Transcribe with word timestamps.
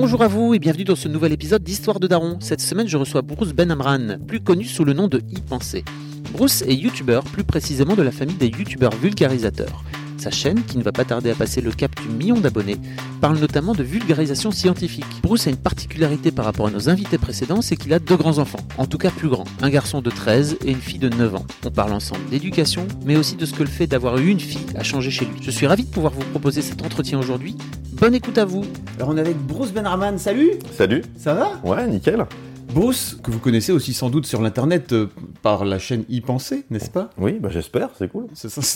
Bonjour 0.00 0.22
à 0.22 0.28
vous 0.28 0.54
et 0.54 0.58
bienvenue 0.58 0.84
dans 0.84 0.96
ce 0.96 1.08
nouvel 1.08 1.30
épisode 1.30 1.62
d'Histoire 1.62 2.00
de 2.00 2.06
Daron. 2.06 2.38
Cette 2.40 2.62
semaine, 2.62 2.88
je 2.88 2.96
reçois 2.96 3.20
Bruce 3.20 3.52
Ben 3.52 3.70
Amran, 3.70 4.16
plus 4.26 4.40
connu 4.40 4.64
sous 4.64 4.82
le 4.82 4.94
nom 4.94 5.08
de 5.08 5.18
Y 5.28 5.42
Penser. 5.42 5.84
Bruce 6.32 6.62
est 6.62 6.74
youtubeur, 6.74 7.24
plus 7.24 7.44
précisément 7.44 7.96
de 7.96 8.02
la 8.02 8.12
famille 8.12 8.36
des 8.36 8.48
youtubeurs 8.48 8.94
vulgarisateurs. 8.94 9.82
Sa 10.20 10.30
chaîne, 10.30 10.62
qui 10.64 10.76
ne 10.76 10.82
va 10.82 10.92
pas 10.92 11.06
tarder 11.06 11.30
à 11.30 11.34
passer 11.34 11.62
le 11.62 11.72
cap 11.72 11.98
du 12.02 12.08
million 12.08 12.38
d'abonnés, 12.38 12.76
parle 13.22 13.38
notamment 13.38 13.72
de 13.72 13.82
vulgarisation 13.82 14.50
scientifique. 14.50 15.06
Bruce 15.22 15.46
a 15.46 15.50
une 15.50 15.56
particularité 15.56 16.30
par 16.30 16.44
rapport 16.44 16.66
à 16.66 16.70
nos 16.70 16.90
invités 16.90 17.16
précédents, 17.16 17.62
c'est 17.62 17.76
qu'il 17.76 17.94
a 17.94 17.98
deux 17.98 18.16
grands-enfants, 18.16 18.60
en 18.76 18.86
tout 18.86 18.98
cas 18.98 19.10
plus 19.10 19.30
grands, 19.30 19.46
un 19.62 19.70
garçon 19.70 20.02
de 20.02 20.10
13 20.10 20.58
et 20.66 20.72
une 20.72 20.80
fille 20.80 20.98
de 20.98 21.08
9 21.08 21.36
ans. 21.36 21.46
On 21.64 21.70
parle 21.70 21.94
ensemble 21.94 22.28
d'éducation, 22.28 22.86
mais 23.06 23.16
aussi 23.16 23.36
de 23.36 23.46
ce 23.46 23.54
que 23.54 23.62
le 23.62 23.70
fait 23.70 23.86
d'avoir 23.86 24.18
eu 24.18 24.28
une 24.28 24.40
fille 24.40 24.66
a 24.74 24.82
changé 24.82 25.10
chez 25.10 25.24
lui. 25.24 25.40
Je 25.40 25.50
suis 25.50 25.66
ravi 25.66 25.84
de 25.84 25.90
pouvoir 25.90 26.12
vous 26.12 26.24
proposer 26.30 26.60
cet 26.60 26.82
entretien 26.84 27.18
aujourd'hui. 27.18 27.56
Bonne 27.94 28.14
écoute 28.14 28.36
à 28.36 28.44
vous 28.44 28.66
Alors 28.98 29.08
on 29.08 29.16
est 29.16 29.20
avec 29.20 29.38
Bruce 29.38 29.72
Benraman, 29.72 30.18
salut 30.18 30.52
Salut. 30.76 31.02
Ça 31.16 31.32
va? 31.32 31.52
Ouais, 31.64 31.86
nickel. 31.86 32.26
Bruce, 32.72 33.18
que 33.22 33.30
vous 33.30 33.40
connaissez 33.40 33.72
aussi 33.72 33.92
sans 33.92 34.10
doute 34.10 34.26
sur 34.26 34.40
l'internet 34.40 34.92
euh, 34.92 35.08
par 35.42 35.64
la 35.64 35.78
chaîne 35.78 36.04
Y 36.08 36.20
Penser, 36.20 36.64
n'est-ce 36.70 36.90
pas? 36.90 37.10
Oui, 37.18 37.38
bah 37.40 37.48
j'espère, 37.50 37.90
c'est 37.98 38.08
cool. 38.08 38.26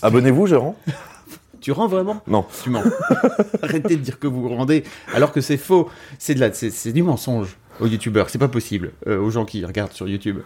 Abonnez-vous, 0.02 0.46
Gérant 0.46 0.76
Tu 1.60 1.72
rends 1.72 1.88
vraiment? 1.88 2.20
Non. 2.26 2.44
Tu 2.62 2.68
mens. 2.68 2.82
Arrêtez 3.62 3.96
de 3.96 4.02
dire 4.02 4.18
que 4.18 4.26
vous 4.26 4.46
rendez 4.50 4.84
alors 5.14 5.32
que 5.32 5.40
c'est 5.40 5.56
faux. 5.56 5.88
C'est 6.18 6.34
de 6.34 6.40
la, 6.40 6.52
c'est 6.52 6.92
du 6.92 7.02
mensonge 7.02 7.56
aux 7.80 7.86
youtubeurs, 7.86 8.30
c'est 8.30 8.38
pas 8.38 8.48
possible, 8.48 8.92
euh, 9.06 9.18
aux 9.20 9.30
gens 9.30 9.44
qui 9.44 9.64
regardent 9.64 9.92
sur 9.92 10.08
YouTube. 10.08 10.38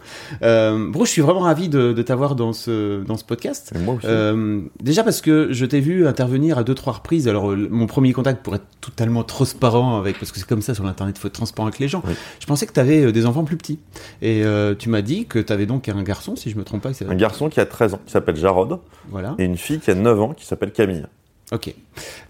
Euh, 0.43 0.89
Bruce, 0.91 1.09
je 1.09 1.13
suis 1.13 1.23
vraiment 1.23 1.41
ravi 1.41 1.69
de, 1.69 1.93
de 1.93 2.03
t'avoir 2.03 2.35
dans 2.35 2.53
ce, 2.53 3.03
dans 3.05 3.17
ce 3.17 3.25
podcast. 3.25 3.73
Et 3.75 3.79
moi 3.79 3.95
aussi. 3.95 4.07
Euh, 4.09 4.61
déjà 4.83 5.05
parce 5.05 5.21
que 5.21 5.49
je 5.53 5.65
t'ai 5.67 5.81
vu 5.81 6.07
intervenir 6.07 6.59
à 6.59 6.65
deux 6.65 6.75
trois 6.75 6.95
reprises. 6.95 7.29
Alors 7.29 7.51
euh, 7.51 7.69
mon 7.71 7.87
premier 7.87 8.13
contact 8.13 8.43
pour 8.43 8.55
être 8.55 8.67
totalement 8.81 9.25
transparent 9.25 9.99
avec, 9.99 10.19
parce 10.19 10.33
que 10.33 10.39
c'est 10.39 10.49
comme 10.49 10.63
ça 10.63 10.75
sur 10.75 10.85
l'internet, 10.85 11.17
il 11.19 11.21
faut 11.21 11.29
être 11.29 11.35
transparent 11.35 11.67
avec 11.69 11.79
les 11.79 11.89
gens. 11.89 12.03
Oui. 12.07 12.15
Je 12.41 12.47
pensais 12.47 12.67
que 12.67 12.73
tu 12.73 12.81
avais 12.81 13.13
des 13.13 13.27
enfants 13.27 13.45
plus 13.45 13.57
petits. 13.57 13.79
Et 14.23 14.43
tu 14.79 14.89
m'as 14.89 15.03
dit 15.03 15.27
que 15.27 15.39
tu 15.39 15.53
avais 15.53 15.67
donc 15.67 15.89
un 15.89 16.03
garçon, 16.03 16.37
si 16.37 16.51
je 16.51 16.57
me 16.57 16.65
trompe 16.65 16.83
pas. 16.83 16.91
Un 17.09 17.15
garçon 17.15 17.49
qui 17.49 17.61
a 17.61 17.67
13 17.67 17.95
ans, 17.95 18.01
qui 18.05 18.13
s'appelle 18.13 18.37
Jarod, 18.37 18.79
Voilà. 19.11 19.35
et 19.39 19.45
une 19.45 19.57
fille 19.57 19.79
qui 19.81 19.91
a 19.91 19.95
9 19.95 20.21
ans, 20.21 20.33
qui 20.35 20.47
s'appelle 20.47 20.73
Camille. 20.73 21.05
Ok. 21.51 21.75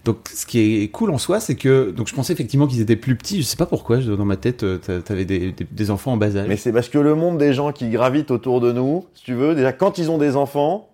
Donc, 0.05 0.17
ce 0.33 0.45
qui 0.45 0.81
est 0.83 0.87
cool 0.89 1.09
en 1.11 1.17
soi, 1.17 1.39
c'est 1.41 1.55
que 1.55 1.91
donc 1.91 2.07
je 2.07 2.15
pensais 2.15 2.31
effectivement 2.31 2.67
qu'ils 2.67 2.79
étaient 2.79 2.95
plus 2.95 3.15
petits. 3.15 3.39
Je 3.41 3.47
sais 3.47 3.57
pas 3.57 3.65
pourquoi. 3.65 3.97
Dans 3.97 4.23
ma 4.25 4.37
tête, 4.37 4.63
euh, 4.63 4.77
t'a- 4.77 5.01
t'avais 5.01 5.25
des, 5.25 5.51
des, 5.51 5.67
des 5.69 5.91
enfants 5.91 6.13
en 6.13 6.17
bas 6.17 6.35
âge. 6.37 6.47
Mais 6.47 6.55
c'est 6.55 6.71
parce 6.71 6.87
que 6.87 6.97
le 6.97 7.15
monde 7.15 7.37
des 7.37 7.53
gens 7.53 7.71
qui 7.73 7.89
gravitent 7.89 8.31
autour 8.31 8.61
de 8.61 8.71
nous, 8.71 9.05
si 9.13 9.23
tu 9.25 9.33
veux, 9.33 9.55
déjà 9.55 9.73
quand 9.73 9.97
ils 9.97 10.09
ont 10.09 10.17
des 10.17 10.35
enfants, 10.37 10.87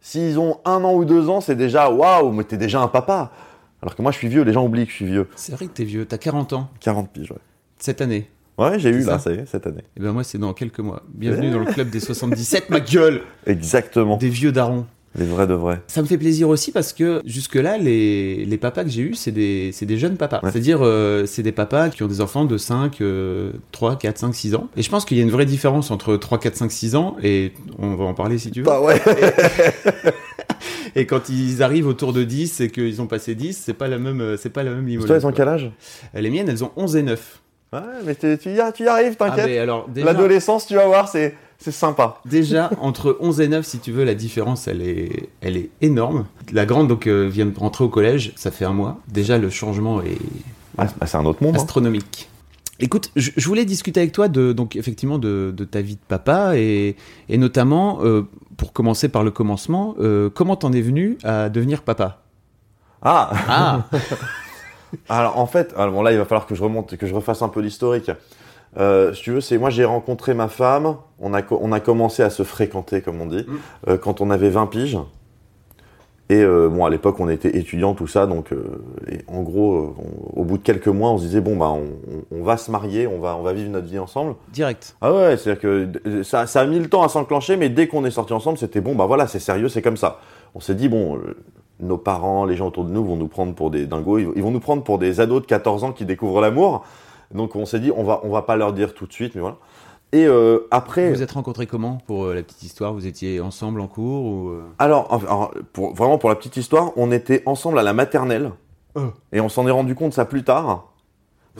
s'ils 0.00 0.38
ont 0.38 0.58
un 0.64 0.82
an 0.84 0.94
ou 0.94 1.04
deux 1.04 1.28
ans, 1.28 1.40
c'est 1.42 1.56
déjà 1.56 1.90
waouh, 1.90 2.32
mais 2.32 2.44
t'es 2.44 2.56
déjà 2.56 2.80
un 2.80 2.88
papa. 2.88 3.32
Alors 3.82 3.94
que 3.94 4.02
moi 4.02 4.12
je 4.12 4.16
suis 4.18 4.28
vieux, 4.28 4.42
les 4.42 4.52
gens 4.54 4.64
oublient 4.64 4.86
que 4.86 4.90
je 4.90 4.96
suis 4.96 5.06
vieux. 5.06 5.28
C'est 5.36 5.52
vrai 5.52 5.66
que 5.66 5.72
t'es 5.72 5.84
vieux. 5.84 6.04
T'as 6.06 6.18
40 6.18 6.52
ans 6.54 6.70
40 6.80 7.10
piges, 7.10 7.30
ouais. 7.32 7.38
cette 7.78 8.00
année. 8.00 8.28
Ouais, 8.56 8.78
j'ai 8.80 8.88
eu 8.90 8.98
là, 9.00 9.18
ça 9.18 9.18
ça 9.18 9.32
y 9.32 9.34
est, 9.38 9.46
cette 9.46 9.66
année. 9.68 9.84
Et 9.96 10.00
ben 10.00 10.10
moi, 10.12 10.24
c'est 10.24 10.38
dans 10.38 10.52
quelques 10.52 10.80
mois. 10.80 11.02
Bienvenue 11.14 11.50
dans 11.50 11.60
le 11.60 11.66
club 11.66 11.90
des 11.90 12.00
77, 12.00 12.70
ma 12.70 12.80
gueule, 12.80 13.20
Exactement. 13.46 14.16
des 14.16 14.28
vieux 14.30 14.50
darons. 14.50 14.86
Les 15.18 15.24
vrais 15.24 15.46
de 15.46 15.54
vrais. 15.54 15.80
Ça 15.86 16.02
me 16.02 16.06
fait 16.06 16.18
plaisir 16.18 16.48
aussi 16.48 16.70
parce 16.70 16.92
que 16.92 17.22
jusque-là, 17.24 17.78
les, 17.78 18.44
les 18.44 18.58
papas 18.58 18.84
que 18.84 18.90
j'ai 18.90 19.02
eus, 19.02 19.14
c'est 19.14 19.30
des, 19.32 19.70
c'est 19.72 19.86
des 19.86 19.96
jeunes 19.98 20.16
papas. 20.16 20.40
Ouais. 20.42 20.50
C'est-à-dire, 20.50 20.80
euh, 20.82 21.24
c'est 21.26 21.42
des 21.42 21.50
papas 21.52 21.88
qui 21.88 22.02
ont 22.02 22.06
des 22.08 22.20
enfants 22.20 22.44
de 22.44 22.56
5, 22.58 23.00
euh, 23.00 23.52
3, 23.72 23.96
4, 23.96 24.18
5, 24.18 24.34
6 24.34 24.54
ans. 24.54 24.68
Et 24.76 24.82
je 24.82 24.90
pense 24.90 25.04
qu'il 25.04 25.16
y 25.16 25.20
a 25.20 25.22
une 25.22 25.30
vraie 25.30 25.46
différence 25.46 25.90
entre 25.90 26.16
3, 26.16 26.38
4, 26.38 26.56
5, 26.56 26.70
6 26.70 26.94
ans 26.94 27.16
et 27.22 27.52
on 27.78 27.94
va 27.96 28.04
en 28.04 28.14
parler 28.14 28.38
si 28.38 28.50
tu 28.50 28.60
veux. 28.60 28.66
Bah 28.66 28.80
ouais. 28.80 29.00
Et 30.96 31.06
quand 31.06 31.28
ils 31.28 31.62
arrivent 31.62 31.86
autour 31.86 32.12
de 32.12 32.24
10 32.24 32.60
et 32.60 32.70
qu'ils 32.70 33.00
ont 33.00 33.06
passé 33.06 33.34
10, 33.34 33.56
c'est 33.64 33.74
pas 33.74 33.88
la 33.88 33.98
même, 33.98 34.20
euh, 34.20 34.36
c'est 34.36 34.48
pas 34.50 34.62
la 34.62 34.70
même 34.70 34.86
limonade. 34.86 35.06
Toi, 35.06 35.16
elles 35.16 35.26
ont 35.26 35.32
quel 35.32 35.48
âge? 35.48 35.70
Les 36.14 36.30
miennes, 36.30 36.48
elles 36.48 36.64
ont 36.64 36.72
11 36.76 36.96
et 36.96 37.02
9. 37.02 37.40
Ouais, 37.72 37.78
mais 38.04 38.14
tu 38.14 38.26
y, 38.50 38.60
a- 38.60 38.72
tu 38.72 38.84
y 38.84 38.88
arrives, 38.88 39.14
Ah, 39.20 39.30
t'inquiète. 39.30 39.68
déjà, 39.88 40.06
L'adolescence, 40.06 40.66
tu 40.66 40.74
vas 40.74 40.86
voir, 40.86 41.08
c'est 41.08 41.34
c'est 41.58 41.72
sympa. 41.72 42.20
déjà, 42.24 42.70
entre 42.80 43.16
11 43.20 43.40
et 43.40 43.48
9, 43.48 43.66
si 43.66 43.78
tu 43.80 43.92
veux, 43.92 44.04
la 44.04 44.14
différence, 44.14 44.68
elle 44.68 44.80
est, 44.82 45.28
elle 45.40 45.56
est 45.56 45.70
énorme. 45.80 46.26
La 46.52 46.64
grande, 46.66 46.88
donc, 46.88 47.06
euh, 47.06 47.28
vient 47.28 47.46
de 47.46 47.58
rentrer 47.58 47.84
au 47.84 47.88
collège, 47.88 48.32
ça 48.36 48.50
fait 48.50 48.64
un 48.64 48.72
mois. 48.72 48.98
Déjà, 49.08 49.38
le 49.38 49.50
changement 49.50 50.00
est 50.02 50.18
Ah, 50.78 50.86
bah, 50.98 51.06
c'est 51.06 51.16
un 51.16 51.24
autre 51.26 51.42
monde. 51.42 51.56
hein. 51.56 51.58
astronomique. 51.60 52.28
Écoute, 52.80 53.10
je, 53.16 53.32
je 53.36 53.46
voulais 53.48 53.64
discuter 53.64 53.98
avec 53.98 54.12
toi 54.12 54.28
de, 54.28 54.52
donc, 54.52 54.76
effectivement, 54.76 55.18
de, 55.18 55.52
de 55.56 55.64
ta 55.64 55.80
vie 55.82 55.96
de 55.96 56.00
papa 56.06 56.56
et, 56.56 56.94
et 57.28 57.36
notamment, 57.36 57.98
euh, 58.02 58.22
pour 58.56 58.72
commencer 58.72 59.08
par 59.08 59.24
le 59.24 59.32
commencement, 59.32 59.96
euh, 59.98 60.30
comment 60.30 60.54
t'en 60.54 60.72
es 60.72 60.80
venu 60.80 61.18
à 61.24 61.48
devenir 61.48 61.82
papa? 61.82 62.22
Ah 63.02 63.30
Ah 63.48 63.88
Alors 65.08 65.38
en 65.38 65.46
fait, 65.46 65.74
alors 65.76 65.92
bon 65.92 66.02
là 66.02 66.12
il 66.12 66.18
va 66.18 66.24
falloir 66.24 66.46
que 66.46 66.54
je 66.54 66.62
remonte, 66.62 66.96
que 66.96 67.06
je 67.06 67.14
refasse 67.14 67.42
un 67.42 67.48
peu 67.50 67.60
l'historique. 67.60 68.10
Euh, 68.76 69.14
si 69.14 69.22
tu 69.22 69.30
veux, 69.32 69.40
c'est 69.40 69.56
moi 69.58 69.70
j'ai 69.70 69.84
rencontré 69.84 70.34
ma 70.34 70.48
femme, 70.48 70.96
on 71.20 71.32
a, 71.34 71.40
on 71.50 71.72
a 71.72 71.80
commencé 71.80 72.22
à 72.22 72.30
se 72.30 72.42
fréquenter 72.42 73.00
comme 73.00 73.20
on 73.20 73.26
dit, 73.26 73.46
Mm. 73.48 73.56
euh, 73.90 73.96
quand 73.98 74.20
on 74.20 74.30
avait 74.30 74.50
20 74.50 74.66
piges. 74.66 74.98
Et 76.30 76.42
euh, 76.42 76.68
bon 76.68 76.84
à 76.84 76.90
l'époque 76.90 77.18
on 77.20 77.28
était 77.30 77.56
étudiants 77.56 77.94
tout 77.94 78.06
ça, 78.06 78.26
donc 78.26 78.52
euh, 78.52 78.62
et 79.10 79.20
en 79.28 79.40
gros 79.42 79.74
euh, 79.76 79.88
on- 80.36 80.40
au 80.42 80.44
bout 80.44 80.58
de 80.58 80.62
quelques 80.62 80.88
mois 80.88 81.08
on 81.10 81.16
se 81.16 81.22
disait 81.24 81.40
bon 81.40 81.56
bah 81.56 81.70
on, 81.70 81.84
on- 82.34 82.40
on 82.40 82.42
va 82.44 82.58
se 82.58 82.70
marier, 82.70 83.06
on 83.06 83.18
va, 83.18 83.34
on 83.34 83.42
va 83.42 83.54
vivre 83.54 83.70
notre 83.70 83.86
vie 83.86 83.98
ensemble. 83.98 84.34
Direct. 84.52 84.94
Ah 85.00 85.10
ouais, 85.14 85.38
c'est-à-dire 85.38 85.62
que 85.62 86.22
ça, 86.22 86.46
ça 86.46 86.60
a 86.60 86.66
mis 86.66 86.78
le 86.78 86.88
temps 86.90 87.02
à 87.02 87.08
s'enclencher, 87.08 87.56
mais 87.56 87.70
dès 87.70 87.86
qu'on 87.88 88.04
est 88.04 88.10
sortis 88.10 88.34
ensemble, 88.34 88.58
c'était 88.58 88.82
bon, 88.82 88.94
bah 88.94 89.06
voilà, 89.06 89.26
c'est 89.26 89.38
sérieux, 89.38 89.70
c'est 89.70 89.80
comme 89.80 89.96
ça. 89.96 90.20
On 90.54 90.60
s'est 90.60 90.74
dit, 90.74 90.90
bon, 90.90 91.16
euh, 91.16 91.34
nos 91.80 91.96
parents, 91.96 92.44
les 92.44 92.56
gens 92.56 92.66
autour 92.68 92.84
de 92.84 92.90
nous 92.90 93.04
vont 93.04 93.16
nous 93.16 93.28
prendre 93.28 93.54
pour 93.54 93.70
des 93.70 93.86
dingos, 93.86 94.18
ils, 94.18 94.28
ils 94.36 94.42
vont 94.42 94.50
nous 94.50 94.60
prendre 94.60 94.82
pour 94.82 94.98
des 94.98 95.20
ados 95.20 95.40
de 95.40 95.46
14 95.46 95.82
ans 95.84 95.92
qui 95.92 96.04
découvrent 96.04 96.42
l'amour. 96.42 96.84
Donc 97.34 97.56
on 97.56 97.66
s'est 97.66 97.80
dit, 97.80 97.92
on 97.94 98.04
va, 98.04 98.20
on 98.24 98.30
va 98.30 98.42
pas 98.42 98.56
leur 98.56 98.72
dire 98.72 98.94
tout 98.94 99.06
de 99.06 99.12
suite, 99.12 99.34
mais 99.34 99.40
voilà. 99.40 99.56
Et 100.12 100.24
euh, 100.24 100.66
après, 100.70 101.08
Vous 101.08 101.16
vous 101.16 101.22
êtes 101.22 101.32
rencontrés 101.32 101.66
comment 101.66 101.98
pour 102.06 102.24
euh, 102.24 102.34
la 102.34 102.42
petite 102.42 102.62
histoire? 102.62 102.94
Vous 102.94 103.06
étiez 103.06 103.40
ensemble 103.40 103.80
en 103.80 103.86
cours 103.86 104.24
ou 104.24 104.48
euh? 104.48 104.62
Alors, 104.78 105.20
pour, 105.74 105.94
vraiment 105.94 106.16
pour 106.16 106.30
la 106.30 106.34
petite 106.34 106.56
histoire, 106.56 106.92
on 106.96 107.12
était 107.12 107.42
ensemble 107.44 107.78
à 107.78 107.82
la 107.82 107.92
maternelle, 107.92 108.52
et 109.32 109.40
on 109.40 109.48
s'en 109.48 109.66
est 109.66 109.70
rendu 109.70 109.94
compte 109.94 110.14
ça 110.14 110.24
plus 110.24 110.42
tard. 110.42 110.87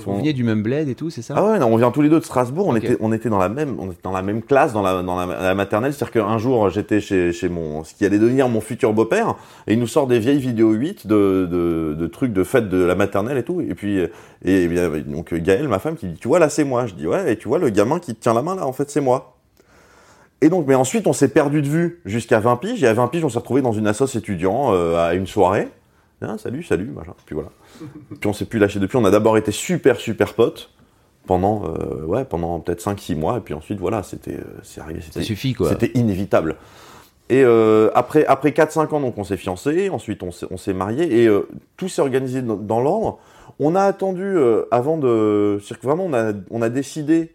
Vous 0.05 0.17
veniez 0.17 0.33
du 0.33 0.45
même 0.45 0.63
bled 0.63 0.89
et 0.89 0.95
tout, 0.95 1.11
c'est 1.11 1.23
ça? 1.23 1.35
Ah 1.37 1.45
ouais, 1.45 1.59
non, 1.59 1.67
on 1.67 1.77
vient 1.77 1.91
tous 1.91 2.03
les 2.03 2.09
deux 2.09 2.21
de 2.21 2.25
Strasbourg. 2.25 2.67
On 2.67 2.77
était, 2.77 2.97
on 3.01 3.13
était 3.13 3.29
dans 3.29 3.39
la 3.39 3.49
même, 3.49 3.77
on 3.79 3.91
était 3.91 4.03
dans 4.03 4.13
la 4.13 4.23
même 4.23 4.43
classe, 4.43 4.73
dans 4.73 4.83
la, 4.83 5.03
dans 5.03 5.17
la, 5.17 5.27
la 5.41 5.55
maternelle. 5.55 5.93
C'est-à-dire 5.93 6.25
qu'un 6.25 6.39
jour, 6.39 6.71
j'étais 6.71 7.01
chez, 7.01 7.33
chez 7.33 7.49
mon, 7.49 7.85
ce 7.85 7.95
qui 7.95 8.05
allait 8.07 8.19
devenir 8.19 8.49
mon 8.49 8.61
futur 8.61 8.93
beau-père, 8.93 9.35
et 9.67 9.75
il 9.75 9.79
nous 9.79 9.87
sort 9.87 10.07
des 10.07 10.19
vieilles 10.19 10.41
vidéos 10.41 10.73
8 10.73 11.07
de, 11.07 11.49
de, 11.51 11.95
de 11.99 12.07
trucs 12.07 12.33
de 12.33 12.45
fête 12.45 12.69
de 12.69 12.83
la 12.83 12.95
maternelle 12.95 13.39
et 13.39 13.45
tout. 13.45 13.61
Et 13.61 13.75
puis, 13.75 13.99
et, 14.45 14.65
et 14.65 15.03
donc 15.03 15.35
Gaëlle, 15.35 15.69
ma 15.69 15.79
femme, 15.79 15.97
qui 15.97 16.07
dit, 16.07 16.19
tu 16.19 16.29
vois 16.29 16.39
là, 16.39 16.49
c'est 16.49 16.65
moi. 16.65 16.87
Je 16.87 16.95
dis 16.95 17.07
ouais, 17.07 17.33
et 17.33 17.37
tu 17.37 17.49
vois 17.49 17.59
le 17.59 17.71
gamin 17.71 17.99
qui 17.99 18.15
tient 18.15 18.35
la 18.35 18.43
main 18.43 18.55
là, 18.57 18.67
en 18.67 18.73
fait, 18.73 18.91
c'est 18.91 19.01
moi. 19.01 19.35
Et 20.41 20.49
donc, 20.51 20.67
mais 20.69 20.75
ensuite, 20.75 21.07
on 21.07 21.13
s'est 21.13 21.29
perdu 21.29 21.63
de 21.63 21.69
vue 21.69 22.01
jusqu'à 22.05 22.39
20 22.39 22.57
piges. 22.57 22.83
Et 22.85 22.87
à 22.87 22.95
20 22.95 23.09
piges, 23.09 23.25
on 23.25 23.29
s'est 23.29 23.39
retrouvé 23.39 23.61
dans 23.61 23.73
une 23.73 23.87
assoce 23.89 24.15
étudiant 24.15 24.73
euh, 24.73 24.97
à 24.97 25.15
une 25.15 25.27
soirée. 25.27 25.69
Hein, 26.23 26.37
salut, 26.39 26.63
salut, 26.63 26.91
machin. 26.95 27.15
Puis 27.27 27.35
voilà. 27.35 27.51
Puis 28.21 28.29
on 28.29 28.33
s'est 28.33 28.45
plus 28.47 28.59
lâché 28.59 28.81
depuis. 28.81 28.97
On 28.97 29.05
a 29.05 29.11
d'abord 29.11 29.37
été 29.37 29.53
super, 29.53 29.97
super 29.97 30.35
potes 30.35 30.71
pendant, 31.27 31.65
euh, 31.67 32.05
ouais, 32.05 32.25
pendant 32.25 32.61
peut-être 32.61 32.83
5-6 32.83 33.17
mois. 33.17 33.39
Et 33.39 33.41
puis 33.41 33.55
ensuite, 33.55 33.79
voilà, 33.79 34.03
c'était, 34.03 34.37
euh, 34.37 34.61
c'est 34.63 34.81
arrivé. 34.81 35.01
Ça 35.01 35.09
C'était, 35.13 35.25
suffit 35.25 35.53
quoi. 35.55 35.69
c'était 35.69 35.91
inévitable. 35.95 36.57
Et 37.31 37.43
euh, 37.45 37.91
après, 37.95 38.25
après 38.27 38.51
4-5 38.51 38.95
ans, 38.95 39.01
donc 39.01 39.19
on 39.19 39.25
s'est 39.25 39.37
fiancés. 39.37 39.91
Ensuite, 39.91 40.23
on 40.23 40.31
s'est, 40.31 40.47
on 40.51 40.57
s'est 40.57 40.73
mariés. 40.73 41.23
Et 41.23 41.27
euh, 41.27 41.47
tout 41.77 41.89
s'est 41.89 42.01
organisé 42.01 42.43
dans, 42.43 42.57
dans 42.57 42.81
l'ordre. 42.81 43.19
On 43.61 43.75
a 43.75 43.83
attendu 43.83 44.23
euh, 44.25 44.65
avant 44.71 44.97
de. 44.97 45.59
C'est-à-dire 45.61 45.81
que 45.81 45.87
vraiment, 45.87 46.05
on 46.07 46.15
a, 46.15 46.33
on 46.51 46.63
a 46.63 46.69
décidé. 46.69 47.33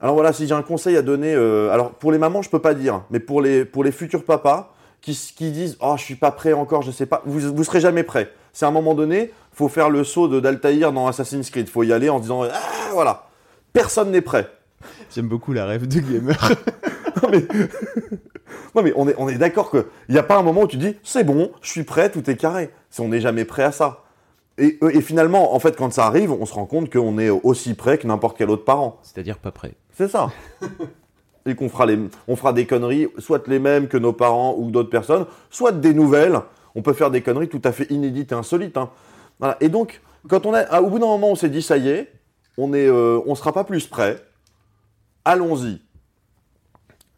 Alors 0.00 0.14
voilà, 0.14 0.32
si 0.32 0.46
j'ai 0.46 0.54
un 0.54 0.62
conseil 0.62 0.96
à 0.96 1.02
donner. 1.02 1.34
alors 1.34 1.90
pour 1.90 2.12
les 2.12 2.18
mamans, 2.18 2.42
je 2.42 2.50
peux 2.50 2.60
pas 2.60 2.74
dire. 2.74 3.02
Mais 3.10 3.18
pour 3.18 3.42
les, 3.42 3.64
pour 3.64 3.82
les 3.82 3.90
futurs 3.90 4.24
papas 4.24 4.72
qui, 5.00 5.18
qui 5.36 5.50
disent 5.50 5.76
Oh, 5.80 5.94
je 5.96 6.04
suis 6.04 6.14
pas 6.14 6.30
prêt 6.30 6.52
encore, 6.52 6.82
je 6.82 6.92
sais 6.92 7.06
pas. 7.06 7.22
Vous, 7.26 7.40
vous 7.52 7.64
serez 7.64 7.80
jamais 7.80 8.04
prêt. 8.04 8.30
C'est 8.58 8.64
à 8.64 8.70
un 8.70 8.72
moment 8.72 8.96
donné, 8.96 9.30
faut 9.52 9.68
faire 9.68 9.88
le 9.88 10.02
saut 10.02 10.26
de 10.26 10.40
d'Altaïr 10.40 10.90
dans 10.92 11.06
Assassin's 11.06 11.48
Creed. 11.48 11.68
Faut 11.68 11.84
y 11.84 11.92
aller 11.92 12.08
en 12.08 12.16
se 12.16 12.22
disant 12.22 12.42
Ah, 12.42 12.90
voilà. 12.92 13.28
Personne 13.72 14.10
n'est 14.10 14.20
prêt. 14.20 14.50
J'aime 15.14 15.28
beaucoup 15.28 15.52
la 15.52 15.64
rêve 15.64 15.86
de 15.86 16.00
gamer. 16.00 16.36
Non, 17.22 17.28
mais- 17.30 17.46
Non, 18.74 18.82
mais 18.82 18.92
on 18.96 19.06
est, 19.08 19.14
on 19.16 19.28
est 19.28 19.38
d'accord 19.38 19.70
qu'il 19.70 19.84
n'y 20.08 20.18
a 20.18 20.24
pas 20.24 20.36
un 20.38 20.42
moment 20.42 20.62
où 20.62 20.66
tu 20.66 20.76
dis 20.76 20.96
c'est 21.04 21.22
bon, 21.22 21.52
je 21.62 21.70
suis 21.70 21.84
prêt, 21.84 22.10
tout 22.10 22.28
est 22.28 22.34
carré. 22.34 22.70
On 22.98 23.06
n'est 23.06 23.20
jamais 23.20 23.44
prêt 23.44 23.62
à 23.62 23.70
ça. 23.70 24.02
Et, 24.56 24.76
euh, 24.82 24.90
et 24.92 25.02
finalement, 25.02 25.54
en 25.54 25.60
fait, 25.60 25.76
quand 25.76 25.92
ça 25.92 26.06
arrive, 26.06 26.32
on 26.32 26.44
se 26.44 26.52
rend 26.54 26.66
compte 26.66 26.90
qu'on 26.92 27.16
est 27.20 27.30
aussi 27.30 27.74
prêt 27.74 27.96
que 27.96 28.08
n'importe 28.08 28.36
quel 28.36 28.50
autre 28.50 28.64
parent. 28.64 28.98
C'est-à-dire 29.04 29.38
pas 29.38 29.52
prêt. 29.52 29.74
C'est 29.96 30.08
ça. 30.08 30.32
Et 31.46 31.54
qu'on 31.54 31.68
fera, 31.68 31.86
les, 31.86 31.96
on 32.26 32.34
fera 32.34 32.52
des 32.52 32.66
conneries, 32.66 33.06
soit 33.18 33.46
les 33.46 33.60
mêmes 33.60 33.86
que 33.86 33.98
nos 33.98 34.12
parents 34.12 34.56
ou 34.58 34.72
d'autres 34.72 34.90
personnes, 34.90 35.26
soit 35.48 35.70
des 35.70 35.94
nouvelles. 35.94 36.40
On 36.78 36.82
peut 36.82 36.92
faire 36.92 37.10
des 37.10 37.22
conneries 37.22 37.48
tout 37.48 37.60
à 37.64 37.72
fait 37.72 37.90
inédites 37.90 38.30
et 38.30 38.36
insolites. 38.36 38.76
hein. 38.76 38.90
Voilà. 39.40 39.56
Et 39.60 39.68
donc, 39.68 40.00
quand 40.28 40.46
on 40.46 40.54
a, 40.54 40.60
ah, 40.70 40.80
au 40.80 40.88
bout 40.88 41.00
d'un 41.00 41.06
moment, 41.06 41.28
on 41.30 41.34
s'est 41.34 41.48
dit 41.48 41.60
ça 41.60 41.76
y 41.76 41.88
est, 41.88 42.12
on 42.56 42.72
est, 42.72 42.86
euh, 42.86 43.18
on 43.26 43.34
sera 43.34 43.52
pas 43.52 43.64
plus 43.64 43.88
prêt. 43.88 44.22
Allons-y. 45.24 45.80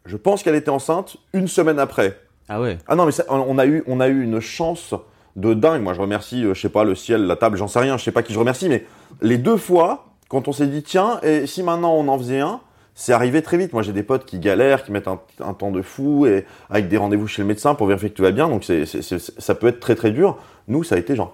Je 0.06 0.16
pense 0.16 0.42
qu'elle 0.42 0.54
était 0.54 0.70
enceinte 0.70 1.18
une 1.34 1.46
semaine 1.46 1.78
après. 1.78 2.18
Ah 2.48 2.58
ouais. 2.60 2.78
Ah 2.86 2.96
non, 2.96 3.04
mais 3.04 3.12
ça- 3.12 3.24
on 3.28 3.58
a 3.58 3.66
eu, 3.66 3.84
on 3.86 4.00
a 4.00 4.08
eu 4.08 4.22
une 4.24 4.40
chance 4.40 4.94
de 5.36 5.52
dingue. 5.52 5.82
Moi, 5.82 5.92
je 5.92 6.00
remercie, 6.00 6.42
euh, 6.44 6.54
je 6.54 6.60
sais 6.62 6.68
pas, 6.70 6.84
le 6.84 6.94
ciel, 6.94 7.26
la 7.26 7.36
table, 7.36 7.58
j'en 7.58 7.68
sais 7.68 7.78
rien, 7.80 7.98
je 7.98 8.04
sais 8.04 8.12
pas 8.12 8.22
qui 8.22 8.32
je 8.32 8.38
remercie, 8.38 8.68
mais 8.70 8.86
les 9.20 9.36
deux 9.36 9.58
fois, 9.58 10.06
quand 10.30 10.48
on 10.48 10.52
s'est 10.52 10.66
dit, 10.68 10.82
tiens, 10.82 11.20
et 11.22 11.46
si 11.46 11.62
maintenant 11.62 11.92
on 11.94 12.08
en 12.08 12.16
faisait 12.18 12.40
un, 12.40 12.60
c'est 12.94 13.12
arrivé 13.12 13.42
très 13.42 13.56
vite. 13.56 13.72
Moi, 13.72 13.82
j'ai 13.82 13.92
des 13.92 14.02
potes 14.02 14.24
qui 14.26 14.38
galèrent, 14.38 14.84
qui 14.84 14.92
mettent 14.92 15.08
un, 15.08 15.20
un 15.40 15.54
temps 15.54 15.70
de 15.70 15.82
fou, 15.82 16.26
et 16.26 16.44
avec 16.68 16.88
des 16.88 16.96
rendez-vous 16.96 17.26
chez 17.26 17.42
le 17.42 17.48
médecin 17.48 17.74
pour 17.74 17.86
vérifier 17.86 18.10
que 18.10 18.14
tout 18.16 18.22
va 18.22 18.30
bien, 18.32 18.48
donc 18.48 18.64
c'est, 18.64 18.84
c'est- 18.86 19.02
c'est- 19.02 19.40
ça 19.40 19.54
peut 19.54 19.68
être 19.68 19.80
très 19.80 19.94
très 19.94 20.10
dur. 20.10 20.38
Nous, 20.68 20.84
ça 20.84 20.96
a 20.96 20.98
été 20.98 21.14
genre, 21.16 21.32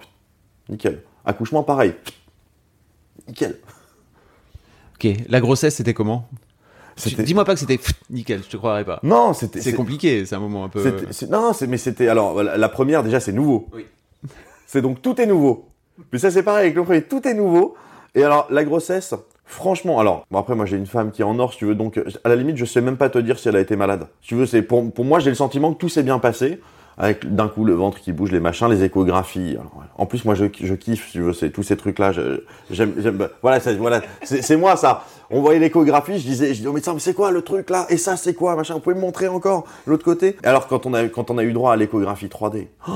nickel. 0.69 1.03
Accouchement, 1.25 1.63
pareil. 1.63 1.93
Nickel. 3.27 3.57
Ok, 4.95 5.07
la 5.29 5.39
grossesse, 5.41 5.75
c'était 5.75 5.93
comment? 5.93 6.27
C'était- 6.95 7.23
Dis-moi 7.23 7.45
pas 7.45 7.53
que 7.53 7.59
c'était 7.59 7.79
nickel, 8.09 8.41
je 8.43 8.49
te 8.49 8.57
croirais 8.57 8.83
pas. 8.85 8.99
Non, 9.03 9.33
c'était. 9.33 9.61
C'est 9.61 9.73
compliqué, 9.73 10.25
c'est 10.25 10.33
un 10.35 10.39
moment 10.39 10.63
un 10.63 10.69
peu. 10.69 10.81
C'était- 10.81 11.11
c'est- 11.13 11.29
non, 11.29 11.53
c'est- 11.53 11.67
mais 11.67 11.77
c'était. 11.77 12.07
Alors, 12.07 12.41
la, 12.41 12.57
la 12.57 12.69
première, 12.69 13.03
déjà, 13.03 13.19
c'est 13.19 13.33
nouveau. 13.33 13.67
Oui. 13.73 13.85
C'est 14.65 14.81
donc 14.81 15.01
tout 15.03 15.21
est 15.21 15.27
nouveau. 15.27 15.67
Mais 16.11 16.17
ça, 16.17 16.31
c'est 16.31 16.41
pareil 16.43 16.63
avec 16.65 16.75
le 16.75 16.83
premier, 16.83 17.03
tout 17.03 17.27
est 17.27 17.33
nouveau. 17.35 17.75
Et 18.15 18.23
alors, 18.23 18.47
la 18.49 18.63
grossesse, 18.63 19.13
franchement, 19.47 19.99
alors, 19.99 20.25
bon, 20.29 20.37
après, 20.37 20.55
moi, 20.55 20.65
j'ai 20.67 20.77
une 20.77 20.85
femme 20.85 21.11
qui 21.11 21.21
est 21.21 21.25
en 21.25 21.39
or, 21.39 21.51
si 21.53 21.59
tu 21.59 21.65
veux, 21.65 21.75
donc, 21.75 21.99
à 22.23 22.29
la 22.29 22.35
limite, 22.35 22.57
je 22.57 22.65
sais 22.65 22.81
même 22.81 22.97
pas 22.97 23.09
te 23.09 23.17
dire 23.17 23.39
si 23.39 23.49
elle 23.49 23.55
a 23.55 23.59
été 23.61 23.75
malade. 23.75 24.07
Si 24.21 24.27
tu 24.29 24.35
veux, 24.35 24.45
c'est 24.45 24.61
pour, 24.61 24.91
pour 24.91 25.05
moi, 25.05 25.19
j'ai 25.19 25.29
le 25.31 25.35
sentiment 25.35 25.73
que 25.73 25.79
tout 25.79 25.89
s'est 25.89 26.03
bien 26.03 26.19
passé. 26.19 26.59
Avec 26.99 27.31
d'un 27.35 27.47
coup 27.47 27.63
le 27.63 27.75
ventre 27.75 27.99
qui 27.99 28.11
bouge, 28.11 28.31
les 28.31 28.39
machins, 28.39 28.67
les 28.69 28.83
échographies. 28.83 29.55
En 29.99 30.07
plus, 30.07 30.25
moi, 30.25 30.33
je, 30.33 30.45
je 30.59 30.73
kiffe, 30.73 31.05
si 31.05 31.11
tu 31.11 31.21
veux, 31.21 31.31
c'est 31.31 31.51
tous 31.51 31.61
ces 31.61 31.77
trucs-là. 31.77 32.11
je- 32.11 32.41
J'aime, 32.71 32.95
j'aime, 32.97 33.17
bah, 33.17 33.29
voilà, 33.43 33.59
voilà, 33.77 34.01
c'est 34.23 34.57
moi 34.57 34.75
ça. 34.75 35.03
On 35.29 35.41
voyait 35.41 35.59
l'échographie, 35.59 36.17
je 36.17 36.25
disais, 36.25 36.55
je 36.55 36.61
dis 36.61 36.67
au 36.67 36.73
médecin, 36.73 36.95
mais 36.95 36.99
c'est 36.99 37.13
quoi 37.13 37.29
le 37.29 37.43
truc 37.43 37.69
là? 37.69 37.85
Et 37.91 37.97
ça, 37.97 38.17
c'est 38.17 38.33
quoi, 38.33 38.55
machin? 38.55 38.73
Vous 38.73 38.79
pouvez 38.79 38.95
me 38.95 39.01
montrer 39.01 39.27
encore 39.27 39.65
l'autre 39.85 40.03
côté? 40.03 40.37
Alors, 40.41 40.65
quand 40.67 40.87
on 40.87 40.93
a, 40.95 41.03
quand 41.07 41.29
on 41.29 41.37
a 41.37 41.43
eu 41.43 41.53
droit 41.53 41.71
à 41.71 41.75
l'échographie 41.75 42.29
3D. 42.29 42.65
oh, 42.87 42.91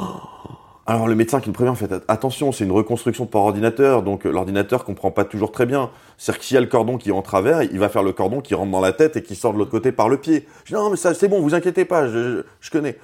alors 0.87 1.07
le 1.07 1.15
médecin 1.15 1.39
qui 1.39 1.47
le 1.47 1.53
prévient, 1.53 1.69
en 1.69 1.75
fait, 1.75 1.91
attention, 2.07 2.51
c'est 2.51 2.63
une 2.63 2.71
reconstruction 2.71 3.25
par 3.25 3.43
ordinateur, 3.43 4.01
donc 4.03 4.25
euh, 4.25 4.31
l'ordinateur 4.31 4.83
comprend 4.83 5.11
pas 5.11 5.23
toujours 5.25 5.51
très 5.51 5.65
bien. 5.65 5.91
C'est-à-dire 6.17 6.39
que 6.39 6.45
s'il 6.45 6.55
y 6.55 6.57
a 6.57 6.61
le 6.61 6.67
cordon 6.67 6.97
qui 6.97 7.09
est 7.09 7.13
en 7.13 7.21
travers, 7.21 7.61
il 7.63 7.77
va 7.79 7.87
faire 7.87 8.03
le 8.03 8.13
cordon 8.13 8.41
qui 8.41 8.55
rentre 8.55 8.71
dans 8.71 8.81
la 8.81 8.91
tête 8.91 9.15
et 9.15 9.23
qui 9.23 9.35
sort 9.35 9.53
de 9.53 9.59
l'autre 9.59 9.71
côté 9.71 9.91
par 9.91 10.09
le 10.09 10.17
pied. 10.17 10.47
Je 10.65 10.69
dis 10.75 10.81
non, 10.81 10.89
mais 10.89 10.97
ça, 10.97 11.13
c'est 11.13 11.27
bon, 11.27 11.39
vous 11.41 11.53
inquiétez 11.55 11.85
pas, 11.85 12.07
je, 12.07 12.37
je- 12.37 12.43
je 12.59 12.71
connais. 12.71 12.97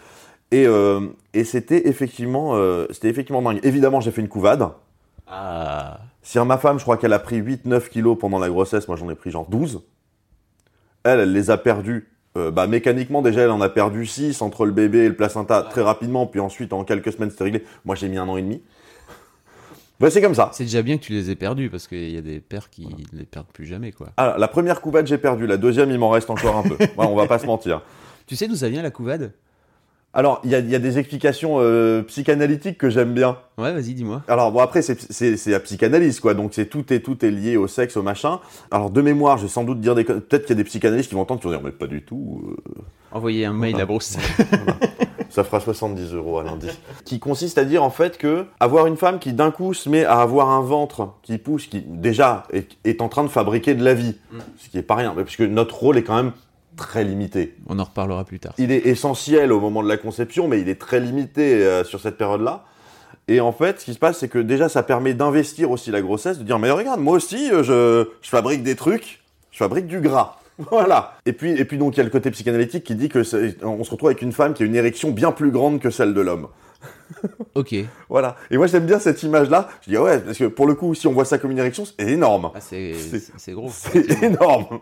Et, 0.51 0.65
euh, 0.65 1.01
et 1.33 1.43
c'était 1.43 1.87
effectivement, 1.87 2.55
euh, 2.55 2.87
c'était 2.91 3.09
effectivement 3.09 3.41
dingue. 3.41 3.59
Évidemment, 3.63 3.99
j'ai 4.01 4.11
fait 4.11 4.21
une 4.21 4.29
couvade. 4.29 4.69
Ah. 5.27 5.99
Si 6.21 6.39
ma 6.39 6.57
femme, 6.57 6.77
je 6.79 6.83
crois 6.83 6.97
qu'elle 6.97 7.13
a 7.13 7.19
pris 7.19 7.37
8-9 7.37 7.89
kilos 7.89 8.17
pendant 8.19 8.39
la 8.39 8.49
grossesse, 8.49 8.87
moi 8.87 8.97
j'en 8.97 9.09
ai 9.09 9.15
pris 9.15 9.29
genre 9.31 9.47
12. 9.49 9.81
Elle, 11.03 11.19
elle 11.21 11.31
les 11.33 11.51
a 11.51 11.57
perdus. 11.57 12.09
Euh, 12.37 12.51
bah, 12.51 12.67
mécaniquement, 12.67 13.21
déjà, 13.21 13.41
elle 13.41 13.49
en 13.49 13.61
a 13.61 13.69
perdu 13.69 14.05
6 14.05 14.41
entre 14.41 14.65
le 14.65 14.71
bébé 14.71 14.99
et 14.99 15.07
le 15.09 15.15
placenta 15.15 15.63
très 15.63 15.81
rapidement, 15.81 16.25
puis 16.27 16.39
ensuite, 16.39 16.73
en 16.73 16.83
quelques 16.83 17.11
semaines, 17.11 17.31
c'était 17.31 17.45
réglé. 17.45 17.63
Moi, 17.85 17.95
j'ai 17.95 18.07
mis 18.07 18.17
un 18.17 18.27
an 18.27 18.37
et 18.37 18.41
demi. 18.41 18.61
Bah, 19.99 20.11
c'est 20.11 20.21
comme 20.21 20.35
ça. 20.35 20.51
C'est 20.53 20.65
déjà 20.65 20.83
bien 20.83 20.97
que 20.97 21.03
tu 21.03 21.13
les 21.13 21.31
aies 21.31 21.35
perdus 21.35 21.69
parce 21.69 21.87
qu'il 21.87 22.11
y 22.11 22.17
a 22.17 22.21
des 22.21 22.39
pères 22.39 22.69
qui 22.69 22.85
ne 22.85 23.19
les 23.19 23.25
perdent 23.25 23.47
plus 23.51 23.65
jamais, 23.65 23.91
quoi. 23.91 24.09
Ah, 24.17 24.35
la 24.37 24.47
première 24.47 24.79
couvade, 24.79 25.07
j'ai 25.07 25.17
perdu. 25.17 25.47
La 25.47 25.57
deuxième, 25.57 25.89
il 25.89 25.97
m'en 25.97 26.09
reste 26.09 26.29
encore 26.29 26.55
un 26.57 26.63
peu. 26.63 26.77
Ouais, 26.97 27.05
on 27.05 27.15
va 27.15 27.25
pas 27.25 27.39
se 27.39 27.47
mentir. 27.47 27.81
Tu 28.27 28.35
sais 28.35 28.47
d'où 28.47 28.55
ça 28.55 28.69
vient 28.69 28.81
la 28.83 28.91
couvade? 28.91 29.31
Alors, 30.17 30.41
il 30.43 30.49
y 30.49 30.55
a, 30.55 30.59
il 30.59 30.69
y 30.69 30.73
a 30.73 30.79
des 30.79 30.97
explications 30.97 31.57
euh, 31.59 32.01
psychanalytiques 32.01 32.79
que 32.79 32.89
j'aime 32.89 33.13
bien. 33.13 33.37
Ouais, 33.59 33.71
vas-y, 33.71 33.93
dis-moi. 33.93 34.23
Alors 34.27 34.51
bon 34.51 34.59
après 34.61 34.81
c'est 34.81 35.45
la 35.45 35.59
psychanalyse 35.59 36.19
quoi 36.19 36.33
donc 36.33 36.51
c'est 36.55 36.65
tout 36.65 36.91
est 36.91 36.99
tout 37.01 37.23
est 37.23 37.29
lié 37.29 37.55
au 37.55 37.67
sexe 37.67 37.97
au 37.97 38.01
machin. 38.03 38.39
Alors 38.71 38.89
de 38.89 39.01
mémoire 39.01 39.37
je 39.37 39.43
vais 39.43 39.47
sans 39.49 39.63
doute 39.63 39.79
dire 39.79 39.93
des 39.95 40.03
peut-être 40.03 40.45
qu'il 40.47 40.55
y 40.55 40.59
a 40.59 40.63
des 40.63 40.63
psychanalystes 40.63 41.09
qui 41.09 41.15
vont 41.15 41.21
entendre 41.21 41.39
qui 41.41 41.45
vont 41.47 41.53
dire 41.53 41.61
mais 41.63 41.71
pas 41.71 41.85
du 41.87 42.03
tout. 42.03 42.55
euh, 42.67 42.81
Envoyez 43.11 43.45
un 43.45 43.53
mail 43.53 43.79
à 43.79 43.85
Bruce. 43.85 44.17
ça 45.29 45.43
fera 45.43 45.59
70 45.59 46.13
euros 46.13 46.39
à 46.39 46.43
lundi. 46.43 46.67
qui 47.05 47.19
consiste 47.19 47.57
à 47.57 47.65
dire 47.65 47.83
en 47.83 47.89
fait 47.89 48.17
que 48.17 48.45
avoir 48.59 48.87
une 48.87 48.97
femme 48.97 49.19
qui 49.19 49.33
d'un 49.33 49.51
coup 49.51 49.73
se 49.73 49.89
met 49.89 50.03
à 50.05 50.21
avoir 50.21 50.49
un 50.49 50.61
ventre 50.61 51.13
qui 51.23 51.37
pousse 51.37 51.67
qui 51.67 51.81
déjà 51.81 52.43
est, 52.53 52.77
est 52.85 53.01
en 53.01 53.09
train 53.09 53.23
de 53.23 53.29
fabriquer 53.29 53.75
de 53.75 53.83
la 53.83 53.93
vie 53.93 54.15
ce 54.57 54.69
qui 54.69 54.77
est 54.77 54.83
pas 54.83 54.95
rien 54.95 55.13
puisque 55.25 55.41
notre 55.41 55.75
rôle 55.77 55.97
est 55.97 56.03
quand 56.03 56.15
même 56.15 56.31
très 56.77 57.03
limité. 57.03 57.55
On 57.67 57.77
en 57.79 57.83
reparlera 57.83 58.23
plus 58.23 58.39
tard. 58.39 58.53
il 58.57 58.71
est 58.71 58.85
essentiel 58.87 59.51
au 59.51 59.59
moment 59.59 59.83
de 59.83 59.89
la 59.89 59.97
conception, 59.97 60.47
mais 60.47 60.61
il 60.61 60.69
est 60.69 60.79
très 60.79 61.01
limité 61.01 61.55
euh, 61.65 61.83
sur 61.83 61.99
cette 61.99 62.17
période-là. 62.17 62.63
Et 63.27 63.41
en 63.41 63.51
fait, 63.51 63.81
ce 63.81 63.85
qui 63.85 63.93
se 63.93 63.99
passe, 63.99 64.19
c'est 64.19 64.29
que 64.29 64.39
déjà, 64.39 64.69
ça 64.69 64.83
permet 64.83 65.13
d'investir 65.13 65.69
aussi 65.71 65.91
la 65.91 66.01
grossesse, 66.01 66.37
de 66.39 66.43
dire, 66.43 66.59
mais 66.59 66.71
regarde, 66.71 67.01
moi 67.01 67.13
aussi, 67.13 67.51
euh, 67.51 67.63
je, 67.63 68.09
je 68.21 68.29
fabrique 68.29 68.63
des 68.63 68.77
trucs, 68.77 69.21
je 69.51 69.57
fabrique 69.57 69.87
du 69.87 69.99
gras. 69.99 70.37
Voilà. 70.71 71.17
Et 71.25 71.33
puis, 71.33 71.51
et 71.51 71.65
puis 71.65 71.77
donc, 71.77 71.95
il 71.95 71.97
y 71.97 72.01
a 72.01 72.03
le 72.03 72.09
côté 72.09 72.31
psychanalytique 72.31 72.83
qui 72.83 72.95
dit 72.95 73.09
que 73.09 73.19
on 73.63 73.83
se 73.83 73.91
retrouve 73.91 74.09
avec 74.09 74.23
une 74.23 74.31
femme 74.31 74.53
qui 74.55 74.63
a 74.63 74.65
une 74.65 74.75
érection 74.75 75.11
bien 75.11 75.31
plus 75.31 75.51
grande 75.51 75.79
que 75.79 75.89
celle 75.89 76.13
de 76.13 76.21
l'homme. 76.21 76.47
Ok. 77.55 77.75
Voilà. 78.09 78.35
Et 78.51 78.57
moi, 78.57 78.67
j'aime 78.67 78.85
bien 78.85 78.99
cette 78.99 79.23
image-là. 79.23 79.67
Je 79.81 79.89
dis, 79.89 79.97
ouais, 79.97 80.19
parce 80.19 80.37
que 80.37 80.45
pour 80.45 80.67
le 80.67 80.75
coup, 80.75 80.93
si 80.93 81.07
on 81.07 81.13
voit 81.13 81.25
ça 81.25 81.37
comme 81.37 81.51
une 81.51 81.57
érection, 81.57 81.85
c'est 81.85 82.07
énorme. 82.07 82.51
Ah, 82.53 82.59
c'est 82.61 82.93
gros. 83.53 83.69
C'est 83.71 84.23
énorme. 84.23 84.79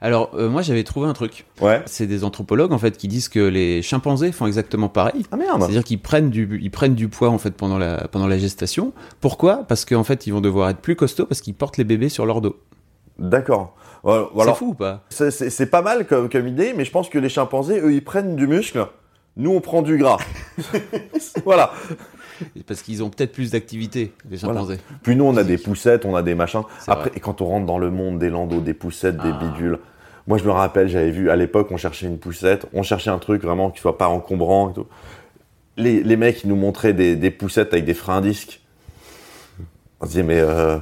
Alors, 0.00 0.30
euh, 0.34 0.48
moi, 0.48 0.62
j'avais 0.62 0.84
trouvé 0.84 1.08
un 1.08 1.12
truc. 1.12 1.46
Ouais. 1.60 1.82
C'est 1.86 2.06
des 2.06 2.24
anthropologues, 2.24 2.72
en 2.72 2.78
fait, 2.78 2.96
qui 2.96 3.08
disent 3.08 3.28
que 3.28 3.40
les 3.40 3.82
chimpanzés 3.82 4.32
font 4.32 4.46
exactement 4.46 4.88
pareil. 4.88 5.24
Ah 5.30 5.36
merde. 5.36 5.62
C'est-à-dire 5.62 5.84
qu'ils 5.84 6.00
prennent 6.00 6.30
du, 6.30 6.58
ils 6.62 6.70
prennent 6.70 6.94
du 6.94 7.08
poids 7.08 7.30
en 7.30 7.38
fait 7.38 7.52
pendant 7.52 7.78
la 7.78 8.08
pendant 8.08 8.26
la 8.26 8.38
gestation. 8.38 8.92
Pourquoi? 9.20 9.64
Parce 9.68 9.84
qu'en 9.84 10.04
fait 10.04 10.26
ils 10.26 10.32
vont 10.32 10.40
devoir 10.40 10.70
être 10.70 10.78
plus 10.78 10.96
costauds 10.96 11.26
parce 11.26 11.40
qu'ils 11.40 11.54
portent 11.54 11.76
les 11.76 11.84
bébés 11.84 12.08
sur 12.08 12.26
leur 12.26 12.40
dos. 12.40 12.56
D'accord. 13.18 13.74
C'est 14.04 14.54
fou 14.54 14.68
ou 14.68 14.74
pas? 14.74 15.02
c'est 15.10 15.70
pas 15.70 15.82
mal 15.82 16.06
comme, 16.06 16.28
comme 16.28 16.46
idée, 16.46 16.74
mais 16.76 16.84
je 16.84 16.90
pense 16.90 17.08
que 17.08 17.18
les 17.18 17.28
chimpanzés, 17.28 17.80
eux, 17.80 17.92
ils 17.92 18.04
prennent 18.04 18.36
du 18.36 18.46
muscle. 18.46 18.86
Nous, 19.36 19.50
on 19.50 19.60
prend 19.60 19.82
du 19.82 19.98
gras. 19.98 20.18
voilà. 21.44 21.72
Parce 22.66 22.82
qu'ils 22.82 23.02
ont 23.02 23.10
peut-être 23.10 23.32
plus 23.32 23.52
d'activité 23.52 24.12
les 24.30 24.36
Voilà. 24.38 24.60
chimpanzés. 24.60 24.78
Puis 25.02 25.16
nous, 25.16 25.24
on 25.24 25.36
a 25.36 25.44
des 25.44 25.58
poussettes, 25.58 26.04
on 26.04 26.14
a 26.16 26.22
des 26.22 26.34
machins. 26.34 26.62
Après, 26.86 27.10
vrai. 27.10 27.12
et 27.16 27.20
quand 27.20 27.40
on 27.40 27.46
rentre 27.46 27.66
dans 27.66 27.78
le 27.78 27.90
monde 27.90 28.18
des 28.18 28.30
landos, 28.30 28.60
des 28.60 28.74
poussettes, 28.74 29.16
des 29.16 29.30
Ah. 29.32 29.38
bidules. 29.42 29.78
Moi, 30.26 30.38
je 30.38 30.44
me 30.44 30.50
rappelle, 30.50 30.88
j'avais 30.88 31.10
vu 31.10 31.30
à 31.30 31.36
l'époque, 31.36 31.68
on 31.70 31.76
cherchait 31.76 32.06
une 32.06 32.18
poussette, 32.18 32.66
on 32.72 32.82
cherchait 32.82 33.10
un 33.10 33.18
truc 33.18 33.42
vraiment 33.42 33.70
qui 33.70 33.80
soit 33.80 33.96
pas 33.96 34.08
encombrant 34.08 34.70
et 34.70 34.72
tout. 34.74 34.86
Les, 35.76 36.02
les 36.02 36.16
mecs, 36.16 36.42
ils 36.42 36.48
nous 36.48 36.56
montraient 36.56 36.94
des, 36.94 37.14
des 37.16 37.30
poussettes 37.30 37.72
avec 37.72 37.84
des 37.84 37.94
freins 37.94 38.18
à 38.18 38.20
disque. 38.22 38.60
On 40.00 40.04
se 40.06 40.10
disait, 40.10 40.22
mais 40.22 40.40
euh, 40.40 40.78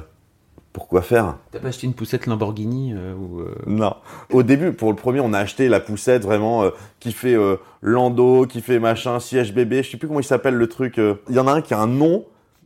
pourquoi 0.75 1.01
faire 1.01 1.37
T'as 1.51 1.59
pas 1.59 1.69
acheté 1.69 1.87
une 1.87 1.93
poussette 1.93 2.27
Lamborghini 2.27 2.93
euh, 2.93 3.13
ou 3.15 3.39
euh, 3.39 3.55
Non. 3.65 3.95
Au 4.31 4.43
début, 4.43 4.73
pour 4.73 4.89
le 4.91 4.97
premier, 4.97 5.21
on 5.21 5.31
a 5.31 5.39
acheté 5.39 5.69
la 5.69 5.79
poussette 5.79 6.23
vraiment 6.23 6.63
euh, 6.65 6.69
qui 6.99 7.13
fait 7.13 7.35
landau, 7.81 8.45
qui 8.45 8.59
fait 8.61 8.77
machin, 8.79 9.19
siège 9.21 9.53
bébé. 9.53 9.83
Je 9.83 9.91
sais 9.91 9.97
plus 9.97 10.07
comment 10.09 10.19
il 10.19 10.25
s'appelle 10.25 10.55
le 10.55 10.67
truc. 10.67 10.97
Il 10.97 11.35
y 11.35 11.39
en 11.39 11.47
a 11.47 11.53
un 11.53 11.61
qui 11.61 11.73
a 11.73 11.79
un 11.79 11.87
nom 11.87 12.25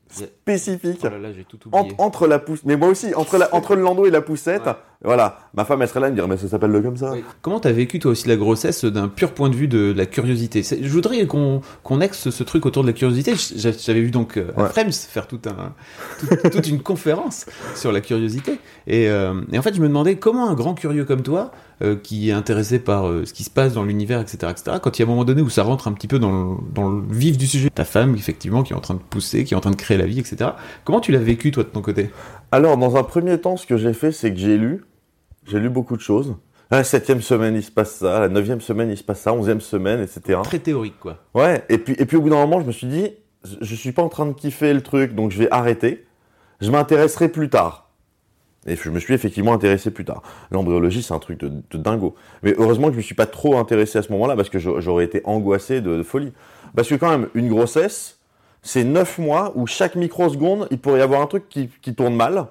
spécifique. 0.10 1.00
Oh 1.04 1.08
là 1.10 1.20
là, 1.20 1.32
j'ai 1.32 1.44
tout 1.44 1.60
En- 1.72 1.82
oublié. 1.82 1.96
entre 2.00 2.28
la 2.28 2.39
pousse, 2.39 2.62
mais 2.66 2.75
moi 2.75 2.88
aussi, 2.89 3.13
entre, 3.13 3.38
la, 3.38 3.54
entre 3.54 3.75
le 3.75 3.82
landau 3.84 4.06
et 4.06 4.10
la 4.12 4.22
poussette, 4.22 4.66
Ouais. 4.66 4.74
Voilà. 5.03 5.39
Ma 5.53 5.63
femme, 5.63 5.82
elle 5.82 5.88
serait 5.88 6.01
là, 6.01 6.08
elle 6.08 6.13
me 6.13 6.18
dirait, 6.18 6.27
mais 6.27 6.36
ça 6.38 6.48
s'appelle 6.50 6.72
le 6.72 6.82
comme 6.82 6.98
ça. 6.98 7.12
Oui. 7.13 7.24
Comment 7.41 7.60
t'as 7.60 7.72
vécu 7.72 8.00
toi 8.00 8.12
aussi 8.12 8.27
la 8.27 8.36
grossesse 8.36 8.84
d'un 8.84 9.08
pur 9.08 9.32
point 9.34 9.50
de 9.50 9.56
vue 9.56 9.68
de, 9.70 9.94
la 9.96 10.06
curiosité? 10.06 10.62
Je 10.62 10.89
voudrais 10.89 11.25
qu'on 11.25 11.62
qu'on 11.84 12.01
axe 12.01 12.29
ce 12.29 12.44
truc 12.44 12.65
autour 12.65 12.84
de 12.84 12.88
la 12.88 12.94
curiosité. 12.94 13.34
J'a- 13.56 13.72
J'avais 13.72 14.01
vu 14.01 14.12
donc 14.12 14.36
euh, 14.38 14.51
Ouais. 14.58 14.68
Faire 14.91 15.27
tout 15.27 15.39
un, 15.46 15.74
tout- 16.20 16.50
toute 16.51 16.68
une 16.68 16.82
conférence 16.82 17.46
sur 17.75 17.91
la 17.94 18.01
curiosité. 18.01 18.60
Et, 18.88 19.08
euh, 19.10 19.41
et 19.53 19.58
en 19.58 19.62
fait, 19.62 19.74
je 19.74 19.82
me 19.82 19.88
demandais 19.88 20.18
comment 20.18 20.50
un 20.50 20.53
grand 20.53 20.74
curieux 20.74 21.06
comme 21.06 21.22
toi, 21.22 21.51
euh, 21.82 21.96
qui 21.96 22.29
est 22.29 22.34
intéressé 22.34 22.77
par 22.79 23.08
euh, 23.08 23.24
ce 23.25 23.32
qui 23.34 23.44
se 23.46 23.50
passe 23.50 23.74
dans 23.75 23.84
l'univers, 23.86 24.20
etc., 24.20 24.51
etc., 24.51 24.77
quand 24.82 24.98
il 25.00 25.01
y 25.01 25.06
a 25.06 25.08
un 25.08 25.10
moment 25.10 25.24
donné 25.24 25.41
où 25.41 25.50
ça 25.50 25.63
rentre 25.63 25.88
un 25.88 25.94
petit 25.94 26.08
peu 26.08 26.20
dans 26.20 26.32
le, 26.32 26.58
dans 26.74 26.89
le 26.89 27.03
vif 27.10 27.38
du 27.38 27.48
sujet, 27.48 27.70
ta 27.70 27.86
femme, 27.86 28.15
effectivement, 28.15 28.63
qui 28.63 28.74
est 28.74 28.75
en 28.75 28.82
train 28.82 28.96
de 28.96 29.00
pousser, 29.00 29.46
qui 29.46 29.53
est 29.53 29.58
en 29.58 29.62
train 29.62 29.72
de 29.72 29.75
créer 29.77 29.98
la 29.98 30.06
vie, 30.06 30.20
etc., 30.20 30.51
comment 30.84 31.00
tu 31.00 31.13
l'as 31.13 31.20
vécu 31.20 31.51
toi 31.51 31.63
de 31.63 31.70
ton 31.70 31.82
côté? 31.82 32.10
Alors, 32.51 32.77
dans 32.77 32.98
un 32.98 33.03
premier 33.03 33.39
temps, 33.39 33.56
ce 33.58 33.65
que 33.65 33.77
j'ai 33.77 33.94
fait, 33.94 34.12
c'est 34.12 34.34
que 34.34 34.39
j'ai 34.39 34.58
lu. 34.58 34.84
J'ai 35.50 35.60
lu 35.60 35.70
beaucoup 35.70 35.96
de 35.98 36.01
choses. 36.01 36.36
À 36.72 36.77
la 36.77 36.84
septième 36.84 37.22
semaine, 37.22 37.56
il 37.56 37.63
se 37.63 37.72
passe 37.72 37.96
ça. 37.96 38.18
À 38.18 38.20
la 38.22 38.29
neuvième 38.29 38.62
semaine, 38.62 38.89
il 38.91 38.98
se 38.98 39.03
passe 39.03 39.22
ça. 39.22 39.34
Onzième 39.34 39.62
semaine, 39.62 40.01
etc. 40.01 40.39
Très 40.44 40.60
théorique, 40.60 41.00
quoi. 41.00 41.18
Ouais, 41.34 41.63
et 41.70 41.79
puis, 41.79 41.96
et 41.98 42.06
puis 42.06 42.18
au 42.18 42.22
bout 42.22 42.29
d'un 42.29 42.36
moment, 42.38 42.62
je 42.62 42.65
me 42.68 42.72
suis 42.72 42.86
dit, 42.88 43.10
je- 43.62 43.75
suis 43.75 43.91
pas 43.91 44.03
en 44.03 44.10
train 44.10 44.25
de 44.27 44.34
kiffer 44.34 44.74
le 44.74 44.82
truc, 44.82 45.15
donc 45.15 45.32
je 45.32 45.39
vais 45.39 45.48
arrêter. 45.51 46.06
Je 46.62 46.70
m'intéresserai 46.70 47.29
plus 47.29 47.50
tard. 47.50 47.89
Et 48.68 48.75
je 48.75 48.89
me 48.89 49.00
suis 49.00 49.13
effectivement 49.13 49.53
intéressé 49.53 49.89
plus 49.89 50.03
tard. 50.06 50.22
L'embryologie, 50.51 51.01
c'est 51.01 51.13
un 51.13 51.20
truc 51.20 51.39
de, 51.39 51.48
de 51.72 51.77
dingo. 51.77 52.13
Mais 52.44 52.53
heureusement 52.58 52.88
que 52.88 52.94
je 52.94 52.98
me 52.98 53.01
suis 53.01 53.15
pas 53.15 53.25
trop 53.25 53.58
intéressé 53.58 53.98
à 53.98 54.01
ce 54.03 54.12
moment-là 54.12 54.36
parce 54.36 54.50
que 54.50 54.60
j'a- 54.60 54.79
j'aurais 54.79 55.06
été 55.06 55.22
angoissé 55.24 55.79
de, 55.82 55.96
de 55.98 56.03
folie. 56.03 56.34
Parce 56.75 56.89
que 56.89 56.96
quand 56.96 57.10
même, 57.10 57.29
une 57.34 57.48
grossesse, 57.50 58.20
c'est 58.62 58.84
9 58.84 59.18
mois 59.18 59.53
où 59.56 59.65
chaque 59.65 59.96
microseconde, 59.96 60.68
il 60.70 60.77
pourrait 60.77 61.00
y 61.00 61.01
avoir 61.01 61.22
un 61.22 61.25
truc 61.27 61.48
qui, 61.50 61.70
qui 61.82 61.96
tourne 61.96 62.13
mal. 62.15 62.46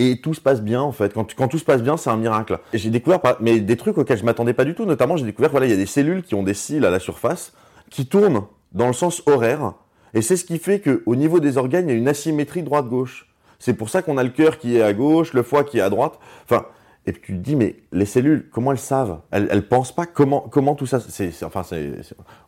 Et 0.00 0.18
tout 0.22 0.32
se 0.32 0.40
passe 0.40 0.62
bien 0.62 0.80
en 0.80 0.92
fait. 0.92 1.12
Quand, 1.12 1.48
tout 1.48 1.58
se 1.58 1.64
passe 1.64 1.82
bien, 1.82 1.98
c'est 1.98 2.08
un 2.08 2.16
miracle. 2.16 2.58
J'ai 2.72 2.88
découvert 2.88 3.20
mais 3.40 3.60
des 3.60 3.76
trucs 3.76 3.98
auxquels 3.98 4.16
je 4.16 4.24
m'attendais 4.24 4.54
pas 4.54 4.64
du 4.64 4.74
tout. 4.74 4.86
Notamment, 4.86 5.18
j'ai 5.18 5.26
découvert 5.26 5.50
voilà, 5.50 5.66
il 5.66 5.70
y 5.70 5.74
a 5.74 5.76
des 5.76 5.84
cellules 5.84 6.22
qui 6.22 6.34
ont 6.34 6.42
des 6.42 6.54
cils 6.54 6.86
à 6.86 6.90
la 6.90 6.98
surface 6.98 7.52
qui 7.90 8.06
tournent 8.06 8.44
dans 8.72 8.86
le 8.86 8.94
sens 8.94 9.22
horaire. 9.26 9.74
Et 10.14 10.22
c'est 10.22 10.36
ce 10.36 10.46
qui 10.46 10.58
fait 10.58 10.80
que 10.80 11.02
au 11.04 11.16
niveau 11.16 11.38
des 11.38 11.58
organes, 11.58 11.86
il 11.86 11.92
y 11.92 11.94
a 11.94 11.98
une 11.98 12.08
asymétrie 12.08 12.62
droite-gauche. 12.62 13.28
C'est 13.58 13.74
pour 13.74 13.90
ça 13.90 14.00
qu'on 14.00 14.16
a 14.16 14.22
le 14.22 14.30
cœur 14.30 14.56
qui 14.56 14.78
est 14.78 14.82
à 14.82 14.94
gauche, 14.94 15.34
le 15.34 15.42
foie 15.42 15.64
qui 15.64 15.78
est 15.78 15.82
à 15.82 15.90
droite. 15.90 16.18
Enfin, 16.44 16.64
et 17.04 17.12
puis 17.12 17.20
tu 17.20 17.32
te 17.34 17.44
dis, 17.44 17.54
mais 17.54 17.76
les 17.92 18.06
cellules, 18.06 18.48
comment 18.50 18.72
elles 18.72 18.78
savent? 18.78 19.20
Elles, 19.30 19.48
elles 19.50 19.68
pensent 19.68 19.94
pas 19.94 20.06
comment, 20.06 20.40
comment 20.40 20.74
tout 20.74 20.86
ça. 20.86 20.98
C'est, 21.00 21.30
enfin, 21.44 21.62
c'est, 21.62 21.92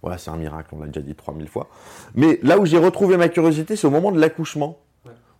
voilà, 0.00 0.16
c'est 0.16 0.30
un 0.30 0.36
miracle. 0.36 0.70
On 0.72 0.80
l'a 0.80 0.86
déjà 0.86 1.02
dit 1.02 1.14
3000 1.14 1.48
fois. 1.48 1.68
Mais 2.14 2.38
là 2.42 2.58
où 2.58 2.64
j'ai 2.64 2.78
retrouvé 2.78 3.18
ma 3.18 3.28
curiosité, 3.28 3.76
c'est 3.76 3.86
au 3.86 3.90
moment 3.90 4.10
de 4.10 4.18
l'accouchement, 4.18 4.78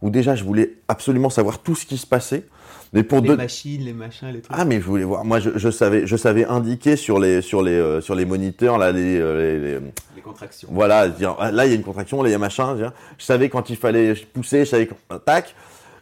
où 0.02 0.10
déjà 0.10 0.34
je 0.34 0.44
voulais 0.44 0.74
absolument 0.88 1.30
savoir 1.30 1.58
tout 1.60 1.74
ce 1.74 1.86
qui 1.86 1.96
se 1.96 2.06
passait. 2.06 2.44
Mais 2.92 3.02
pour 3.02 3.20
Les 3.22 3.28
deux, 3.28 3.36
machines, 3.36 3.82
les 3.82 3.94
machins, 3.94 4.28
les 4.28 4.42
trucs. 4.42 4.54
ah 4.58 4.66
mais 4.66 4.78
je 4.78 4.84
voulais 4.84 5.04
voir. 5.04 5.24
Moi 5.24 5.40
je, 5.40 5.50
je 5.56 5.70
savais 5.70 6.06
je 6.06 6.16
savais 6.16 6.44
indiquer 6.44 6.96
sur 6.96 7.18
les 7.18 7.40
sur 7.40 7.62
les 7.62 7.72
euh, 7.72 8.00
sur 8.02 8.14
les 8.14 8.26
moniteurs 8.26 8.76
là 8.76 8.92
les, 8.92 9.18
euh, 9.18 9.38
les- 9.58 9.78
les- 9.80 9.86
Les 10.16 10.20
contractions. 10.22 10.68
voilà 10.70 11.08
dire 11.08 11.34
ah, 11.38 11.50
là 11.50 11.64
il 11.64 11.70
y 11.70 11.72
a 11.72 11.76
une 11.76 11.82
contraction 11.84 12.22
là 12.22 12.28
il 12.28 12.32
y 12.32 12.34
a 12.34 12.38
machin. 12.38 12.74
dire. 12.74 12.92
Je 13.16 13.24
savais 13.24 13.48
quand 13.48 13.70
il 13.70 13.76
fallait 13.76 14.14
pousser, 14.34 14.66
je 14.66 14.70
savais 14.70 14.86
quand 14.88 15.18
tac. 15.20 15.54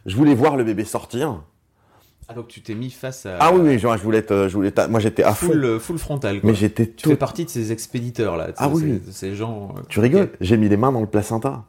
Je 0.05 0.15
voulais 0.17 0.35
voir 0.35 0.57
le 0.57 0.63
bébé 0.65 0.83
sortir. 0.83 1.41
Ah, 2.27 2.33
donc 2.33 2.47
tu 2.49 2.61
t'es 2.61 2.73
mis 2.75 2.89
face 2.89 3.25
à. 3.25 3.37
Ah 3.39 3.53
oui 3.53 3.61
oui 3.63 3.79
genre, 3.79 3.95
je 3.97 4.03
voulais 4.03 4.17
être, 4.19 4.47
je 4.49 4.53
voulais 4.55 4.69
être- 4.69 4.89
moi 4.89 4.99
j'étais 4.99 5.23
à 5.23 5.33
fond. 5.33 5.47
Full, 5.47 5.63
euh, 5.63 5.79
full 5.79 5.97
frontal. 5.97 6.41
Quoi. 6.41 6.49
Mais 6.49 6.55
j'étais 6.55 6.87
Tu 6.87 7.03
tout. 7.03 7.09
fais 7.11 7.15
partie 7.17 7.45
de 7.45 7.49
ces 7.49 7.71
expéditeurs 7.71 8.35
là. 8.35 8.47
Ah 8.57 8.67
oui, 8.69 9.01
ces- 9.05 9.11
Ces 9.11 9.35
gens. 9.35 9.75
euh, 9.77 9.81
Tu 9.89 9.99
rigoles. 10.01 10.29
J'ai 10.41 10.57
mis 10.57 10.67
les 10.69 10.77
mains 10.77 10.91
dans 10.91 11.01
le 11.01 11.07
placenta. 11.07 11.63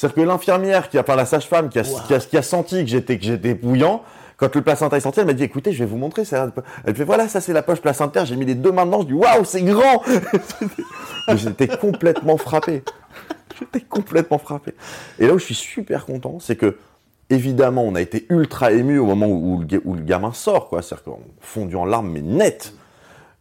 C'est-à-dire 0.00 0.14
que 0.16 0.20
l'infirmière 0.22 0.88
qui 0.88 0.96
a 0.96 1.02
par 1.02 1.14
la 1.14 1.26
sage-femme 1.26 1.68
qui 1.68 1.78
a, 1.78 1.82
Wow. 1.82 2.00
qui, 2.06 2.14
a, 2.14 2.18
qui 2.20 2.36
a 2.38 2.42
senti 2.42 2.82
que 2.84 2.90
j'étais 2.90 3.18
que 3.18 3.24
j'étais 3.24 3.52
bouillant, 3.52 4.02
quand 4.38 4.54
le 4.56 4.62
placenta 4.62 4.96
est 4.96 5.00
sorti, 5.00 5.20
elle 5.20 5.26
m'a 5.26 5.34
dit 5.34 5.42
écoutez, 5.44 5.74
je 5.74 5.80
vais 5.80 5.84
vous 5.90 5.98
montrer 5.98 6.24
ça. 6.24 6.50
Elle 6.86 6.94
fait 6.96 7.04
voilà, 7.04 7.28
ça 7.28 7.42
c'est 7.42 7.52
la 7.52 7.60
poche 7.62 7.82
placentaire. 7.82 8.24
J'ai 8.24 8.36
mis 8.36 8.46
les 8.46 8.54
deux 8.54 8.72
mains 8.72 8.86
dedans. 8.86 9.02
Je 9.02 9.08
dis 9.08 9.12
waouh, 9.12 9.44
c'est 9.44 9.60
grand. 9.60 10.02
J'étais 11.36 11.68
complètement 11.68 12.38
frappé. 12.38 12.82
J'étais 13.58 13.80
complètement 13.80 14.38
frappé. 14.38 14.72
Et 15.18 15.26
là 15.26 15.34
où 15.34 15.38
je 15.38 15.44
suis 15.44 15.54
super 15.54 16.06
content, 16.06 16.38
c'est 16.40 16.56
que 16.56 16.78
évidemment, 17.28 17.84
on 17.84 17.94
a 17.94 18.00
été 18.00 18.24
ultra 18.30 18.72
ému 18.72 18.98
au 18.98 19.04
moment 19.04 19.26
où, 19.26 19.58
le, 19.60 19.66
ga- 19.66 19.80
où 19.84 19.94
le 19.94 20.00
gamin 20.02 20.32
sort, 20.32 20.70
quoi. 20.70 20.80
C'est-à-dire 20.80 21.04
qu'on 21.04 21.20
fondu 21.40 21.76
en 21.76 21.84
larmes, 21.84 22.10
mais 22.10 22.22
net. 22.22 22.72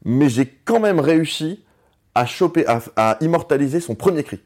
Mais 0.03 0.27
j'ai 0.27 0.45
quand 0.65 0.81
même 0.81 0.99
réussi 0.99 1.63
à 2.15 2.25
choper, 2.25 2.65
à, 2.67 2.81
à 2.97 3.17
immortaliser 3.21 3.79
son 3.79 3.95
premier 3.95 4.23
cri 4.23 4.41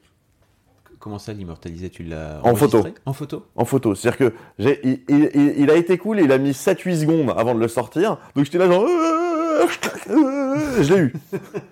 Comment 1.04 1.18
ça, 1.18 1.34
l'immortaliser 1.34 1.90
Tu 1.90 2.02
l'as 2.02 2.40
En 2.44 2.54
photo. 2.54 2.82
En 3.04 3.12
photo 3.12 3.44
en 3.56 3.64
photo. 3.66 3.94
C'est-à-dire 3.94 4.16
que 4.30 4.34
j'ai, 4.58 4.80
il, 4.84 5.00
il- 5.10 5.30
il- 5.34 5.54
il 5.58 5.70
a 5.70 5.74
été 5.76 5.98
cool 5.98 6.18
il 6.18 6.32
a 6.32 6.38
mis 6.38 6.52
7-8 6.52 6.96
secondes 7.02 7.34
avant 7.36 7.54
de 7.54 7.60
le 7.60 7.68
sortir. 7.68 8.16
Donc 8.34 8.46
j'étais 8.46 8.56
là 8.56 8.66
genre, 8.70 8.86
je 10.80 10.94
l'ai 10.94 11.00
eu. 11.00 11.12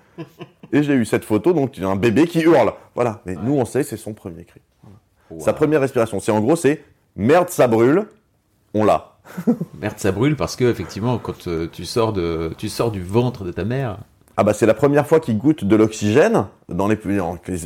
Et 0.75 0.83
j'ai 0.83 0.93
eu 0.93 1.07
cette 1.07 1.25
photo, 1.25 1.55
donc 1.55 1.79
il 1.79 1.83
y 1.83 1.87
a 1.87 1.89
un 1.89 1.97
bébé 1.97 2.27
qui 2.27 2.41
hurle. 2.41 2.75
Voilà. 2.95 3.23
Mais 3.25 3.35
nous, 3.43 3.55
on 3.55 3.65
sait, 3.65 3.83
c'est 3.85 3.97
son 3.97 4.13
premier 4.13 4.45
cri. 4.45 4.61
Sa 5.39 5.55
première 5.55 5.81
respiration. 5.81 6.21
C'est 6.21 6.31
en 6.33 6.41
gros, 6.41 6.57
c'est 6.57 6.85
merde, 7.17 7.49
ça 7.49 7.69
brûle. 7.69 8.07
On 8.75 8.85
l'a. 8.85 9.17
Merde, 9.81 9.99
ça 9.99 10.13
brûle 10.13 10.37
parce 10.37 10.57
que 10.57 10.65
effectivement, 10.65 11.17
quand 11.19 11.47
euh, 11.49 11.69
tu 11.73 11.87
sors 11.87 12.13
de, 12.13 12.53
tu 12.59 12.69
sors 12.69 12.91
du 12.91 13.03
ventre 13.03 13.45
de 13.45 13.53
ta 13.53 13.65
mère. 13.65 13.97
Ah 14.37 14.45
bah 14.45 14.55
c'est 14.55 14.67
la 14.67 14.75
première 14.75 15.07
fois 15.07 15.21
qu'il 15.21 15.37
goûte 15.39 15.65
de 15.65 15.77
l'oxygène 15.77 16.47
dans 16.69 16.89
les, 16.89 16.99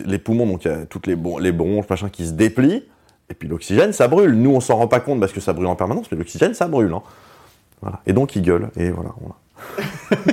les, 0.05 0.19
poumons, 0.19 0.47
donc 0.47 0.65
il 0.65 0.69
y 0.69 0.75
a 0.75 0.85
toutes 0.87 1.07
les, 1.07 1.15
bon- 1.17 1.39
les 1.39 1.53
bronches, 1.53 1.89
machin, 1.89 2.09
qui 2.09 2.27
se 2.27 2.33
déplient. 2.33 2.83
Et 3.31 3.35
puis 3.35 3.49
l'oxygène, 3.49 3.93
ça 3.93 4.09
brûle. 4.09 4.33
Nous, 4.35 4.51
on 4.51 4.61
s'en 4.61 4.77
rend 4.77 4.89
pas 4.89 5.01
compte 5.01 5.21
parce 5.21 5.33
que 5.33 5.41
ça 5.41 5.53
brûle 5.53 5.67
en 5.67 5.77
permanence, 5.77 6.11
mais 6.11 6.19
l'oxygène, 6.19 6.55
ça 6.55 6.67
brûle. 6.69 6.93
hein. 6.93 7.03
Voilà. 7.83 8.01
Et 8.07 8.13
donc 8.13 8.35
il 8.37 8.43
gueule. 8.43 8.71
Et 8.77 8.91
voilà. 8.91 9.11
voilà. 9.21 10.23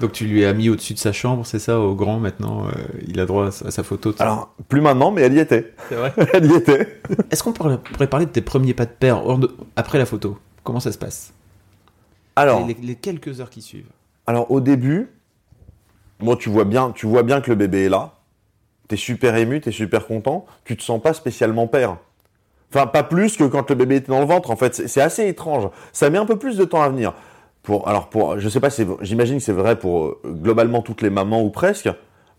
Donc 0.00 0.12
tu 0.12 0.24
lui 0.24 0.46
as 0.46 0.54
mis 0.54 0.70
au-dessus 0.70 0.94
de 0.94 0.98
sa 0.98 1.12
chambre, 1.12 1.44
c'est 1.44 1.58
ça, 1.58 1.78
au 1.78 1.94
grand 1.94 2.18
maintenant. 2.20 2.66
euh, 2.68 2.70
il 3.06 3.20
a 3.20 3.26
droit 3.26 3.48
à 3.48 3.70
sa, 3.70 3.82
photo. 3.82 4.14
Alors, 4.18 4.54
plus 4.68 4.80
maintenant, 4.80 5.10
mais 5.10 5.20
elle 5.20 5.34
y 5.34 5.38
était. 5.38 5.74
c'est 5.90 5.94
vrai? 5.94 6.14
Elle 6.32 6.46
y 6.50 6.54
était. 6.54 7.00
Est-ce 7.30 7.42
qu'on 7.42 7.52
pourrait 7.52 7.78
parler 8.08 8.24
de 8.24 8.30
tes 8.30 8.40
premiers 8.40 8.72
pas 8.72 8.86
de 8.86 8.90
père 8.98 9.22
de- 9.36 9.54
après 9.76 9.98
la 9.98 10.06
photo? 10.06 10.38
Comment 10.64 10.80
ça 10.80 10.90
se 10.90 10.96
passe? 10.96 11.34
Alors, 12.34 12.66
les, 12.66 12.76
les 12.82 12.94
quelques 12.94 13.40
heures 13.42 13.50
qui 13.50 13.60
suivent. 13.60 13.90
alors 14.26 14.50
au 14.50 14.60
début, 14.60 15.10
moi, 16.22 16.36
tu 16.36 16.48
vois 16.50 16.64
bien, 16.64 16.90
tu 16.92 17.06
vois 17.06 17.22
bien 17.22 17.40
que 17.40 17.50
le 17.50 17.56
bébé 17.56 17.84
est 17.86 17.88
là. 17.88 18.14
T'es 18.88 18.96
super 18.96 19.36
ému, 19.36 19.60
t'es 19.60 19.70
super 19.70 20.06
content. 20.06 20.46
Tu 20.64 20.76
te 20.76 20.82
sens 20.82 21.00
pas 21.00 21.12
spécialement 21.12 21.66
père. 21.66 21.96
Enfin, 22.72 22.86
pas 22.86 23.02
plus 23.02 23.36
que 23.36 23.44
quand 23.44 23.68
le 23.70 23.76
bébé 23.76 23.96
était 23.96 24.08
dans 24.12 24.20
le 24.20 24.26
ventre. 24.26 24.50
En 24.50 24.56
fait, 24.56 24.74
c'est 24.86 25.00
assez 25.00 25.26
étrange. 25.28 25.68
Ça 25.92 26.08
met 26.10 26.18
un 26.18 26.26
peu 26.26 26.36
plus 26.36 26.56
de 26.56 26.64
temps 26.64 26.82
à 26.82 26.88
venir. 26.88 27.14
Pour, 27.62 27.88
alors, 27.88 28.08
pour, 28.08 28.38
je 28.38 28.48
sais 28.48 28.60
pas, 28.60 28.68
j'imagine 29.02 29.36
que 29.38 29.42
c'est 29.42 29.52
vrai 29.52 29.78
pour 29.78 30.06
euh, 30.06 30.20
globalement 30.24 30.80
toutes 30.82 31.02
les 31.02 31.10
mamans 31.10 31.42
ou 31.42 31.50
presque. 31.50 31.88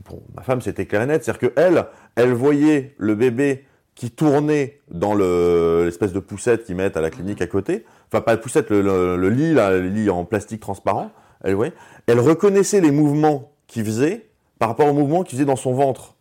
Pour 0.03 0.21
ma 0.35 0.41
femme, 0.41 0.61
c'était 0.61 0.85
clair 0.85 1.03
et 1.03 1.05
net. 1.05 1.23
C'est-à-dire 1.23 1.50
que 1.50 1.53
elle, 1.59 1.85
elle 2.15 2.33
voyait 2.33 2.95
le 2.97 3.13
bébé 3.15 3.65
qui 3.93 4.09
tournait 4.09 4.79
dans 4.89 5.13
le- 5.13 5.83
l'espèce 5.85 6.11
de 6.11 6.19
poussette 6.19 6.63
qu'ils 6.63 6.75
mettent 6.75 6.97
à 6.97 7.01
la 7.01 7.11
clinique 7.11 7.41
à 7.41 7.47
côté. 7.47 7.85
Enfin, 8.11 8.21
pas 8.21 8.31
la 8.31 8.38
poussette, 8.38 8.71
le, 8.71 8.81
le- 8.81 9.15
le 9.17 9.29
lit, 9.29 9.53
là, 9.53 9.71
le 9.71 9.88
lit 9.88 10.09
en 10.09 10.25
plastique 10.25 10.59
transparent. 10.61 11.11
Elle 11.43 11.55
voyait. 11.55 11.73
Elle 12.07 12.19
reconnaissait 12.19 12.81
les 12.81 12.91
mouvements 12.91 13.51
qu'il 13.71 13.85
faisait 13.85 14.27
par 14.59 14.69
rapport 14.69 14.87
aux 14.87 14.93
mouvements 14.93 15.23
qu'il 15.23 15.37
faisait 15.37 15.45
dans 15.45 15.55
son 15.55 15.73
ventre. 15.73 16.13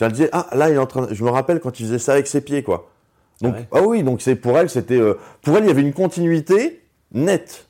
Elle 0.00 0.12
disait 0.12 0.28
ah 0.32 0.46
là 0.52 0.68
il 0.68 0.74
est 0.74 0.78
en 0.78 0.86
train. 0.86 1.06
de- 1.06 1.14
Je 1.14 1.24
me 1.24 1.30
rappelle 1.30 1.58
quand 1.60 1.80
il 1.80 1.86
faisait 1.86 1.98
ça 1.98 2.12
avec 2.12 2.26
ses 2.26 2.42
pieds 2.42 2.62
quoi. 2.62 2.90
Donc 3.40 3.54
Ah 3.56 3.58
ouais. 3.60 3.68
ah 3.72 3.82
oui 3.82 4.02
donc 4.02 4.20
c'est 4.22 4.36
pour 4.36 4.58
elle 4.58 4.68
c'était 4.70 4.98
euh, 5.00 5.18
pour 5.42 5.56
elle 5.56 5.64
il 5.64 5.68
y 5.68 5.70
avait 5.70 5.80
une 5.82 5.94
continuité 5.94 6.82
nette. 7.12 7.66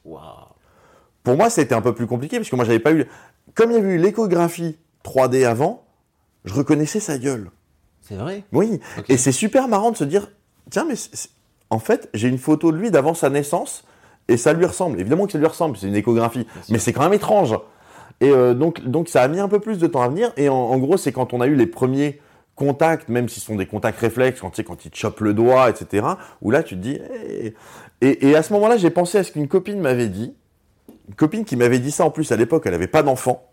Pour 1.23 1.37
moi 1.37 1.49
c'était 1.51 1.75
un 1.75 1.81
peu 1.83 1.95
plus 1.95 2.07
compliqué 2.07 2.39
parce 2.39 2.51
que 2.51 2.57
moi 2.57 2.65
j'avais 2.65 2.81
pas 2.81 2.93
eu 2.93 3.07
comme 3.55 3.71
il 3.71 3.75
y 3.75 3.79
avait 3.79 3.95
eu 3.95 3.99
l'échographie 3.99 4.77
3D 5.05 5.45
avant, 5.47 5.85
je 6.45 6.53
reconnaissais 6.53 7.01
sa 7.01 7.17
gueule. 7.19 7.51
C'est 8.03 8.17
vrai? 8.17 8.43
Oui 8.53 8.81
et 9.09 9.17
c'est 9.17 9.33
super 9.33 9.69
marrant 9.69 9.93
de 9.93 9.97
se 9.97 10.05
dire 10.05 10.29
tiens 10.71 10.85
mais 10.89 10.95
en 11.71 11.79
fait 11.79 12.09
j'ai 12.15 12.29
une 12.29 12.39
photo 12.39 12.73
de 12.73 12.77
lui 12.77 12.91
d'avant 12.91 13.15
sa 13.15 13.31
naissance 13.31 13.85
et 14.29 14.37
ça 14.37 14.53
lui 14.53 14.67
ressemble. 14.67 15.01
Évidemment 15.01 15.27
que 15.27 15.33
ça 15.33 15.39
lui 15.39 15.47
ressemble 15.47 15.77
c'est 15.77 15.87
une 15.87 15.95
échographie 15.97 16.47
mais 16.71 16.79
c'est 16.81 16.93
quand 16.93 17.03
même 17.03 17.13
étrange. 17.15 17.57
Et 18.21 18.31
euh, 18.31 18.55
donc, 18.55 18.83
donc 18.85 19.09
ça 19.09 19.23
a 19.23 19.29
mis 19.29 19.41
un 19.41 19.49
peu 19.49 19.61
plus 19.61 19.79
de 19.79 19.87
temps 19.87 20.03
à 20.03 20.09
venir. 20.09 20.33
Et 20.37 20.49
en, 20.49 20.77
gros, 20.79 20.97
c'est 20.97 21.13
quand 21.13 21.33
on 21.35 21.41
a 21.41 21.47
eu 21.47 21.55
les 21.55 21.67
premiers 21.67 22.21
contacts, 22.55 23.09
même 23.09 23.29
si 23.29 23.41
ce 23.41 23.47
sont 23.47 23.57
des 23.57 23.67
contacts 23.67 24.01
réflexes, 24.01 24.41
quand, 24.41 24.51
tu 24.51 24.57
sais, 24.57 24.65
quand 24.65 24.85
ils 24.85 24.91
te 24.91 24.97
chopent 24.97 25.21
le 25.21 25.35
doigt, 25.35 25.69
etc., 25.69 26.07
où 26.41 26.51
là, 26.51 26.63
tu 26.63 26.77
te 26.77 26.81
dis... 26.81 26.99
hey. 27.13 27.55
Et, 28.03 28.35
à 28.35 28.43
ce 28.43 28.53
moment-là, 28.53 28.77
j'ai 28.77 28.91
pensé 28.91 29.19
à 29.19 29.25
ce 29.25 29.33
qu'une 29.33 29.49
copine 29.49 29.81
m'avait 29.81 30.09
dit. 30.09 30.35
Une 31.09 31.15
copine 31.15 31.45
qui 31.45 31.57
m'avait 31.57 31.79
dit 31.79 31.91
ça 31.91 32.05
en 32.05 32.11
plus 32.11 32.31
à 32.33 32.37
l'époque, 32.37 32.65
elle 32.67 32.73
n'avait 32.73 32.87
pas 32.87 33.03
d'enfant, 33.03 33.49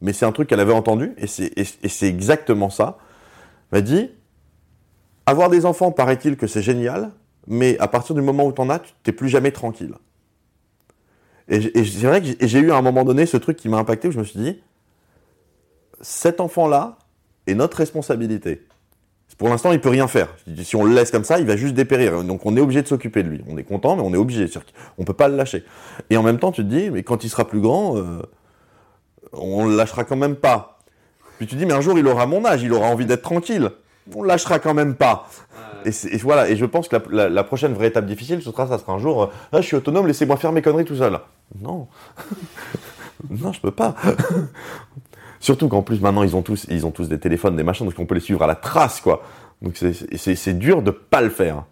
mais 0.00 0.12
c'est 0.12 0.26
un 0.26 0.32
truc 0.32 0.48
qu'elle 0.48 0.60
avait 0.60 0.72
entendu, 0.72 1.14
et 1.16 1.26
c'est 1.26 2.08
exactement 2.08 2.70
ça. 2.70 2.98
M'a 3.72 3.80
dit, 3.80 4.10
avoir 5.26 5.48
des 5.48 5.64
enfants, 5.64 5.92
paraît-il 5.92 6.36
que 6.36 6.46
c'est 6.46 6.62
génial, 6.62 7.12
mais 7.46 7.78
à 7.78 7.88
partir 7.88 8.14
du 8.14 8.22
moment 8.22 8.46
où 8.46 8.52
tu 8.52 8.60
en 8.60 8.70
as, 8.70 8.80
tu 8.80 8.92
t'es 9.02 9.12
plus 9.12 9.28
jamais 9.28 9.52
tranquille. 9.52 9.94
Et, 11.48 11.60
j- 11.60 11.70
et 11.74 11.84
c'est 11.84 12.06
vrai 12.06 12.22
que 12.22 12.28
j'ai- 12.46 12.58
eu 12.58 12.70
à 12.72 12.76
un 12.76 12.82
moment 12.82 13.04
donné 13.04 13.26
ce 13.26 13.36
truc 13.36 13.56
qui 13.56 13.68
m'a 13.68 13.76
impacté 13.78 14.08
où 14.08 14.12
je 14.12 14.18
me 14.18 14.24
suis 14.24 14.38
dit, 14.40 14.60
cet 16.00 16.40
enfant-là 16.40 16.96
est 17.46 17.54
notre 17.54 17.76
responsabilité. 17.78 18.62
Pour 19.38 19.48
l'instant, 19.48 19.72
il 19.72 19.80
peut 19.80 19.88
rien 19.88 20.06
faire. 20.06 20.28
Si 20.62 20.76
on 20.76 20.84
le 20.84 20.94
laisse 20.94 21.10
comme 21.10 21.24
ça, 21.24 21.38
il 21.40 21.46
va 21.46 21.56
juste 21.56 21.74
dépérir. 21.74 22.22
Donc 22.22 22.46
on 22.46 22.56
est 22.56 22.60
obligé 22.60 22.82
de 22.82 22.86
s'occuper 22.88 23.22
de 23.22 23.28
lui. 23.28 23.42
On 23.48 23.58
est 23.58 23.64
content, 23.64 23.96
mais 23.96 24.02
on 24.02 24.12
est 24.14 24.16
obligé. 24.18 24.48
Qu'on 24.96 25.04
peut 25.04 25.12
pas 25.12 25.28
le 25.28 25.36
lâcher. 25.36 25.64
Et 26.10 26.16
en 26.16 26.22
même 26.22 26.38
temps, 26.38 26.52
tu 26.52 26.62
te 26.62 26.68
dis, 26.68 26.90
mais 26.90 27.02
quand 27.02 27.24
il 27.24 27.30
sera 27.30 27.46
plus 27.46 27.60
grand, 27.60 27.96
euh, 27.96 28.22
on 29.32 29.66
le 29.66 29.76
lâchera 29.76 30.04
quand 30.04 30.16
même 30.16 30.36
pas. 30.36 30.78
Puis 31.38 31.46
tu 31.48 31.54
te 31.56 31.58
dis, 31.58 31.66
mais 31.66 31.72
un 31.74 31.80
jour, 31.80 31.98
il 31.98 32.06
aura 32.06 32.26
mon 32.26 32.44
âge, 32.44 32.62
il 32.62 32.72
aura 32.72 32.86
envie 32.86 33.06
d'être 33.06 33.22
tranquille. 33.22 33.70
On 34.14 34.22
le 34.22 34.28
lâchera 34.28 34.60
quand 34.60 34.74
même 34.74 34.94
pas. 34.94 35.28
Et, 35.84 35.90
voilà. 36.18 36.48
Et 36.48 36.54
je 36.56 36.64
pense 36.64 36.86
que 36.88 36.96
la, 36.96 37.02
la- 37.10 37.28
la 37.28 37.44
prochaine 37.44 37.72
vraie 37.74 37.88
étape 37.88 38.06
difficile, 38.06 38.40
ce 38.40 38.50
sera, 38.52 38.68
ça 38.68 38.78
sera 38.78 38.92
un 38.92 38.98
jour, 38.98 39.24
euh, 39.24 39.26
ah, 39.52 39.60
je 39.60 39.66
suis 39.66 39.76
autonome, 39.76 40.06
laissez-moi 40.06 40.36
faire 40.36 40.52
mes 40.52 40.62
conneries 40.62 40.84
tout 40.84 40.96
seul. 40.96 41.18
Non. 41.60 41.88
non, 43.30 43.52
je 43.52 43.60
peux 43.60 43.70
pas. 43.70 43.94
Surtout 45.40 45.68
qu'en 45.68 45.82
plus 45.82 46.00
maintenant 46.00 46.22
ils 46.22 46.36
ont 46.36 46.42
tous 46.42 46.66
ils 46.70 46.86
ont 46.86 46.90
tous 46.90 47.08
des 47.08 47.18
téléphones, 47.18 47.56
des 47.56 47.62
machins, 47.62 47.84
donc 47.84 47.94
on 47.98 48.06
peut 48.06 48.14
les 48.14 48.20
suivre 48.20 48.42
à 48.42 48.46
la 48.46 48.54
trace 48.54 49.00
quoi. 49.00 49.22
Donc 49.62 49.76
c'est- 49.76 50.58
dur 50.58 50.82
de 50.82 50.90
pas 50.90 51.20
le 51.20 51.30
faire. 51.30 51.64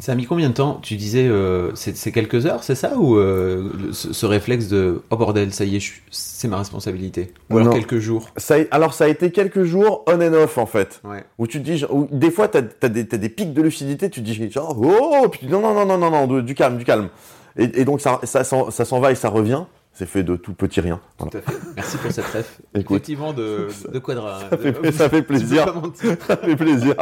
Ça 0.00 0.10
a 0.12 0.14
mis 0.16 0.24
combien 0.26 0.48
de 0.48 0.54
temps 0.54 0.80
Tu 0.82 0.96
disais, 0.96 1.28
euh, 1.28 1.70
c'est 1.74 2.10
quelques 2.10 2.46
heures, 2.46 2.64
c'est 2.64 2.74
ça 2.74 2.96
Ou 2.96 3.16
euh, 3.16 3.70
ce, 3.92 4.12
ce 4.12 4.26
réflexe 4.26 4.66
de 4.66 5.02
oh 5.10 5.16
bordel, 5.16 5.52
ça 5.54 5.64
y 5.64 5.76
est, 5.76 5.92
c'est 6.10 6.48
ma 6.48 6.58
responsabilité 6.58 7.32
Ou 7.48 7.58
alors 7.58 7.68
Non. 7.68 7.78
quelques 7.78 8.00
jours 8.00 8.28
Ça, 8.36 8.56
alors 8.72 8.92
ça 8.92 9.04
a 9.04 9.08
été 9.08 9.30
quelques 9.30 9.62
jours 9.62 10.02
on 10.08 10.20
and 10.20 10.32
off 10.34 10.58
en 10.58 10.66
fait. 10.66 11.00
Ouais. 11.04 11.24
Où 11.38 11.46
tu 11.46 11.62
te 11.62 11.70
dis, 11.70 11.84
où 11.88 12.08
des 12.10 12.32
fois 12.32 12.48
t'as 12.48 12.62
as 12.82 12.88
des, 12.88 13.28
pics 13.28 13.54
de 13.54 13.62
lucidité, 13.62 14.10
tu 14.10 14.20
te 14.20 14.26
dis 14.26 14.50
genre 14.50 14.76
oh, 14.82 15.28
puis 15.30 15.40
tu 15.40 15.46
non 15.46 15.60
non 15.60 15.72
non 15.74 15.86
non 15.86 16.10
non 16.10 16.26
non, 16.26 16.40
du 16.42 16.54
calme, 16.56 16.76
du 16.76 16.84
calme. 16.84 17.08
Et, 17.56 17.80
et 17.80 17.84
donc 17.84 18.00
ça 18.00 18.20
ça 18.24 18.44
s'en 18.44 18.70
ça 18.70 18.84
s'en 18.84 19.00
va 19.00 19.12
et 19.12 19.14
ça 19.14 19.28
revient. 19.28 19.64
C'est 19.96 20.06
fait 20.06 20.24
de 20.24 20.34
tout 20.34 20.54
petit 20.54 20.80
rien. 20.80 21.00
Voilà. 21.18 21.30
Tout 21.30 21.38
à 21.38 21.40
fait. 21.42 21.58
Merci 21.76 21.96
pour 21.98 22.10
cette 22.10 22.24
ref. 22.24 22.60
Écoute. 22.74 22.96
Effectivement, 22.96 23.32
de, 23.32 23.68
de 23.92 23.98
quadra. 24.00 24.40
Ça 24.50 24.56
fait, 24.58 24.90
ça 24.92 25.08
fait 25.08 25.22
plaisir. 25.22 25.72
ça 26.26 26.36
fait 26.36 26.56
plaisir. 26.56 26.94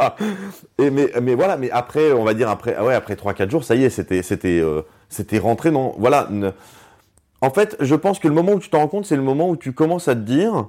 Et 0.77 0.91
mais, 0.91 1.11
mais 1.19 1.33
voilà, 1.33 1.57
mais 1.57 1.71
après, 1.71 2.11
on 2.11 2.23
va 2.23 2.35
dire 2.35 2.49
après, 2.51 2.75
ah 2.77 2.85
ouais, 2.85 2.93
après 2.93 3.15
3-4 3.15 3.49
jours, 3.49 3.63
ça 3.63 3.73
y 3.73 3.83
est, 3.83 3.89
c'était, 3.89 4.21
c'était, 4.21 4.59
euh, 4.59 4.83
c'était 5.09 5.39
rentré 5.39 5.71
dans, 5.71 5.95
voilà. 5.97 6.27
ne- 6.29 6.51
En 7.41 7.49
fait, 7.49 7.75
je 7.79 7.95
pense 7.95 8.19
que 8.19 8.27
le 8.27 8.35
moment 8.35 8.51
où 8.53 8.59
tu 8.59 8.69
t'en 8.69 8.77
rends 8.77 8.87
compte, 8.87 9.07
c'est 9.07 9.15
le 9.15 9.23
moment 9.23 9.49
où 9.49 9.57
tu 9.57 9.73
commences 9.73 10.07
à 10.07 10.13
te 10.13 10.19
dire. 10.21 10.67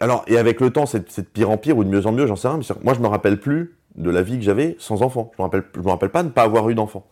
Alors, 0.00 0.24
et 0.26 0.38
avec 0.38 0.58
le 0.58 0.70
temps, 0.70 0.86
c'est, 0.86 1.00
de 1.20 1.26
pire 1.26 1.50
en 1.50 1.58
pire 1.58 1.76
ou 1.76 1.84
de 1.84 1.90
mieux 1.90 2.06
en 2.06 2.12
mieux, 2.12 2.26
j'en 2.26 2.36
sais 2.36 2.48
rien. 2.48 2.56
Mais 2.58 2.64
moi, 2.82 2.94
je 2.94 3.00
me 3.00 3.08
rappelle 3.08 3.38
plus 3.40 3.76
de 3.96 4.08
la 4.10 4.22
vie 4.22 4.38
que 4.38 4.44
j'avais 4.44 4.74
sans 4.78 5.02
enfant. 5.02 5.32
Je 5.36 5.42
me 5.42 5.44
rappelle, 5.44 5.64
je 5.74 5.80
me 5.80 5.88
rappelle 5.90 6.08
pas 6.10 6.22
de 6.22 6.28
ne 6.28 6.32
pas 6.32 6.44
avoir 6.44 6.70
eu 6.70 6.74
d'enfant, 6.74 7.06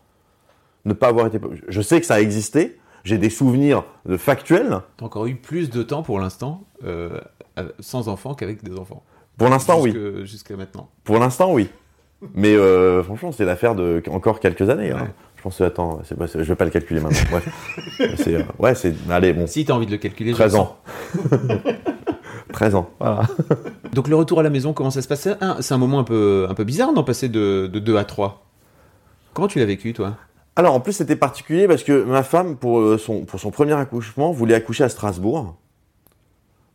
ne 0.86 0.94
pas 0.94 1.08
avoir 1.08 1.26
été. 1.26 1.38
Je 1.68 1.80
sais 1.82 2.00
que 2.00 2.06
ça 2.06 2.14
a 2.14 2.20
existé. 2.20 2.78
J'ai 3.04 3.18
des 3.18 3.30
souvenirs 3.30 3.84
de 4.06 4.16
factuels. 4.16 4.80
T'as 4.96 5.04
encore 5.06 5.26
eu 5.26 5.36
plus 5.36 5.70
de 5.70 5.82
temps 5.82 6.02
pour 6.02 6.18
l'instant 6.18 6.64
euh, 6.84 7.20
sans 7.78 8.08
enfants 8.08 8.34
qu'avec 8.34 8.64
des 8.64 8.76
enfants. 8.78 9.02
Pour 9.38 9.48
l'instant, 9.48 9.80
oui. 9.80 9.94
Jusqu'à 10.24 10.56
maintenant. 10.56 10.88
Pour 11.04 11.18
l'instant, 11.18 11.52
oui. 11.52 11.68
Mais 12.34 12.54
euh, 12.56 13.02
franchement, 13.02 13.30
c'est 13.30 13.44
l'affaire 13.44 13.74
de 13.74 14.02
encore 14.10 14.40
quelques 14.40 14.68
années. 14.70 14.90
hein. 14.90 15.02
Ouais. 15.02 15.10
Je 15.36 15.42
pense 15.42 15.58
que, 15.58 15.64
attends, 15.64 16.00
c'est 16.04 16.16
pas- 16.18 16.26
c'est- 16.26 16.42
je 16.42 16.48
vais 16.48 16.56
pas 16.56 16.64
le 16.64 16.70
calculer 16.70 16.98
maintenant. 17.00 17.20
Bref. 17.30 17.46
c'est, 18.16 18.34
euh, 18.34 18.42
ouais, 18.58 18.74
c'est, 18.74 18.94
allez, 19.10 19.32
bon, 19.34 19.46
Si 19.46 19.64
t'as 19.66 19.74
envie 19.74 19.86
de 19.86 19.90
le 19.92 19.98
calculer, 19.98 20.30
je 20.32 20.36
13 20.36 20.54
le 20.54 20.58
ans. 20.58 20.76
13 22.52 22.74
ans. 22.74 22.90
Voilà. 22.98 23.22
Donc 23.92 24.08
le 24.08 24.16
retour 24.16 24.40
à 24.40 24.42
la 24.42 24.50
maison, 24.50 24.72
comment 24.72 24.90
ça 24.90 25.02
se 25.02 25.28
Ah, 25.40 25.58
C'est 25.60 25.74
un 25.74 25.78
moment 25.78 25.98
un 25.98 26.04
peu, 26.04 26.46
un 26.48 26.54
peu 26.54 26.64
bizarre 26.64 26.92
d'en 26.92 27.04
passer 27.04 27.28
de, 27.28 27.68
de 27.72 27.78
2 27.78 27.96
à 27.96 28.04
3. 28.04 28.42
Comment 29.34 29.48
tu 29.48 29.58
l'as 29.58 29.66
vécu, 29.66 29.92
toi? 29.92 30.16
Alors, 30.56 30.74
en 30.74 30.80
plus, 30.80 30.92
c'était 30.94 31.16
particulier 31.16 31.68
parce 31.68 31.82
que 31.84 32.02
ma 32.04 32.22
femme, 32.22 32.56
pour, 32.56 32.78
euh, 32.80 32.98
son, 32.98 33.24
pour 33.24 33.38
son 33.40 33.50
premier 33.50 33.74
accouchement, 33.74 34.32
voulait 34.32 34.54
accoucher 34.54 34.84
à 34.84 34.88
Strasbourg. 34.88 35.56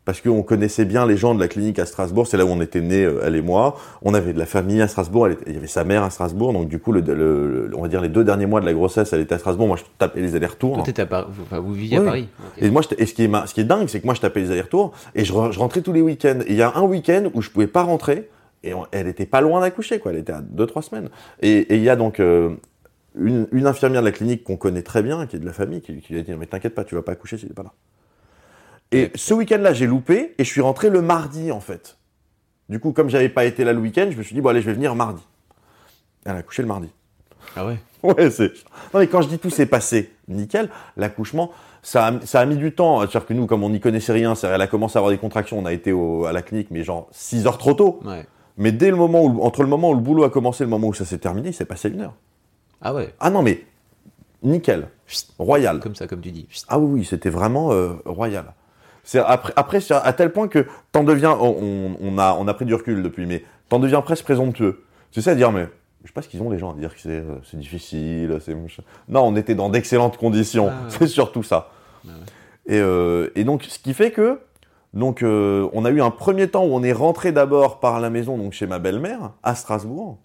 Parce 0.04 0.20
qu'on 0.20 0.42
connaissait 0.42 0.86
bien 0.86 1.06
les 1.06 1.16
gens 1.16 1.36
de 1.36 1.40
la 1.40 1.48
clinique 1.48 1.78
à 1.78 1.86
Strasbourg, 1.86 2.26
c'est 2.26 2.36
là 2.36 2.44
où 2.44 2.50
on 2.50 2.60
était 2.60 2.82
nés, 2.82 3.04
euh, 3.06 3.22
elle 3.24 3.36
et 3.36 3.42
moi. 3.42 3.78
On 4.02 4.16
avait 4.16 4.34
de 4.34 4.40
la 4.40 4.48
famille 4.48 4.82
à 4.82 4.88
Strasbourg, 4.88 5.28
elle 5.28 5.34
était- 5.34 5.44
il 5.48 5.54
y 5.54 5.58
avait 5.58 5.68
sa 5.68 5.84
mère 5.84 6.02
à 6.04 6.10
Strasbourg, 6.10 6.54
donc 6.54 6.68
du 6.70 6.80
coup, 6.80 6.92
le, 6.92 7.02
le- 7.02 7.68
le- 7.68 7.78
on 7.78 7.84
va 7.84 7.88
dire 7.88 8.02
les 8.02 8.10
deux 8.10 8.24
derniers 8.24 8.48
mois 8.48 8.62
de 8.62 8.66
la 8.66 8.74
grossesse, 8.74 9.14
elle 9.14 9.22
était 9.22 9.36
à 9.36 9.38
Strasbourg. 9.40 9.68
Moi, 9.68 9.78
je 9.78 9.84
tapais 10.00 10.20
les 10.22 10.34
allers-retours. 10.36 10.74
Toi, 10.78 10.84
t'étais 10.84 11.04
à 11.04 11.06
Paris, 11.06 11.28
enfin, 11.44 11.60
vous 11.60 11.74
viviez 11.74 11.98
à 11.98 12.02
Paris. 12.02 12.28
Et 12.58 12.72
moi, 12.72 12.82
j'étais- 12.82 13.02
et 13.02 13.06
ce 13.06 13.14
qui 13.14 13.24
est, 13.26 13.32
ce 13.46 13.54
qui 13.54 13.62
est 13.62 13.66
dingue, 13.66 13.88
c'est 13.90 14.00
que 14.00 14.06
moi, 14.06 14.16
je 14.16 14.22
tapais 14.22 14.40
les 14.42 14.50
allers-retours 14.52 14.92
et 15.14 15.24
je, 15.24 15.34
re- 15.34 15.52
je 15.52 15.60
rentrais 15.60 15.82
tous 15.82 15.94
les 15.94 16.02
week-ends. 16.02 16.40
Et 16.48 16.52
il 16.54 16.56
y 16.58 16.64
a 16.64 16.72
un 16.76 16.82
week-end 16.84 17.26
où 17.36 17.42
je 17.44 17.52
pouvais 17.52 17.68
pas 17.68 17.84
rentrer 17.84 18.28
et 18.64 18.74
on- 18.74 18.86
elle 18.92 19.08
était 19.08 19.28
pas 19.28 19.42
loin 19.42 19.62
d'accoucher, 19.62 20.00
quoi. 20.00 20.12
Elle 20.12 20.18
était 20.18 20.34
à 20.34 20.42
2-3 20.42 20.82
semaines. 20.82 21.10
Et 21.44 21.58
et 21.60 21.76
il 21.76 21.84
y 21.84 21.90
a 21.90 21.96
donc 21.96 22.20
euh, 22.20 22.50
une, 23.20 23.48
une 23.52 23.68
infirmière 23.68 24.02
de 24.02 24.06
la 24.08 24.12
clinique 24.12 24.44
qu'on 24.44 24.58
connaît 24.58 24.84
très 24.84 25.04
bien, 25.04 25.26
qui 25.28 25.36
est 25.36 25.40
de 25.40 25.46
la 25.46 25.54
famille, 25.54 25.82
qui, 25.82 26.00
qui 26.02 26.14
lui 26.14 26.20
a 26.20 26.24
dit 26.24 26.32
Mais 26.34 26.46
t'inquiète 26.46 26.76
pas, 26.76 26.84
tu 26.84 26.96
vas 26.96 27.02
pas 27.02 27.12
accoucher 27.14 27.38
s'il 27.38 27.50
est 27.50 27.54
pas 27.54 27.64
là. 27.64 27.74
Et 28.92 29.12
ce 29.16 29.34
week-end-là, 29.34 29.74
j'ai 29.74 29.88
loupé 29.88 30.34
et 30.38 30.44
je 30.44 30.50
suis 30.50 30.62
rentré 30.62 30.90
le 30.90 31.02
mardi, 31.02 31.52
en 31.52 31.62
fait. 31.62 31.98
Du 32.70 32.80
coup, 32.80 32.92
comme 32.92 33.10
j'avais 33.10 33.30
pas 33.30 33.46
été 33.46 33.64
là 33.64 33.74
le 33.74 33.80
week-end, 33.80 34.08
je 34.12 34.18
me 34.18 34.24
suis 34.24 34.34
dit 34.36 34.42
Bon, 34.42 34.50
allez, 34.50 34.62
je 34.62 34.66
vais 34.68 34.74
venir 34.74 34.96
mardi. 34.96 35.22
Elle 36.26 36.34
a 36.34 36.40
accouché 36.40 36.62
le 36.62 36.68
mardi. 36.68 36.90
Ah 37.56 37.66
ouais 37.66 37.78
Ouais, 38.04 38.30
c'est. 38.32 38.52
Non, 38.94 39.00
mais 39.00 39.08
quand 39.08 39.22
je 39.22 39.28
dis 39.30 39.40
tout 39.40 39.50
s'est 39.50 39.66
passé 39.66 40.12
nickel, 40.28 40.70
l'accouchement, 40.98 41.52
ça 41.84 42.08
a, 42.08 42.26
ça 42.26 42.40
a 42.40 42.46
mis 42.46 42.56
du 42.58 42.72
temps. 42.74 43.00
C'est-à-dire 43.02 43.26
que 43.26 43.34
nous, 43.34 43.46
comme 43.48 43.64
on 43.64 43.70
n'y 43.70 43.80
connaissait 43.80 44.14
rien, 44.14 44.34
elle 44.44 44.62
a 44.62 44.68
commencé 44.68 44.98
à 44.98 45.00
avoir 45.00 45.12
des 45.12 45.18
contractions, 45.18 45.60
on 45.60 45.66
a 45.66 45.74
été 45.74 45.92
au- 45.92 46.26
à 46.26 46.32
la 46.32 46.42
clinique, 46.42 46.68
mais 46.72 46.84
genre 46.84 47.08
6 47.12 47.46
heures 47.48 47.58
trop 47.58 47.74
tôt. 47.74 48.00
Ouais. 48.06 48.26
Mais 48.58 48.72
dès 48.72 48.90
le 48.92 48.98
moment 48.98 49.24
où, 49.24 49.42
entre 49.44 49.62
le 49.64 49.70
moment 49.70 49.92
où 49.92 49.96
le 49.96 50.02
boulot 50.02 50.24
a 50.24 50.30
commencé 50.30 50.64
et 50.64 50.66
le 50.66 50.70
moment 50.70 50.88
où 50.88 50.94
ça 50.94 51.06
s'est 51.06 51.18
terminé, 51.18 51.50
il 51.50 51.54
s'est 51.54 51.66
passé 51.66 51.90
une 51.90 52.02
heure. 52.02 52.16
Ah 52.82 52.94
ouais 52.94 53.14
Ah 53.20 53.30
non, 53.30 53.42
mais 53.42 53.64
nickel, 54.44 54.88
royal. 55.40 55.80
Comme 55.80 55.96
ça, 55.96 56.08
comme 56.08 56.22
tu 56.22 56.32
dis. 56.32 56.48
Ah 56.68 56.80
oui, 56.80 57.00
oui, 57.00 57.06
c'était 57.06 57.30
vraiment 57.30 57.72
euh, 57.74 57.94
royal. 58.06 58.54
C'est 59.04 59.20
après, 59.20 59.54
après 59.56 59.80
c'est 59.82 59.94
à 59.96 60.14
tel 60.14 60.32
point 60.32 60.48
que 60.48 60.66
t'en 60.92 61.04
deviens, 61.04 61.32
on, 61.32 61.96
on- 62.00 62.18
a, 62.20 62.36
on 62.40 62.48
a 62.48 62.54
pris 62.54 62.66
du 62.66 62.76
recul 62.76 63.02
depuis, 63.02 63.26
mais 63.26 63.44
t'en 63.70 63.80
deviens 63.80 64.02
presque 64.02 64.24
présomptueux. 64.26 64.84
C'est 65.12 65.22
ça 65.22 65.32
à 65.32 65.36
dire, 65.36 65.52
mais 65.52 65.68
je 66.04 66.08
sais 66.08 66.14
pas 66.14 66.22
ce 66.22 66.28
qu'ils 66.30 66.42
ont 66.42 66.50
les 66.52 66.60
gens 66.60 66.72
à 66.72 66.76
dire 66.76 66.94
que 66.94 67.02
c'est, 67.02 67.10
euh, 67.10 67.38
c'est 67.50 67.58
difficile, 67.60 68.38
c'est. 68.44 68.56
Non, 69.10 69.22
on 69.26 69.36
était 69.36 69.56
dans 69.56 69.70
d'excellentes 69.70 70.18
conditions. 70.18 70.70
Ah 70.72 70.84
ouais. 70.86 70.90
C'est 71.00 71.08
surtout 71.08 71.44
ça. 71.44 71.70
Ah 72.08 72.12
Et, 72.68 72.80
euh, 72.80 73.30
et 73.36 73.44
donc, 73.44 73.64
ce 73.64 73.80
qui 73.80 73.94
fait 73.94 74.12
que, 74.12 74.40
donc, 74.94 75.24
euh, 75.24 75.68
on 75.74 75.84
a 75.86 75.90
eu 75.90 76.02
un 76.02 76.12
premier 76.12 76.48
temps 76.48 76.64
où 76.66 76.74
on 76.74 76.84
est 76.84 76.92
rentré 76.94 77.32
d'abord 77.32 77.80
par 77.80 78.00
la 78.00 78.10
maison, 78.10 78.38
donc 78.38 78.54
chez 78.54 78.68
ma 78.68 78.78
belle-mère, 78.80 79.32
à 79.44 79.56
Strasbourg. 79.56 80.18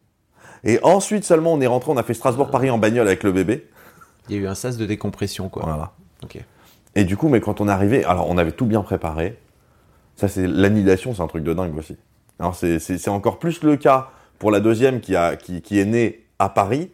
Et 0.66 0.79
ensuite 0.83 1.24
seulement, 1.24 1.52
on 1.55 1.61
est 1.61 1.66
rentré, 1.66 1.90
on 1.92 1.96
a 1.96 2.02
fait 2.02 2.12
Strasbourg-Paris 2.14 2.70
en 2.70 2.76
bagnole 2.79 3.07
avec 3.07 3.22
le 3.22 3.33
bébé. 3.33 3.68
Il 4.29 4.35
y 4.35 4.38
a 4.38 4.42
eu 4.42 4.46
un 4.48 4.55
sas 4.55 4.76
de 4.76 4.85
décompression, 4.85 5.48
quoi. 5.48 5.62
Voilà. 5.64 5.92
Ok. 6.24 6.38
Et 6.96 7.05
du 7.05 7.16
coup, 7.16 7.29
mais 7.29 7.40
quand 7.40 7.61
on 7.61 7.68
est 7.68 7.72
arrivé, 7.72 8.05
alors 8.05 8.29
on 8.29 8.37
avait 8.37 8.52
tout 8.52 8.66
bien 8.66 8.83
préparé. 8.83 9.38
Ça, 10.16 10.29
c'est 10.29 10.46
l'annihilation, 10.46 11.14
c'est 11.14 11.22
un 11.22 11.26
truc 11.29 11.44
de 11.44 11.52
dingue 11.55 11.76
aussi. 11.79 11.96
Alors 12.38 12.55
c'est- 12.55 13.09
encore 13.09 13.38
plus 13.38 13.62
le 13.62 13.76
cas 13.76 14.09
pour 14.38 14.50
la 14.50 14.61
deuxième 14.61 15.00
qui, 15.00 15.14
a, 15.16 15.37
qui, 15.37 15.62
qui 15.62 15.79
est 15.79 15.85
née 15.85 16.26
à 16.38 16.48
Paris. 16.48 16.90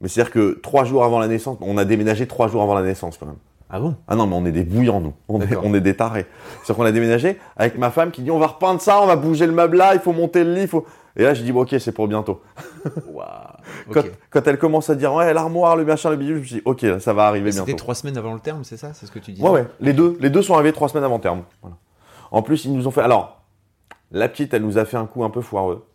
Mais 0.00 0.08
c'est-à-dire 0.08 0.32
que 0.32 0.60
trois 0.62 0.84
jours 0.84 1.04
avant 1.04 1.18
la 1.18 1.26
naissance, 1.28 1.58
on 1.60 1.76
a 1.78 1.84
déménagé 1.84 2.26
trois 2.26 2.48
jours 2.48 2.62
avant 2.62 2.74
la 2.74 2.82
naissance 2.82 3.18
quand 3.18 3.26
même. 3.26 3.36
Ah 3.68 3.80
bon? 3.80 3.96
Ah 4.06 4.14
non, 4.14 4.26
mais 4.26 4.36
on 4.36 4.46
est 4.46 4.52
des 4.52 4.62
bouillants, 4.62 5.00
nous. 5.00 5.14
On 5.28 5.40
est, 5.40 5.56
on 5.56 5.74
est 5.74 5.80
des 5.80 5.96
tarés. 5.96 6.26
C'est-à-dire 6.62 6.76
qu'on 6.76 6.84
a 6.84 6.92
déménagé 6.92 7.38
avec 7.56 7.76
ma 7.78 7.90
femme 7.90 8.10
qui 8.12 8.22
dit 8.22 8.30
on 8.30 8.38
va 8.38 8.46
repeindre 8.46 8.80
ça, 8.80 9.00
on 9.02 9.06
va 9.06 9.16
bouger 9.16 9.46
le 9.46 9.52
meuble 9.52 9.76
là, 9.78 9.94
il 9.94 10.00
faut 10.00 10.12
monter 10.12 10.44
le 10.44 10.54
lit. 10.54 10.62
il 10.62 10.68
Faut... 10.68 10.86
Et 11.16 11.22
là, 11.22 11.32
je 11.32 11.42
dis 11.42 11.52
bon, 11.52 11.62
ok, 11.62 11.74
c'est 11.78 11.92
pour 11.92 12.08
bientôt. 12.08 12.42
Quand, 14.30 14.46
elle 14.46 14.58
commence 14.58 14.90
à 14.90 14.94
dire 14.94 15.14
ouais, 15.14 15.32
l'armoire, 15.32 15.76
le 15.76 15.84
machin, 15.84 16.10
le 16.10 16.16
bidule, 16.16 16.36
je 16.36 16.40
me 16.40 16.60
dis 16.60 16.62
ok, 16.64 16.82
là, 16.82 17.00
ça 17.00 17.12
va 17.14 17.26
arriver 17.26 17.50
bientôt. 17.50 17.66
C'était 17.66 17.78
trois 17.78 17.94
semaines 17.94 18.18
avant 18.18 18.34
le 18.34 18.40
terme, 18.40 18.64
c'est 18.64 18.76
ça 18.76 18.92
C'est 18.92 19.06
ce 19.06 19.12
que 19.12 19.18
tu 19.18 19.32
disais 19.32 19.44
Ouais, 19.44 19.50
ouais. 19.50 19.66
Les 19.80 19.92
deux, 19.92 20.16
les 20.20 20.30
deux 20.30 20.42
sont 20.42 20.54
arrivés 20.54 20.72
trois 20.72 20.88
semaines 20.88 21.04
avant 21.04 21.18
terme. 21.18 21.44
Voilà. 21.62 21.76
En 22.30 22.42
plus, 22.42 22.64
ils 22.64 22.72
nous 22.72 22.86
ont 22.86 22.90
fait. 22.90 23.00
Alors, 23.00 23.40
la 24.12 24.28
petite, 24.28 24.52
elle 24.54 24.62
nous 24.62 24.78
a 24.78 24.84
fait 24.84 24.96
un 24.96 25.06
coup 25.06 25.24
un 25.24 25.30
peu 25.30 25.40
foireux. 25.40 25.86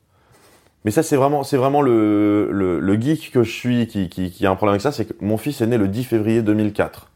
Mais 0.83 0.91
ça, 0.91 1.03
c'est 1.03 1.15
vraiment, 1.15 1.43
c'est 1.43 1.57
vraiment 1.57 1.83
le, 1.83 2.49
le, 2.51 2.79
le 2.79 3.01
geek 3.01 3.31
que 3.31 3.43
je 3.43 3.51
suis 3.51 3.87
qui, 3.87 4.09
qui, 4.09 4.31
qui 4.31 4.45
a 4.47 4.51
un 4.51 4.55
problème 4.55 4.73
avec 4.73 4.81
ça. 4.81 4.91
C'est 4.91 5.05
que 5.05 5.13
mon 5.23 5.37
fils 5.37 5.61
est 5.61 5.67
né 5.67 5.77
le 5.77 5.87
10 5.87 6.03
février 6.03 6.41
2004. 6.41 7.11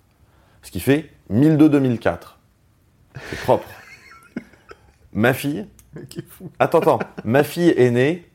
Ce 0.62 0.72
qui 0.72 0.80
fait 0.80 1.10
1002-2004. 1.34 2.18
C'est 3.30 3.40
propre. 3.40 3.68
Ma 5.14 5.34
fille. 5.34 5.66
Attends, 6.60 6.80
attends. 6.80 7.00
Ma 7.24 7.44
fille 7.44 7.74
est 7.78 7.92
née 7.92 8.26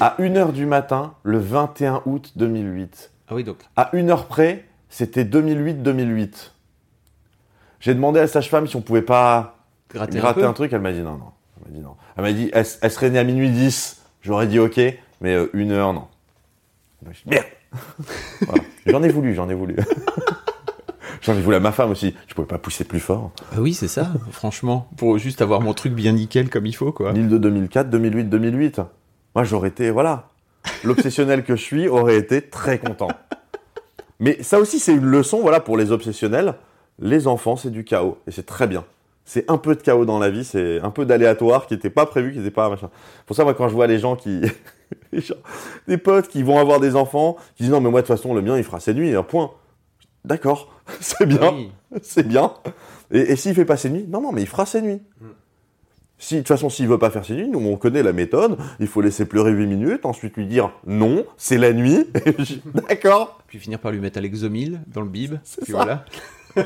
à 0.00 0.16
1h 0.18 0.52
du 0.52 0.66
matin 0.66 1.14
le 1.22 1.38
21 1.38 2.02
août 2.06 2.32
2008 2.36 3.10
Ah 3.28 3.34
oui, 3.34 3.44
donc. 3.44 3.58
à 3.76 3.90
une 3.92 4.10
heure 4.10 4.26
près, 4.26 4.64
c'était 4.88 5.24
2008-2008. 5.24 6.50
J'ai 7.80 7.94
demandé 7.94 8.18
à 8.18 8.22
la 8.22 8.28
sage-femme 8.28 8.66
si 8.66 8.76
on 8.76 8.80
pouvait 8.82 9.02
pas 9.02 9.58
Gratter, 9.92 10.18
gratter 10.18 10.44
un 10.44 10.52
truc. 10.52 10.72
Elle 10.72 10.80
m'a 10.80 10.92
dit 10.92 11.02
non, 11.02 11.16
non. 11.16 11.30
Elle 11.56 11.72
m'a 11.72 11.78
dit 11.78 11.84
non. 11.84 11.96
Elle 12.16 12.22
m'a 12.24 12.32
dit, 12.32 12.50
elle, 12.52 12.66
elle 12.80 12.90
serait 12.90 13.10
née 13.10 13.18
à 13.18 13.24
minuit 13.24 13.50
10. 13.50 14.02
J'aurais 14.22 14.46
dit 14.46 14.58
ok, 14.58 14.80
mais 15.20 15.34
euh, 15.34 15.48
une 15.52 15.70
heure, 15.72 15.92
non. 15.92 16.08
Merde 17.26 17.44
Voilà. 18.46 18.62
J'en 18.86 19.02
ai 19.02 19.08
voulu, 19.08 19.34
j'en 19.34 19.48
ai 19.48 19.54
voulu. 19.54 19.76
j'en 21.22 21.34
ai 21.34 21.40
voulu 21.40 21.56
à 21.56 21.60
ma 21.60 21.72
femme 21.72 21.90
aussi. 21.90 22.14
Je 22.26 22.34
pouvais 22.34 22.46
pas 22.46 22.58
pousser 22.58 22.84
plus 22.84 23.00
fort. 23.00 23.32
Ah 23.52 23.60
oui, 23.60 23.74
c'est 23.74 23.88
ça, 23.88 24.12
franchement. 24.30 24.88
Pour 24.96 25.18
juste 25.18 25.42
avoir 25.42 25.60
mon 25.60 25.74
truc 25.74 25.92
bien 25.94 26.12
nickel 26.12 26.50
comme 26.50 26.66
il 26.66 26.74
faut, 26.74 26.92
quoi. 26.92 27.12
1002 27.12 27.38
2004, 27.38 27.90
2008, 27.90 28.24
2008. 28.24 28.80
Moi, 29.34 29.44
j'aurais 29.44 29.68
été, 29.68 29.90
voilà. 29.90 30.28
L'obsessionnel 30.84 31.44
que 31.44 31.56
je 31.56 31.62
suis 31.62 31.88
aurait 31.88 32.16
été 32.16 32.42
très 32.42 32.78
content. 32.78 33.08
Mais 34.18 34.42
ça 34.42 34.58
aussi, 34.58 34.78
c'est 34.78 34.94
une 34.94 35.06
leçon, 35.06 35.40
voilà, 35.40 35.60
pour 35.60 35.76
les 35.76 35.92
obsessionnels. 35.92 36.54
Les 36.98 37.26
enfants, 37.26 37.56
c'est 37.56 37.70
du 37.70 37.84
chaos. 37.84 38.18
Et 38.26 38.30
c'est 38.30 38.46
très 38.46 38.66
bien. 38.66 38.84
C'est 39.24 39.50
un 39.50 39.58
peu 39.58 39.74
de 39.74 39.82
chaos 39.82 40.04
dans 40.04 40.20
la 40.20 40.30
vie, 40.30 40.44
c'est 40.44 40.80
un 40.80 40.90
peu 40.90 41.04
d'aléatoire 41.04 41.66
qui 41.66 41.74
n'était 41.74 41.90
pas 41.90 42.06
prévu, 42.06 42.32
qui 42.32 42.38
n'était 42.38 42.52
pas 42.52 42.70
machin. 42.70 42.90
Pour 43.26 43.34
ça, 43.34 43.42
moi, 43.42 43.54
quand 43.54 43.68
je 43.68 43.74
vois 43.74 43.88
les 43.88 43.98
gens 43.98 44.14
qui. 44.14 44.40
des 45.88 45.98
potes 45.98 46.28
qui 46.28 46.44
vont 46.44 46.58
avoir 46.58 46.78
des 46.78 46.94
enfants, 46.94 47.36
qui 47.56 47.64
disent 47.64 47.72
non, 47.72 47.80
mais 47.80 47.90
moi, 47.90 48.02
de 48.02 48.06
toute 48.06 48.16
façon, 48.16 48.34
le 48.34 48.40
mien, 48.40 48.56
il 48.56 48.62
fera 48.62 48.78
ses 48.78 48.94
nuits, 48.94 49.14
un 49.16 49.24
point. 49.24 49.50
D'accord, 50.24 50.75
c'est 51.00 51.26
bien. 51.26 51.52
Oui. 51.52 51.72
C'est 52.02 52.26
bien. 52.26 52.52
Et, 53.10 53.32
et 53.32 53.36
s'il 53.36 53.54
fait 53.54 53.64
pas 53.64 53.76
ses 53.76 53.90
nuits 53.90 54.06
Non, 54.08 54.20
non, 54.20 54.32
mais 54.32 54.42
il 54.42 54.48
fera 54.48 54.66
ses 54.66 54.82
nuits. 54.82 55.00
Si, 56.18 56.36
de 56.36 56.40
toute 56.40 56.48
façon, 56.48 56.70
s'il 56.70 56.88
veut 56.88 56.98
pas 56.98 57.10
faire 57.10 57.24
ses 57.24 57.34
nuits, 57.34 57.48
nous, 57.48 57.58
on 57.58 57.76
connaît 57.76 58.02
la 58.02 58.14
méthode. 58.14 58.56
Il 58.80 58.86
faut 58.86 59.02
laisser 59.02 59.26
pleurer 59.26 59.52
8 59.52 59.66
minutes, 59.66 60.06
ensuite 60.06 60.36
lui 60.36 60.46
dire 60.46 60.72
non, 60.86 61.24
c'est 61.36 61.58
la 61.58 61.72
nuit. 61.72 62.06
D'accord. 62.88 63.38
Puis 63.46 63.58
finir 63.58 63.78
par 63.78 63.92
lui 63.92 64.00
mettre 64.00 64.18
à 64.18 64.22
l'exomile 64.22 64.80
dans 64.86 65.02
le 65.02 65.08
bib. 65.08 65.34
Puis 65.62 65.72
ça. 65.72 65.84
voilà. 65.84 66.04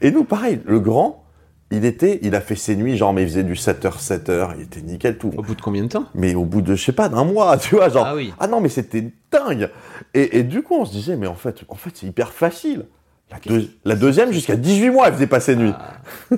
Et 0.00 0.10
nous, 0.10 0.24
pareil, 0.24 0.60
le 0.64 0.80
grand, 0.80 1.24
il 1.70 1.84
était, 1.84 2.20
il 2.22 2.34
a 2.34 2.40
fait 2.40 2.56
ses 2.56 2.74
nuits, 2.74 2.96
genre, 2.96 3.12
mais 3.12 3.22
il 3.22 3.28
faisait 3.28 3.44
du 3.44 3.52
7h, 3.52 4.02
7h, 4.02 4.54
il 4.56 4.62
était 4.62 4.80
nickel 4.80 5.18
tout. 5.18 5.30
Au 5.36 5.42
bout 5.42 5.54
de 5.54 5.60
combien 5.60 5.82
de 5.82 5.88
temps? 5.88 6.06
Mais 6.14 6.34
au 6.34 6.46
bout 6.46 6.62
de, 6.62 6.74
je 6.74 6.82
sais 6.82 6.92
pas, 6.92 7.10
d'un 7.10 7.24
mois, 7.24 7.58
tu 7.58 7.76
vois, 7.76 7.90
genre. 7.90 8.06
Ah 8.06 8.14
oui. 8.14 8.32
Ah 8.40 8.46
non, 8.46 8.62
mais 8.62 8.70
c'était 8.70 9.12
dingue. 9.30 9.68
Et, 10.14 10.38
et 10.38 10.42
du 10.42 10.62
coup, 10.62 10.74
on 10.74 10.86
se 10.86 10.92
disait, 10.92 11.16
mais 11.16 11.26
en 11.26 11.34
fait, 11.34 11.64
en 11.68 11.74
fait, 11.74 11.90
c'est 11.94 12.06
hyper 12.06 12.32
facile. 12.32 12.86
La, 13.30 13.38
deux- 13.38 13.70
la 13.84 13.96
deuxième, 13.96 14.32
jusqu'à 14.32 14.56
18 14.56 14.90
mois, 14.90 15.08
elle 15.08 15.14
faisait 15.14 15.26
pas 15.26 15.40
ses 15.40 15.56
nuits. 15.56 15.72
Ah. 15.76 16.00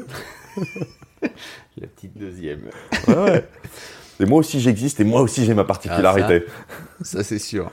La 1.81 1.87
petite 1.87 2.17
deuxième. 2.19 2.61
Ouais, 3.09 3.15
ouais. 3.15 3.49
Et 4.21 4.27
moi 4.27 4.39
aussi, 4.41 4.61
j'existe 4.61 5.01
et 5.01 5.05
moi 5.05 5.21
aussi, 5.23 5.45
j'ai 5.45 5.55
ma 5.55 5.65
particularité. 5.65 6.45
Ça, 7.01 7.25
c'est 7.25 7.39
sûr. 7.39 7.71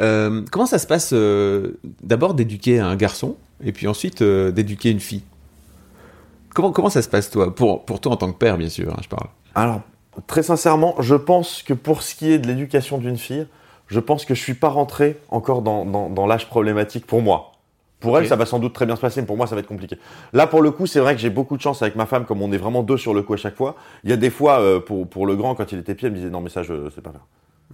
Euh, 0.00 0.42
comment 0.50 0.66
ça 0.66 0.78
se 0.78 0.86
passe 0.86 1.10
euh, 1.12 1.72
d'abord 2.02 2.34
d'éduquer 2.34 2.80
un 2.80 2.96
garçon 2.96 3.36
et 3.62 3.72
puis 3.72 3.86
ensuite 3.86 4.22
euh, 4.22 4.50
d'éduquer 4.50 4.90
une 4.90 5.00
fille? 5.00 5.22
Comment, 6.54 6.72
comment 6.72 6.90
ça 6.90 7.02
se 7.02 7.08
passe, 7.08 7.30
toi? 7.30 7.54
Pour, 7.54 7.84
pour 7.84 8.00
toi 8.00 8.12
en 8.12 8.16
tant 8.16 8.32
que 8.32 8.38
père, 8.38 8.56
bien 8.56 8.68
sûr, 8.70 8.90
hein, 8.92 9.00
je 9.02 9.08
parle. 9.08 9.28
Alors, 9.54 9.82
très 10.26 10.42
sincèrement, 10.42 10.94
je 11.00 11.14
pense 11.14 11.62
que 11.62 11.74
pour 11.74 12.02
ce 12.02 12.14
qui 12.14 12.32
est 12.32 12.38
de 12.38 12.46
l'éducation 12.48 12.98
d'une 12.98 13.18
fille, 13.18 13.46
je 13.88 14.00
pense 14.00 14.24
que 14.24 14.34
je 14.34 14.40
suis 14.40 14.54
pas 14.54 14.68
rentré 14.68 15.18
encore 15.28 15.60
dans, 15.62 15.84
dans, 15.84 16.08
dans 16.08 16.26
l'âge 16.26 16.48
problématique 16.48 17.06
pour 17.06 17.20
moi. 17.22 17.51
Pour 18.02 18.18
elle, 18.18 18.24
ça 18.28 18.36
va 18.36 18.44
sans 18.46 18.58
doute 18.58 18.72
très 18.74 18.84
bien 18.86 18.96
se 18.96 19.00
passer, 19.00 19.20
mais 19.20 19.26
pour 19.26 19.36
moi, 19.36 19.46
ça 19.46 19.54
va 19.54 19.60
être 19.60 19.66
compliqué. 19.68 19.96
Là, 20.32 20.46
pour 20.46 20.60
le 20.62 20.70
coup, 20.70 20.86
c'est 20.86 21.00
vrai 21.00 21.14
que 21.14 21.20
j'ai 21.20 21.30
beaucoup 21.30 21.56
de 21.56 21.62
chance 21.62 21.80
avec 21.82 21.96
ma 21.96 22.06
femme, 22.06 22.24
comme 22.26 22.42
on 22.42 22.52
est 22.52 22.56
vraiment 22.58 22.82
deux 22.82 22.96
sur 22.98 23.14
le 23.14 23.22
coup 23.22 23.34
à 23.34 23.36
chaque 23.36 23.56
fois. 23.56 23.76
Il 24.04 24.10
y 24.10 24.12
a 24.12 24.16
des 24.16 24.30
fois, 24.30 24.60
euh, 24.60 24.80
pour, 24.80 25.08
pour 25.08 25.26
le 25.26 25.36
grand, 25.36 25.54
quand 25.54 25.72
il 25.72 25.78
était 25.78 25.94
petit, 25.94 26.06
elle 26.06 26.12
me 26.12 26.16
disait 26.18 26.30
non, 26.30 26.40
mais 26.40 26.50
ça, 26.50 26.62
je 26.62 26.90
sais 26.90 27.00
pas 27.00 27.10
faire. 27.12 27.26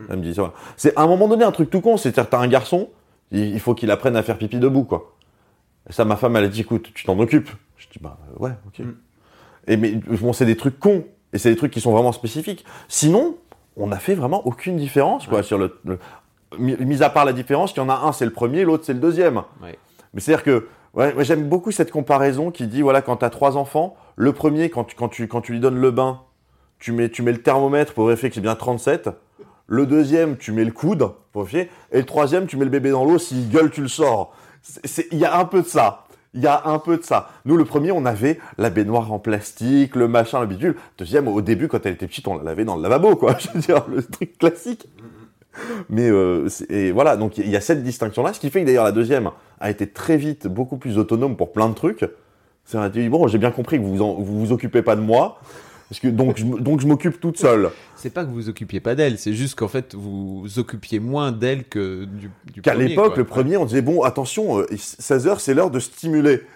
Elle 0.09 0.19
me 0.19 0.23
disait 0.23 0.35
ça. 0.43 0.53
C'est 0.77 0.97
à 0.97 1.03
un 1.03 1.07
moment 1.09 1.27
donné 1.27 1.45
un 1.45 1.51
truc 1.51 1.71
tout 1.71 1.81
con, 1.81 1.97
c'est-à-dire 1.97 2.29
t'as 2.31 2.39
un 2.39 2.47
garçon, 2.47 2.89
il, 3.33 3.41
il 3.55 3.59
faut 3.61 3.75
qu'il 3.75 3.91
apprenne 3.91 4.15
à 4.17 4.23
faire 4.23 4.39
pipi 4.39 4.59
debout, 4.59 4.85
quoi. 4.85 5.15
Et 5.91 5.93
ça, 5.93 6.05
ma 6.05 6.15
femme, 6.17 6.37
elle 6.37 6.45
a 6.45 6.49
dit 6.49 6.61
écoute, 6.61 6.91
tu 6.95 7.05
t'en 7.05 7.19
occupes. 7.19 7.51
Je 7.77 7.87
dis 7.93 7.99
bah 8.01 8.17
euh, 8.41 8.45
ouais, 8.45 8.53
ok. 8.69 8.87
Et 9.67 9.77
mais 9.77 9.93
bon, 9.93 10.33
c'est 10.33 10.47
des 10.47 10.57
trucs 10.57 10.79
cons, 10.79 11.05
et 11.33 11.39
c'est 11.39 11.51
des 11.51 11.57
trucs 11.57 11.73
qui 11.73 11.81
sont 11.81 11.93
vraiment 11.93 12.13
spécifiques. 12.13 12.65
Sinon, 12.89 13.37
on 13.77 13.87
n'a 13.89 13.99
fait 13.99 14.15
vraiment 14.15 14.47
aucune 14.47 14.77
différence, 14.77 15.27
quoi, 15.27 15.43
sur 15.43 15.59
le, 15.59 15.79
le- 15.85 15.99
mis, 16.59 17.03
à 17.03 17.11
part 17.11 17.25
la 17.25 17.33
différence, 17.33 17.73
qu'il 17.73 17.83
y 17.83 17.87
en 17.87 17.89
a 17.89 17.95
un, 17.97 18.13
c'est 18.13 18.25
le 18.25 18.33
premier, 18.33 18.65
l'autre, 18.65 18.85
c'est 18.85 18.95
le 18.95 19.01
deuxième. 19.01 19.43
Ouais. 19.63 19.79
Mais 20.15 20.21
c'est-à-dire 20.21 20.45
que 20.45 20.69
ouais, 20.95 21.15
j'aime 21.21 21.49
beaucoup 21.49 21.71
cette 21.71 21.91
comparaison 21.91 22.51
qui 22.51 22.67
dit 22.67 22.83
voilà, 22.83 23.03
quand 23.03 23.19
tu 23.19 23.25
as 23.25 23.31
trois 23.31 23.57
enfants, 23.57 23.97
le 24.17 24.33
premier, 24.33 24.71
quand 24.71 24.85
tu, 24.85 24.97
quand, 24.97 25.09
tu, 25.09 25.29
quand 25.29 25.41
tu 25.41 25.53
lui 25.53 25.61
donnes 25.61 25.79
le 25.81 25.91
bain, 25.91 26.21
tu 26.79 26.93
mets, 26.93 27.09
tu 27.09 27.23
mets 27.23 27.33
le 27.33 27.43
thermomètre 27.43 27.95
pour 27.95 28.07
vérifier 28.07 28.29
que 28.29 28.35
c'est 28.35 28.41
bien 28.41 28.55
37. 28.55 29.11
Le 29.67 29.87
deuxième, 29.87 30.37
tu 30.37 30.53
mets 30.53 30.65
le 30.65 30.73
coude 30.73 31.11
pour 31.33 31.43
vérifier. 31.43 31.71
Et 31.93 31.99
le 31.99 32.07
troisième, 32.07 32.47
tu 32.47 32.57
mets 32.57 32.65
le 32.65 32.71
bébé 32.71 32.91
dans 32.91 33.05
l'eau. 33.05 33.19
S'il 33.19 33.51
gueule, 33.51 33.71
tu 33.71 33.83
le 33.83 33.89
sors. 33.89 34.35
Il 35.13 35.19
y 35.19 35.25
a 35.25 35.39
un 35.39 35.45
peu 35.45 35.63
de 35.63 35.67
ça. 35.67 36.07
Il 36.35 36.43
y 36.43 36.47
a 36.47 36.63
un 36.67 36.79
peu 36.79 36.97
de 36.99 37.03
ça. 37.03 37.31
Nous, 37.45 37.57
le 37.57 37.65
premier, 37.65 37.91
on 37.91 38.05
avait 38.05 38.39
la 38.59 38.71
baignoire 38.71 39.13
en 39.13 39.19
plastique, 39.19 39.97
le 39.97 40.09
machin, 40.09 40.41
le 40.41 40.47
bidule. 40.47 40.77
Deuxième, 40.99 41.27
au 41.29 41.41
début, 41.41 41.69
quand 41.69 41.85
elle 41.85 41.95
était 41.95 42.07
petite, 42.07 42.29
on 42.29 42.37
la 42.37 42.45
lavait 42.45 42.65
dans 42.65 42.77
le 42.77 42.83
lavabo, 42.83 43.17
quoi. 43.17 43.37
Je 43.39 43.51
veux 43.51 43.61
dire, 43.61 43.85
le 43.89 44.03
truc 44.03 44.39
classique. 44.39 44.89
Mais 45.89 46.09
euh, 46.09 46.49
et 46.69 46.93
voilà, 46.93 47.17
donc 47.17 47.39
il 47.39 47.49
y 47.49 47.57
a 47.57 47.61
cette 47.61 47.83
distinction-là, 47.83 48.33
ce 48.33 48.41
qui 48.41 48.51
fait 48.51 48.61
que 48.63 48.67
d'ailleurs 48.67 48.85
la 48.85 48.93
deuxième 48.93 49.31
a 49.61 49.71
été 49.71 49.87
très 49.89 50.17
vite 50.17 50.47
beaucoup 50.47 50.77
plus 50.77 50.99
autonome 50.99 51.37
pour 51.37 51.53
plein 51.53 51.69
de 51.69 51.75
trucs. 51.75 52.05
C'est 52.65 52.79
a 52.79 52.89
dit 52.91 53.09
bon, 53.09 53.27
j'ai 53.29 53.39
bien 53.39 53.51
compris 53.51 53.79
que 53.79 53.83
vous, 53.85 54.03
en- 54.03 54.15
vous 54.15 54.39
vous 54.41 54.53
occupez 54.53 54.83
pas 54.83 54.95
de 54.95 55.01
moi, 55.01 55.41
parce 55.89 56.01
que 56.01 56.09
donc 56.09 56.37
je, 56.37 56.45
m- 56.45 56.61
donc 56.61 56.81
je 56.81 56.87
m'occupe 56.87 57.21
toute 57.21 57.39
seule. 57.39 57.71
C'est 57.97 58.11
pas 58.11 58.23
que 58.25 58.29
vous 58.29 58.35
vous 58.37 58.49
occupiez 58.49 58.79
pas 58.81 58.95
d'elle, 58.95 59.19
c'est 59.19 59.33
juste 59.33 59.57
qu'en 59.59 59.67
fait 59.69 59.95
vous 59.95 60.43
vous 60.43 60.59
occupiez 60.59 61.01
moins 61.01 61.33
d'elle 61.33 61.65
que 61.65 62.05
du, 62.05 62.31
du 62.53 62.63
Qu'à 62.63 62.73
premier, 62.73 62.89
l'époque, 62.89 63.17
le 63.17 63.25
premier, 63.25 63.57
on 63.57 63.65
disait 63.65 63.83
bon, 63.83 64.03
attention, 64.03 64.61
16h, 64.63 65.39
c'est 65.41 65.55
l'heure 65.55 65.71
de 65.71 65.81
stimuler. 65.81 66.43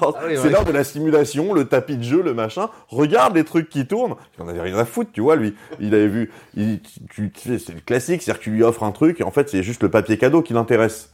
Ah 0.00 0.12
oui, 0.26 0.34
c'est 0.36 0.50
l'heure 0.50 0.64
de 0.64 0.72
la 0.72 0.84
stimulation, 0.84 1.52
le 1.54 1.64
tapis 1.64 1.96
de 1.96 2.02
jeu, 2.02 2.22
le 2.22 2.34
machin. 2.34 2.68
Regarde 2.88 3.34
les 3.34 3.44
trucs 3.44 3.68
qui 3.68 3.86
tournent. 3.86 4.14
Il 4.38 4.42
en 4.44 4.48
avait 4.48 4.60
rien 4.60 4.76
à 4.78 4.84
foutre, 4.84 5.10
tu 5.12 5.20
vois, 5.20 5.34
lui. 5.36 5.54
Il 5.80 5.94
avait 5.94 6.08
vu, 6.08 6.30
c'est 6.54 7.74
le 7.74 7.80
classique, 7.84 8.22
c'est-à-dire 8.22 8.38
que 8.38 8.44
tu 8.44 8.50
lui 8.50 8.62
offres 8.62 8.82
un 8.84 8.92
truc 8.92 9.20
et 9.20 9.24
en 9.24 9.30
fait, 9.30 9.48
c'est 9.48 9.62
juste 9.62 9.82
le 9.82 9.90
papier 9.90 10.18
cadeau 10.18 10.42
qui 10.42 10.52
l'intéresse. 10.52 11.10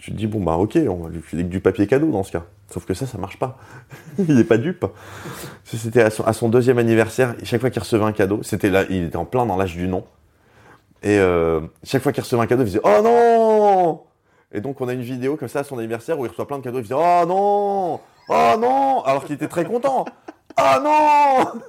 Tu 0.00 0.12
te 0.12 0.16
dis 0.16 0.26
bon 0.26 0.42
bah 0.42 0.56
ok, 0.56 0.78
on 0.88 1.04
va 1.04 1.08
lui 1.10 1.20
filer 1.20 1.42
que 1.42 1.48
du 1.48 1.60
papier 1.60 1.86
cadeau 1.86 2.10
dans 2.10 2.22
ce 2.22 2.32
cas. 2.32 2.44
Sauf 2.70 2.86
que 2.86 2.94
ça, 2.94 3.06
ça 3.06 3.18
marche 3.18 3.38
pas. 3.38 3.58
il 4.18 4.38
est 4.38 4.44
pas 4.44 4.56
dupe. 4.56 4.86
C'était 5.64 6.00
à 6.00 6.10
son, 6.10 6.24
à 6.24 6.32
son 6.32 6.48
deuxième 6.48 6.78
anniversaire. 6.78 7.34
Chaque 7.42 7.60
fois 7.60 7.68
qu'il 7.68 7.82
recevait 7.82 8.04
un 8.04 8.12
cadeau, 8.12 8.42
c'était 8.42 8.70
là, 8.70 8.84
il 8.88 9.04
était 9.04 9.16
en 9.16 9.26
plein 9.26 9.44
dans 9.44 9.56
l'âge 9.56 9.76
du 9.76 9.88
non. 9.88 10.04
Et 11.02 11.18
euh, 11.18 11.60
chaque 11.84 12.02
fois 12.02 12.12
qu'il 12.12 12.22
recevait 12.22 12.40
un 12.40 12.46
cadeau, 12.46 12.62
il 12.62 12.68
faisait 12.68 12.80
Oh 12.82 13.00
non 13.02 14.02
Et 14.52 14.62
donc 14.62 14.80
on 14.80 14.88
a 14.88 14.94
une 14.94 15.02
vidéo 15.02 15.36
comme 15.36 15.48
ça 15.48 15.60
à 15.60 15.64
son 15.64 15.76
anniversaire 15.76 16.18
où 16.18 16.24
il 16.24 16.28
reçoit 16.28 16.46
plein 16.46 16.58
de 16.58 16.64
cadeaux, 16.64 16.78
il 16.78 16.84
faisait 16.84 16.94
Oh 16.96 17.26
non 17.26 18.00
Oh 18.30 18.58
non 18.58 19.02
Alors 19.04 19.24
qu'il 19.24 19.34
était 19.34 19.48
très 19.48 19.66
content. 19.66 20.06
Oh 20.58 20.82
non 20.82 21.60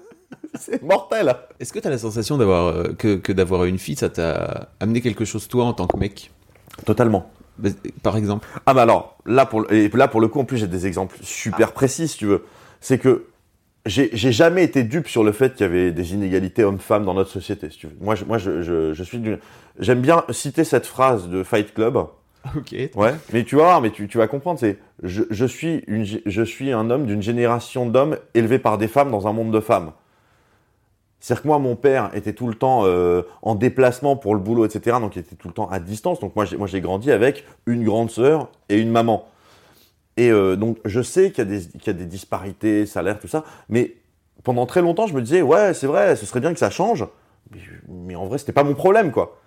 C'est 0.56 0.82
mortel 0.82 1.36
Est-ce 1.60 1.74
que 1.74 1.80
tu 1.80 1.88
as 1.88 1.92
la 1.92 1.98
sensation 1.98 2.38
d'avoir 2.38 2.68
euh, 2.68 2.94
que, 2.98 3.16
que 3.16 3.34
d'avoir 3.34 3.66
une 3.66 3.78
fille, 3.78 3.98
ça 3.98 4.10
t'a 4.10 4.70
amené 4.80 5.02
quelque 5.02 5.26
chose 5.26 5.50
toi 5.50 5.66
en 5.66 5.74
tant 5.74 5.88
que 5.88 5.98
mec? 5.98 6.32
Totalement. 6.86 7.30
Par 8.04 8.18
exemple 8.18 8.48
Ah 8.66 8.74
bah 8.74 8.82
alors, 8.84 9.18
là 9.26 9.46
pour, 9.46 9.62
le- 9.62 9.72
et 9.74 9.90
là 9.90 10.08
pour 10.08 10.22
le 10.22 10.28
coup, 10.28 10.40
en 10.40 10.46
plus 10.46 10.58
j'ai 10.58 10.68
des 10.68 10.88
exemples 10.88 11.18
super 11.22 11.72
précis 11.74 12.08
si 12.08 12.18
tu 12.18 12.26
veux. 12.26 12.44
C'est 12.80 12.98
que 12.98 13.26
j'ai 13.86 14.12
jamais 14.32 14.64
été 14.64 14.84
dupe 14.84 15.08
sur 15.08 15.24
le 15.24 15.32
fait 15.32 15.54
qu'il 15.56 15.66
y 15.66 15.70
avait 15.70 15.92
des 15.92 16.14
inégalités 16.14 16.64
hommes-femmes 16.64 17.04
dans 17.06 17.16
notre 17.16 17.32
société. 17.32 17.70
Si 17.72 17.80
tu 17.80 17.88
veux. 17.88 17.96
Moi, 18.00 18.14
je, 18.16 18.26
moi 18.26 18.38
je, 18.38 18.62
je, 18.62 18.94
je 18.94 19.04
suis 19.04 19.18
d'une... 19.18 19.40
J'aime 19.80 20.02
bien 20.02 20.24
citer 20.30 20.64
cette 20.64 20.86
phrase 20.86 21.30
de 21.30 21.42
Fight 21.44 21.74
Club. 21.74 21.98
Ok. 22.56 22.76
Ouais, 22.96 23.14
mais 23.34 23.44
tu 23.44 23.56
vas 23.56 23.64
voir, 23.64 23.82
mais 23.82 23.92
tu, 23.92 24.08
tu 24.08 24.18
vas 24.18 24.28
comprendre, 24.28 24.60
c'est 24.60 24.78
je, 25.04 25.24
je 25.30 25.46
suis 25.46 25.84
une 25.88 26.06
je 26.26 26.42
suis 26.42 26.72
un 26.72 26.90
homme 26.90 27.06
d'une 27.06 27.22
génération 27.22 27.86
d'hommes 27.86 28.18
élevés 28.34 28.58
par 28.60 28.78
des 28.80 28.88
femmes 28.88 29.12
dans 29.12 29.28
un 29.28 29.34
monde 29.34 29.52
de 29.54 29.60
femmes. 29.60 29.92
C'est-à-dire 31.22 31.44
que 31.44 31.48
moi, 31.48 31.60
mon 31.60 31.76
père 31.76 32.10
était 32.16 32.34
tout 32.34 32.48
le 32.48 32.56
temps 32.56 32.82
euh, 32.86 33.22
en 33.44 33.54
déplacement 33.54 34.16
pour 34.16 34.34
le 34.34 34.42
boulot, 34.42 34.66
etc. 34.66 34.98
Donc 35.00 35.16
il 35.16 35.20
était 35.20 35.36
tout 35.36 35.48
le 35.48 35.54
temps 35.54 35.70
à 35.70 35.80
distance. 35.80 36.20
Donc 36.20 36.36
moi, 36.36 36.46
j'ai 36.46 36.82
grandi 36.82 37.12
avec 37.12 37.46
une 37.68 37.84
grande 37.84 38.10
sœur 38.10 38.50
et 38.70 38.80
une 38.80 38.90
maman. 38.90 39.28
Et 40.18 40.32
euh, 40.32 40.56
donc 40.56 40.78
je 40.84 41.02
sais 41.02 41.32
qu'il 41.32 41.48
y 41.48 41.90
a 41.90 41.94
des 41.94 42.06
disparités, 42.06 42.88
salaires, 42.88 43.20
tout 43.20 43.28
ça. 43.28 43.44
Mais 43.70 43.96
pendant 44.44 44.66
très 44.66 44.82
longtemps, 44.82 45.06
je 45.06 45.14
me 45.14 45.22
disais 45.22 45.44
ouais, 45.44 45.76
c'est 45.76 45.88
vrai, 45.88 46.16
ce 46.16 46.26
serait 46.26 46.40
bien 46.40 46.54
que 46.54 46.60
ça 46.60 46.72
change. 46.72 47.06
Mais, 47.88 48.16
en 48.16 48.26
vrai, 48.26 48.38
c'était 48.38 48.54
pas 48.54 48.64
mon 48.64 48.74
problème, 48.74 49.12
quoi. 49.12 49.38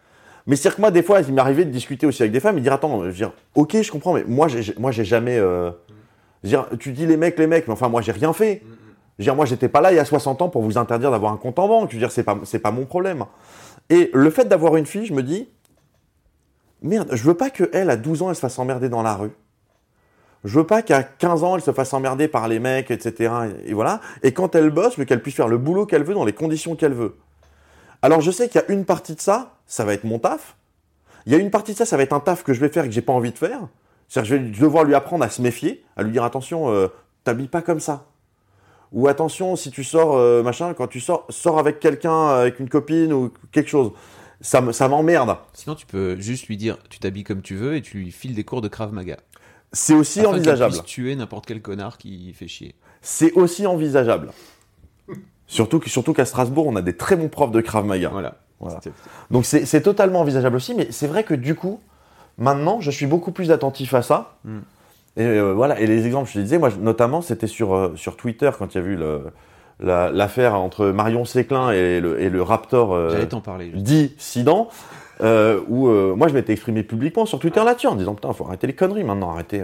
Mais 0.46 0.56
c'est-à-dire 0.56 0.76
que 0.76 0.80
moi, 0.82 0.90
des 0.90 1.02
fois, 1.02 1.22
il 1.22 1.32
m'arrivait 1.34 1.64
de 1.64 1.70
discuter 1.70 2.06
aussi 2.06 2.22
avec 2.22 2.32
des 2.32 2.40
femmes 2.40 2.58
et 2.58 2.60
dire 2.60 2.74
Attends, 2.74 3.00
je 3.02 3.06
veux 3.08 3.12
dire, 3.12 3.32
ok, 3.54 3.80
je 3.80 3.90
comprends, 3.90 4.12
mais 4.12 4.24
moi, 4.24 4.46
j'ai, 4.46 4.74
moi, 4.78 4.92
j'ai 4.92 5.04
jamais. 5.04 5.38
euh, 5.38 5.70
je 6.42 6.50
veux 6.50 6.56
dire, 6.56 6.66
tu 6.78 6.92
dis 6.92 7.06
les 7.06 7.16
mecs, 7.16 7.38
les 7.38 7.46
mecs, 7.46 7.66
mais 7.66 7.72
enfin, 7.72 7.88
moi, 7.88 8.02
j'ai 8.02 8.12
rien 8.12 8.32
fait. 8.32 8.62
Je 9.18 9.22
veux 9.22 9.27
dire, 9.27 9.37
moi, 9.37 9.46
j'étais 9.46 9.68
pas 9.68 9.81
là 9.81 9.92
il 9.92 9.96
y 9.96 10.00
a 10.00 10.05
60 10.05 10.42
ans 10.42 10.48
pour 10.48 10.62
vous 10.62 10.77
interdire 10.79 11.11
d'avoir 11.11 11.33
un 11.33 11.37
compte 11.37 11.59
en 11.59 11.68
banque. 11.68 11.90
Je 11.90 11.96
veux 11.96 12.00
dire, 12.00 12.11
c'est 12.11 12.24
pas, 12.24 12.38
c'est 12.44 12.59
pas 12.59 12.72
mon 12.72 12.85
problème. 12.85 13.24
Et 13.90 14.11
le 14.12 14.31
fait 14.31 14.46
d'avoir 14.46 14.77
une 14.77 14.87
fille, 14.87 15.07
je 15.07 15.12
me 15.12 15.22
dis 15.22 15.48
Merde, 16.85 17.09
je 17.12 17.22
veux 17.24 17.35
pas 17.35 17.48
qu'elle, 17.48 17.88
à 17.88 17.96
12 17.96 18.22
ans, 18.22 18.29
elle 18.29 18.37
se 18.37 18.40
fasse 18.40 18.59
emmerder 18.59 18.90
dans 18.90 19.03
la 19.03 19.14
rue. 19.14 19.33
Je 20.44 20.59
veux 20.59 20.66
pas 20.66 20.83
qu'à 20.83 21.03
15 21.03 21.42
ans, 21.42 21.57
elle 21.57 21.62
se 21.62 21.72
fasse 21.72 21.94
emmerder 21.94 22.29
par 22.29 22.46
les 22.46 22.59
mecs, 22.59 22.90
etc. 22.90 23.33
Et, 23.64 23.72
voilà. 23.72 24.03
Et 24.22 24.33
quand 24.33 24.55
elle 24.55 24.68
bosse, 24.68 24.96
qu'elle 25.07 25.22
puisse 25.22 25.35
faire 25.35 25.48
le 25.48 25.57
boulot 25.57 25.87
qu'elle 25.87 26.05
veut 26.05 26.12
dans 26.12 26.27
les 26.27 26.35
conditions 26.35 26.77
qu'elle 26.77 26.92
veut. 26.92 27.16
Alors 28.03 28.20
je 28.20 28.31
sais 28.31 28.50
qu'il 28.50 28.61
y 28.61 28.64
a 28.64 28.70
une 28.70 28.85
partie 28.85 29.14
de 29.14 29.20
ça, 29.22 29.55
ça 29.66 29.87
va 29.87 29.94
être 29.94 30.05
mon 30.05 30.18
taf. 30.18 30.57
Il 31.24 31.33
y 31.33 31.35
a 31.35 31.38
une 31.38 31.50
partie 31.50 31.72
de 31.72 31.79
ça, 31.79 31.87
ça 31.87 31.96
va 31.96 32.03
être 32.03 32.12
un 32.12 32.20
taf 32.20 32.44
que 32.44 32.53
je 32.53 32.61
vais 32.61 32.68
faire 32.68 32.85
et 32.85 32.88
que 32.88 32.94
j'ai 32.94 33.00
pas 33.00 33.14
envie 33.14 33.33
de 33.33 33.38
faire. 33.38 33.61
Que 34.14 34.22
je 34.22 34.35
vais 34.35 34.38
devoir 34.38 34.85
lui 34.85 34.94
apprendre 34.94 35.24
à 35.24 35.31
se 35.31 35.40
méfier, 35.40 35.83
à 35.96 36.03
lui 36.03 36.12
dire 36.12 36.22
attention, 36.22 36.68
euh, 36.68 36.88
t'habilles 37.24 37.48
pas 37.48 37.62
comme 37.62 37.81
ça. 37.81 38.05
Ou 38.94 39.09
attention, 39.09 39.57
si 39.57 39.70
tu 39.70 39.85
sors, 39.85 40.16
euh, 40.16 40.42
machin, 40.42 40.72
quand 40.72 40.87
tu 40.87 41.00
sors, 41.00 41.26
sors 41.28 41.59
avec 41.59 41.80
quelqu'un, 41.80 42.28
avec 42.28 42.59
une 42.61 42.68
copine 42.70 43.12
ou 43.12 43.30
quelque 43.52 43.68
chose. 43.68 43.92
Ça 44.40 44.61
me- 44.61 44.72
ça 44.72 44.88
m'emmerde. 44.88 45.37
Sinon, 45.52 45.74
tu 45.74 45.85
peux 45.85 46.16
juste 46.20 46.46
lui 46.46 46.57
dire 46.57 46.78
tu 46.88 46.98
t'habilles 47.00 47.24
comme 47.24 47.42
tu 47.42 47.54
veux 47.57 47.74
et 47.76 47.83
tu 47.83 47.98
lui 47.98 48.11
files 48.12 48.35
des 48.35 48.44
cours 48.44 48.62
de 48.62 48.68
Krav 48.68 48.92
Maga. 48.92 49.16
C'est 49.72 49.94
aussi 49.94 50.20
Afin 50.20 50.30
envisageable. 50.30 50.72
puisse 50.74 50.85
tuer 50.85 51.16
n'importe 51.16 51.44
quel 51.46 51.61
connard 51.61 51.98
qui 51.98 52.33
fait 52.35 52.46
chier. 52.48 52.74
C'est 53.02 53.33
aussi 53.33 53.66
envisageable. 53.66 54.30
Surtout 55.46 55.78
que- 55.80 55.90
surtout 55.90 56.12
qu'à 56.14 56.24
Strasbourg, 56.24 56.66
on 56.66 56.76
a 56.76 56.83
des 56.83 56.96
très 56.96 57.16
bons 57.16 57.28
profs 57.28 57.50
de 57.50 57.61
Krav 57.61 57.85
Maga. 57.85 58.09
Voilà. 58.11 58.37
Donc 59.30 59.44
c'est 59.44 59.66
c'est 59.66 59.83
totalement 59.83 60.20
envisageable 60.20 60.57
aussi, 60.57 60.74
mais 60.74 60.88
c'est 60.90 61.07
vrai 61.09 61.24
que 61.24 61.35
du 61.35 61.54
coup, 61.54 61.80
maintenant, 62.38 62.80
je 62.80 62.90
suis 62.90 63.07
beaucoup 63.07 63.33
plus 63.33 63.50
attentif 63.50 63.92
à 63.94 64.02
ça. 64.02 64.37
Mm. 64.44 64.59
Et 65.16 65.24
euh, 65.24 65.53
voilà, 65.53 65.79
et 65.81 65.87
les 65.87 66.07
exemples, 66.07 66.29
je 66.29 66.35
te 66.35 66.38
disais, 66.40 66.59
moi, 66.59 66.70
notamment, 66.81 67.20
c'était 67.22 67.46
sur, 67.46 67.74
euh, 67.74 67.92
sur 67.96 68.16
Twitter 68.16 68.50
quand 68.59 68.74
il 68.74 68.81
y 68.81 68.85
a 68.85 68.87
eu 68.87 68.98
la- 69.81 70.11
l'affaire 70.11 70.55
entre 70.55 70.87
Marion 70.87 71.24
Séclin 71.24 71.70
et 71.70 72.00
le, 72.00 72.20
et 72.20 72.31
le 72.31 72.42
Raptor 72.42 72.94
euh, 72.94 73.11
parler. 73.40 73.70
Sidan, 74.18 74.68
euh, 75.20 75.61
où 75.68 75.88
moi, 76.16 76.29
je 76.29 76.35
m'étais 76.35 76.53
exprimé 76.53 76.83
publiquement 76.83 77.27
sur 77.27 77.38
Twitter 77.38 77.62
là-dessus 77.64 77.87
en 77.87 77.94
disant, 77.94 78.14
putain, 78.14 78.33
faut 78.33 78.46
arrêter 78.46 78.66
les 78.66 78.74
conneries 78.74 79.05
maintenant, 79.05 79.31
arrêter... 79.31 79.62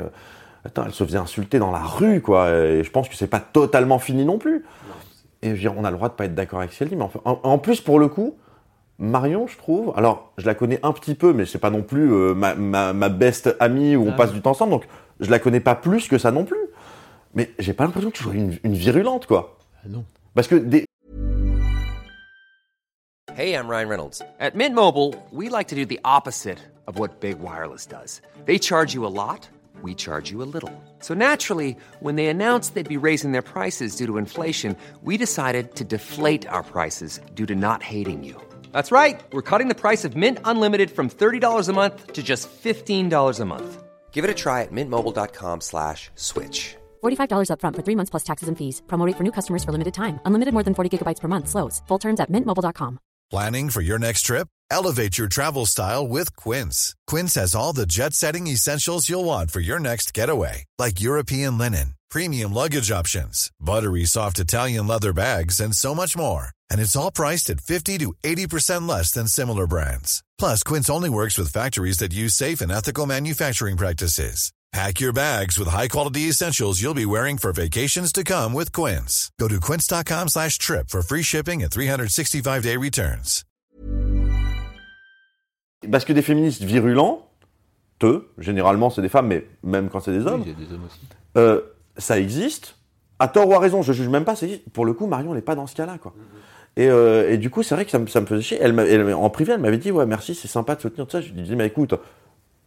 Attends, 0.62 0.82
elle 0.84 0.92
se 0.92 1.04
faisait 1.04 1.16
insulter 1.16 1.58
dans 1.58 1.70
la 1.72 1.78
rue, 1.78 2.20
quoi. 2.20 2.50
Et 2.50 2.84
je 2.84 2.90
pense 2.90 3.08
que 3.08 3.16
c'est 3.16 3.26
pas 3.26 3.40
totalement 3.40 3.98
fini 3.98 4.26
non 4.26 4.36
plus. 4.36 4.62
Et 5.40 5.48
je 5.48 5.52
veux 5.54 5.58
dire, 5.58 5.74
on 5.74 5.84
a 5.84 5.90
le 5.90 5.96
droit 5.96 6.10
de 6.10 6.14
pas 6.14 6.26
être 6.26 6.34
d'accord 6.34 6.58
avec 6.58 6.70
ce 6.74 6.80
qu'elle 6.80 6.90
dit, 6.90 6.96
mais 6.96 7.06
en, 7.24 7.40
en 7.42 7.56
plus, 7.58 7.80
pour 7.80 7.98
le 7.98 8.08
coup, 8.08 8.34
Marion, 8.98 9.46
je 9.46 9.56
trouve, 9.56 9.94
alors 9.96 10.32
je 10.36 10.44
la 10.44 10.54
connais 10.54 10.78
un 10.82 10.92
petit 10.92 11.14
peu, 11.14 11.32
mais 11.32 11.46
c'est 11.46 11.58
pas 11.58 11.70
non 11.70 11.80
plus 11.80 12.12
euh, 12.12 12.34
ma, 12.34 12.54
ma, 12.54 12.92
ma 12.92 13.08
best 13.08 13.56
amie 13.58 13.96
où 13.96 14.04
on 14.06 14.10
Ah 14.10 14.16
passe 14.16 14.32
du 14.34 14.42
temps 14.42 14.50
ensemble, 14.50 14.72
donc 14.72 14.84
je 15.20 15.30
la 15.30 15.38
connais 15.38 15.60
pas 15.60 15.74
plus 15.74 16.08
que 16.08 16.18
ça 16.18 16.30
non 16.30 16.44
plus. 16.44 16.58
Mais 17.34 17.50
j'ai 17.58 17.72
pas 17.72 17.84
l'impression 17.84 18.10
que 18.10 18.16
tu 18.16 18.22
sois 18.24 18.34
une, 18.34 18.58
une 18.64 18.74
virulente, 18.74 19.26
quoi. 19.26 19.58
Ah 19.84 19.88
non. 19.88 20.04
Parce 20.34 20.48
que 20.48 20.56
des, 20.56 20.84
Hey, 23.36 23.54
I'm 23.54 23.68
Ryan 23.68 23.88
Reynolds. 23.88 24.20
At 24.38 24.54
Mint 24.54 24.74
Mobile, 24.74 25.14
we 25.30 25.48
like 25.48 25.68
to 25.68 25.74
do 25.76 25.86
the 25.86 26.00
opposite 26.04 26.58
of 26.86 26.98
what 26.98 27.20
Big 27.20 27.38
Wireless 27.38 27.86
does. 27.86 28.20
They 28.44 28.58
charge 28.58 28.92
you 28.92 29.06
a 29.06 29.08
lot, 29.08 29.48
we 29.82 29.94
charge 29.94 30.30
you 30.30 30.42
a 30.42 30.48
little. 30.52 30.72
So 30.98 31.14
naturally, 31.14 31.76
when 32.00 32.16
they 32.16 32.26
announced 32.26 32.74
they'd 32.74 32.88
be 32.88 32.96
raising 32.96 33.30
their 33.32 33.40
prices 33.42 33.96
due 33.96 34.06
to 34.06 34.18
inflation, 34.18 34.76
we 35.02 35.16
decided 35.16 35.76
to 35.76 35.84
deflate 35.84 36.46
our 36.48 36.62
prices 36.64 37.20
due 37.34 37.46
to 37.46 37.54
not 37.54 37.82
hating 37.82 38.24
you. 38.24 38.34
That's 38.72 38.92
right. 38.92 39.18
We're 39.32 39.42
cutting 39.42 39.68
the 39.68 39.74
price 39.80 40.04
of 40.04 40.16
Mint 40.16 40.38
Unlimited 40.44 40.90
from 40.90 41.08
$30 41.08 41.68
a 41.68 41.72
month 41.72 42.12
to 42.14 42.22
just 42.22 42.48
$15 42.62 43.40
a 43.40 43.44
month. 43.44 43.82
Give 44.12 44.24
it 44.24 44.30
a 44.30 44.34
try 44.34 44.62
at 44.62 44.72
mintmobile.com 44.72 45.62
slash 45.62 46.10
switch. 46.14 46.76
$45 47.02 47.48
upfront 47.52 47.76
for 47.76 47.82
three 47.82 47.96
months 47.96 48.10
plus 48.10 48.24
taxes 48.24 48.48
and 48.48 48.58
fees. 48.58 48.82
Promo 48.86 49.06
rate 49.06 49.16
for 49.16 49.24
new 49.24 49.32
customers 49.32 49.64
for 49.64 49.72
limited 49.72 49.94
time. 49.94 50.20
Unlimited 50.26 50.52
more 50.52 50.64
than 50.64 50.74
40 50.74 50.98
gigabytes 50.98 51.20
per 51.20 51.28
month. 51.28 51.48
Slows. 51.48 51.80
Full 51.88 51.98
terms 51.98 52.20
at 52.20 52.30
mintmobile.com. 52.30 52.98
Planning 53.30 53.70
for 53.70 53.80
your 53.80 53.98
next 53.98 54.22
trip? 54.22 54.48
Elevate 54.72 55.16
your 55.16 55.28
travel 55.28 55.64
style 55.66 56.06
with 56.06 56.34
Quince. 56.36 56.94
Quince 57.06 57.34
has 57.36 57.54
all 57.54 57.72
the 57.72 57.86
jet 57.86 58.12
setting 58.12 58.48
essentials 58.48 59.08
you'll 59.08 59.24
want 59.24 59.50
for 59.50 59.60
your 59.60 59.78
next 59.78 60.12
getaway, 60.14 60.64
like 60.78 61.00
European 61.00 61.56
linen, 61.58 61.94
premium 62.10 62.52
luggage 62.52 62.90
options, 62.90 63.50
buttery 63.60 64.04
soft 64.04 64.38
Italian 64.40 64.86
leather 64.88 65.12
bags, 65.12 65.60
and 65.60 65.74
so 65.74 65.94
much 65.94 66.16
more. 66.16 66.50
And 66.70 66.80
it's 66.80 66.96
all 66.96 67.10
priced 67.10 67.50
at 67.50 67.60
50 67.60 67.98
to 67.98 68.12
80% 68.22 68.88
less 68.88 69.10
than 69.12 69.26
similar 69.26 69.66
brands. 69.66 70.22
Plus, 70.38 70.62
Quince 70.62 70.90
only 70.90 71.08
works 71.10 71.38
with 71.38 71.48
factories 71.52 71.98
that 71.98 72.12
use 72.12 72.34
safe 72.34 72.60
and 72.60 72.70
ethical 72.72 73.06
manufacturing 73.06 73.76
practices. 73.76 74.52
Pack 74.72 75.00
your 75.00 75.12
bags 75.12 75.58
with 75.58 75.66
high-quality 75.66 76.28
essentials 76.28 76.80
you'll 76.80 76.94
be 76.94 77.04
wearing 77.04 77.38
for 77.38 77.52
vacations 77.52 78.12
to 78.12 78.22
come 78.22 78.52
with 78.52 78.72
Quince. 78.72 79.32
Go 79.40 79.48
to 79.48 79.58
quince.com 79.58 80.28
slash 80.28 80.58
trip 80.58 80.90
for 80.90 81.02
free 81.02 81.22
shipping 81.22 81.60
and 81.64 81.70
365-day 81.72 82.76
returns. 82.76 83.44
parce 85.90 86.04
que 86.04 86.12
des 86.12 86.22
féministes 86.22 86.62
virulents, 86.62 87.26
eux, 88.04 88.30
généralement 88.38 88.90
c'est 88.90 89.02
des 89.02 89.08
femmes, 89.08 89.26
mais 89.28 89.44
même 89.64 89.88
quand 89.88 90.00
c'est 90.00 90.12
des 90.12 90.24
hommes, 90.26 90.42
Oui, 90.46 90.54
des 90.54 90.72
hommes 90.72 90.84
aussi. 90.86 91.00
euh, 91.36 91.62
ça 91.96 92.20
existe. 92.20 92.76
À 93.18 93.26
tort 93.28 93.48
ou 93.48 93.54
à 93.54 93.58
raison, 93.58 93.82
je 93.82 93.92
juge 93.92 94.08
même 94.08 94.24
pas. 94.24 94.36
ça 94.36 94.46
existe. 94.46 94.70
Pour 94.70 94.84
le 94.86 94.92
coup, 94.92 95.06
Marion 95.08 95.34
n'est 95.34 95.42
pas 95.42 95.54
dans 95.56 95.66
ce 95.66 95.74
cas-là, 95.74 95.98
quoi. 95.98 96.14
Et, 96.76 96.88
euh, 96.88 97.30
et 97.30 97.36
du 97.36 97.50
coup, 97.50 97.62
c'est 97.62 97.74
vrai 97.74 97.84
que 97.84 97.90
ça 97.90 97.98
me, 97.98 98.06
ça 98.06 98.20
me 98.20 98.26
faisait 98.26 98.42
chier. 98.42 98.58
Elle, 98.60 98.72
m'a- 98.72 98.84
elle- 98.84 99.12
en 99.12 99.30
privé, 99.30 99.52
elle 99.52 99.60
m'avait 99.60 99.78
dit, 99.78 99.90
ouais, 99.90 100.06
merci, 100.06 100.34
c'est 100.34 100.48
sympa 100.48 100.74
de 100.76 100.80
soutenir 100.80 101.06
tout 101.06 101.12
ça. 101.12 101.20
Je 101.20 101.32
lui 101.32 101.42
disais, 101.42 101.56
mais 101.56 101.66
écoute, 101.66 101.94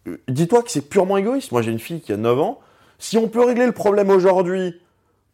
euh, 0.08 0.18
dis-toi 0.28 0.62
que 0.64 0.72
c'est 0.72 0.90
purement 0.90 1.18
égoïste. 1.18 1.52
Moi, 1.52 1.62
j'ai 1.62 1.72
une 1.72 1.80
fille 1.80 2.02
qui 2.02 2.14
a 2.14 2.18
9 2.18 2.40
ans. 2.40 2.60
Si 3.00 3.18
on 3.18 3.28
peut 3.28 3.44
régler 3.44 3.66
le 3.66 3.72
problème 3.72 4.10
aujourd'hui 4.10 4.76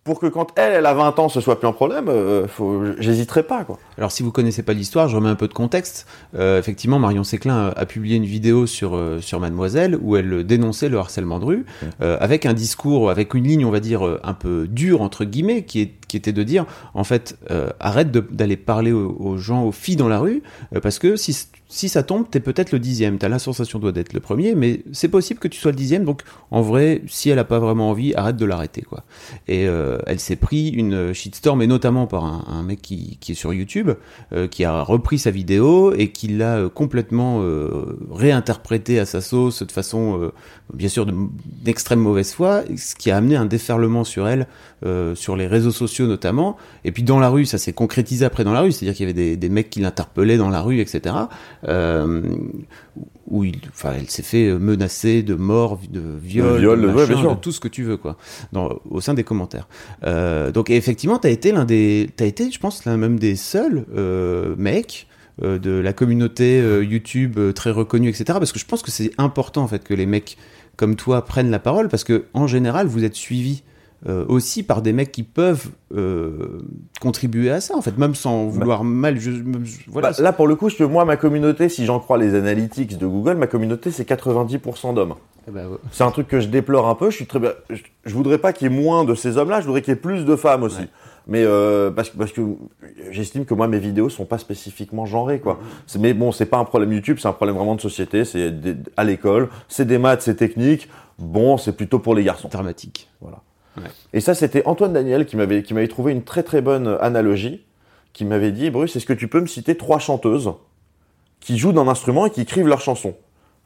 pour 0.04 0.20
que 0.20 0.28
quand 0.28 0.48
elle, 0.56 0.74
elle 0.74 0.86
a 0.86 0.94
20 0.94 1.20
ans, 1.20 1.30
ce 1.30 1.42
soit 1.42 1.60
plus 1.60 1.68
un 1.68 1.72
problème, 1.74 2.06
euh, 2.08 2.48
j'hésiterai 3.00 3.44
pas, 3.44 3.64
quoi. 3.64 3.78
Alors 3.98 4.12
si 4.12 4.24
vous 4.24 4.32
connaissez 4.32 4.64
pas 4.64 4.74
l'histoire, 4.74 5.08
je 5.08 5.16
remets 5.16 5.30
un 5.30 5.36
peu 5.36 5.48
de 5.48 5.54
contexte. 5.54 6.08
Euh, 6.36 6.58
effectivement, 6.58 6.98
Marion 6.98 7.24
Séclin 7.24 7.72
a, 7.76 7.86
publié 7.86 8.16
une 8.16 8.26
vidéo 8.26 8.66
sur 8.66 8.96
euh, 8.96 9.20
sur 9.20 9.40
Mademoiselle 9.40 9.98
où 10.02 10.16
elle 10.16 10.46
dénonçait 10.46 10.90
le 10.90 10.98
harcèlement 10.98 11.40
de 11.40 11.46
rue 11.46 11.66
avec 12.00 12.46
un 12.46 12.54
discours, 12.54 13.12
avec 13.12 13.34
une 13.36 13.44
ligne, 13.44 13.66
on 13.66 13.72
va 13.72 13.82
dire 13.82 14.02
un 14.24 14.34
peu 14.34 14.68
dure 14.68 15.02
entre 15.02 15.26
guillemets, 15.26 15.64
qui 15.64 15.82
est 15.82 15.94
qui 16.10 16.18
était 16.18 16.34
de 16.34 16.44
dire 16.44 16.66
en 16.94 17.06
fait 17.06 17.38
euh, 17.52 17.70
arrête 17.80 18.12
d'aller 18.12 18.58
parler 18.58 18.92
aux, 18.92 19.38
gens, 19.38 19.64
aux 19.64 19.72
filles 19.72 19.96
dans 19.96 20.10
la 20.10 20.20
rue, 20.20 20.44
euh, 20.76 20.82
parce 20.82 21.00
que 21.00 21.16
si 21.16 21.48
si 21.72 21.88
ça 21.88 22.02
tombe, 22.02 22.26
t'es 22.28 22.40
peut-être 22.40 22.72
le 22.72 22.80
dixième. 22.80 23.20
T'as 23.20 23.30
la 23.30 23.38
sensation 23.38 23.78
doit 23.78 23.92
d'être 23.92 24.14
le 24.14 24.20
premier, 24.20 24.56
mais 24.56 24.82
c'est 24.92 25.08
possible 25.08 25.40
que 25.40 25.48
tu 25.48 25.60
sois 25.60 25.70
le 25.70 25.78
dixième. 25.78 26.04
Donc 26.04 26.24
en 26.50 26.64
vrai, 26.64 27.04
si 27.08 27.30
elle 27.30 27.38
a 27.38 27.44
pas 27.44 27.60
vraiment 27.60 27.92
envie, 27.92 28.12
arrête 28.16 28.38
de 28.38 28.46
l'arrêter 28.46 28.82
quoi. 28.82 29.04
Et 29.48 29.68
euh, 29.68 30.00
elle 30.08 30.20
s'est 30.20 30.36
pris 30.36 30.70
une 30.70 31.14
shitstorm, 31.14 31.62
et 31.62 31.68
notamment 31.68 32.08
par 32.08 32.24
un, 32.26 32.64
mec 32.64 32.82
qui, 32.82 33.18
qui 33.22 33.34
est 33.34 33.36
sur 33.36 33.54
YouTube, 33.54 33.92
qui 34.50 34.66
a 34.66 34.82
repris 34.82 35.20
sa 35.20 35.30
vidéo 35.30 35.94
et 35.94 36.10
qui 36.12 36.28
l'a 36.30 36.70
complètement 36.74 37.44
réinterprétée 38.12 39.00
à 39.00 39.06
sa 39.06 39.22
sauce 39.22 39.62
de 39.62 39.72
façon, 39.72 40.32
bien 40.74 40.90
sûr, 40.90 41.06
de- 41.06 41.14
d'extrême 41.46 42.00
mauvaise 42.00 42.34
foi, 42.34 42.64
ce 42.78 42.96
qui 42.96 43.12
a 43.12 43.18
amené 43.18 43.36
un 43.36 43.46
déferlement 43.46 44.04
sur 44.04 44.28
elle, 44.28 44.48
sur 45.14 45.36
les 45.36 45.46
réseaux 45.46 45.72
sociaux 45.72 45.99
notamment. 46.06 46.58
Et 46.84 46.92
puis 46.92 47.04
dans 47.04 47.20
la 47.20 47.30
rue, 47.30 47.46
ça 47.46 47.58
s'est 47.58 47.74
concrétisé 47.74 48.26
après 48.26 48.44
dans 48.44 48.54
la 48.54 48.62
rue, 48.62 48.72
c'est-à-dire 48.72 48.96
qu'il 48.96 49.08
y 49.08 49.10
avait 49.10 49.14
des, 49.14 49.38
des 49.38 49.50
mecs 49.50 49.70
qui 49.70 49.80
l'interpellaient 49.80 50.38
dans 50.38 50.50
la 50.50 50.62
rue, 50.62 50.80
etc. 50.80 51.16
Euh, 51.68 52.22
où 53.28 53.44
il, 53.44 53.60
enfin, 53.70 53.94
elle 53.98 54.10
s'est 54.10 54.24
fait 54.24 54.52
menacer 54.58 55.22
de 55.24 55.36
mort, 55.36 55.80
de 55.90 56.02
viol, 56.22 56.54
De 56.54 56.60
viol, 56.60 56.82
de, 56.82 56.88
ouais, 56.88 56.94
machin, 56.94 57.14
bien 57.14 57.22
sûr. 57.22 57.36
de 57.36 57.40
tout 57.40 57.52
ce 57.52 57.60
que 57.60 57.68
tu 57.68 57.84
veux, 57.84 57.98
quoi, 57.98 58.18
dans, 58.52 58.80
au 58.90 59.02
sein 59.02 59.14
des 59.14 59.24
commentaires. 59.24 59.68
Euh, 60.04 60.52
donc 60.52 60.70
effectivement, 60.70 61.20
t'as 61.20 61.30
été 61.30 61.52
l'un 61.52 61.66
des, 61.66 62.10
t'as 62.16 62.26
été, 62.26 62.52
je 62.52 62.60
pense, 62.60 62.86
l'un 62.86 62.98
même 62.98 63.20
des 63.20 63.36
seuls 63.36 63.86
euh, 63.96 64.56
mecs 64.58 65.08
de 65.42 65.72
la 65.72 65.94
communauté 65.94 66.62
YouTube 66.82 67.40
très 67.56 67.72
reconnue, 67.72 68.10
etc. 68.10 68.26
Parce 68.28 68.52
que 68.52 68.60
je 68.60 68.66
pense 68.66 68.82
que 68.82 68.92
c'est 68.92 69.12
important 69.18 69.64
en 69.64 69.70
fait 69.70 69.86
que 69.86 69.94
les 69.94 70.06
mecs 70.06 70.36
comme 70.80 70.96
toi 70.96 71.26
prennent 71.26 71.52
la 71.52 71.60
parole, 71.60 71.90
parce 71.90 72.06
que 72.06 72.26
en 72.34 72.48
général, 72.48 72.88
vous 72.88 73.04
êtes 73.04 73.16
suivis 73.16 73.64
euh, 74.08 74.26
aussi 74.30 74.64
par 74.64 74.82
des 74.82 74.94
mecs 74.94 75.12
qui 75.12 75.24
peuvent 75.24 75.68
euh, 75.96 76.60
contribuer 77.02 77.52
à 77.52 77.60
ça, 77.62 77.76
en 77.76 77.82
fait, 77.82 77.98
même 77.98 78.16
sans 78.16 78.48
vouloir 78.48 78.84
mal. 78.84 79.20
Je, 79.20 79.32
même- 79.32 79.66
je- 79.66 79.80
voilà. 79.88 80.12
Bah, 80.12 80.16
là, 80.20 80.32
pour 80.34 80.48
le 80.48 80.56
coup, 80.56 80.70
je, 80.70 80.84
moi, 80.84 81.04
ma 81.06 81.18
communauté, 81.18 81.68
si 81.70 81.86
j'en 81.86 82.00
crois 82.00 82.18
les 82.18 82.34
analytics 82.36 82.98
de 82.98 83.08
Google, 83.08 83.36
ma 83.36 83.48
communauté, 83.48 83.92
c'est 83.92 84.08
90% 84.08 84.94
d'hommes. 84.94 85.16
Ben, 85.52 85.68
ouais. 85.68 85.78
C'est 85.92 86.04
un 86.04 86.12
truc 86.12 86.28
que 86.28 86.40
je 86.40 86.48
déplore 86.48 86.88
un 86.88 86.96
peu. 86.96 87.10
Je 87.10 87.16
suis 87.18 87.26
très, 87.26 87.40
je, 87.70 87.82
je 88.06 88.14
voudrais 88.14 88.38
pas 88.38 88.54
qu'il 88.54 88.72
y 88.72 88.74
ait 88.74 88.82
moins 88.82 89.04
de 89.04 89.16
ces 89.16 89.38
hommes-là. 89.38 89.62
Je 89.62 89.66
voudrais 89.66 89.82
qu'il 89.82 89.92
y 89.94 89.98
ait 89.98 90.00
plus 90.00 90.24
de 90.24 90.36
femmes 90.36 90.64
aussi. 90.64 90.84
Mais 91.28 91.44
euh, 91.44 91.92
parce, 91.92 92.10
que- 92.10 92.18
parce 92.18 92.32
que 92.32 92.42
j'estime 93.12 93.46
que 93.46 93.54
moi 93.54 93.68
mes 93.68 93.78
vidéos 93.80 94.10
sont 94.10 94.26
pas 94.26 94.38
spécifiquement 94.40 95.06
genrées 95.06 95.40
quoi. 95.40 95.60
C'est- 95.86 96.00
Mais 96.00 96.14
bon, 96.14 96.32
c'est 96.32 96.46
pas 96.48 96.58
un 96.58 96.64
problème 96.66 96.92
YouTube, 96.94 97.18
c'est 97.20 97.28
un 97.28 97.34
problème 97.34 97.56
vraiment 97.56 97.76
de 97.76 97.82
société. 97.82 98.26
C'est 98.26 98.52
à 98.98 99.04
l'école, 99.04 99.50
c'est 99.68 99.86
des 99.86 99.98
maths, 100.00 100.22
c'est 100.24 100.36
technique. 100.36 100.88
Bon, 101.20 101.58
c'est 101.58 101.74
plutôt 101.74 102.00
pour 102.00 102.16
les 102.16 102.24
garçons. 102.24 102.48
dramatique. 102.48 103.10
Voilà. 103.22 103.42
Ouais. 103.78 103.84
Et 104.14 104.20
ça, 104.20 104.34
c'était 104.34 104.66
Antoine 104.66 104.94
Daniel 104.94 105.26
qui 105.26 105.36
m'avait 105.36 105.64
qui 105.64 105.74
m'avait 105.74 105.88
trouvé 105.88 106.12
une 106.12 106.24
très 106.24 106.44
très 106.44 106.62
bonne 106.62 106.98
analogie, 107.02 107.66
qui 108.14 108.26
m'avait 108.26 108.52
dit 108.52 108.70
Bruce, 108.70 108.96
est-ce 108.96 109.06
que 109.06 109.14
tu 109.14 109.28
peux 109.28 109.42
me 109.42 109.48
citer 109.48 109.76
trois 109.76 110.00
chanteuses 110.00 110.52
qui 111.40 111.58
jouent 111.58 111.72
d'un 111.72 111.88
instrument 111.88 112.26
et 112.26 112.32
qui 112.32 112.42
écrivent 112.42 112.68
leurs 112.68 112.82
chansons? 112.82 113.16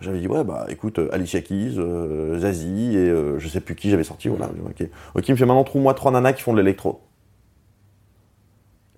J'avais 0.02 0.20
dit 0.20 0.28
ouais 0.28 0.44
bah 0.44 0.66
écoute 0.70 1.00
euh, 1.00 1.13
Alicia 1.13 1.42
Keys, 1.42 1.76
euh, 1.78 2.39
Zazie 2.39 2.98
et 2.98 3.10
euh, 3.10 3.39
je 3.39 3.48
sais 3.48 3.62
plus 3.62 3.76
qui 3.76 3.89
j'avais 3.89 4.04
sorti 4.04 4.28
voilà. 4.28 4.50
Ok. 4.66 4.88
Ok, 5.16 5.28
il 5.28 5.32
me 5.32 5.38
fait 5.38 5.46
maintenant 5.46 5.63
trouve-moi 5.63 5.94
trois 5.94 6.12
nanas 6.12 6.34
qui 6.34 6.42
font 6.44 6.54
de 6.54 6.58
l'électro. 6.60 7.02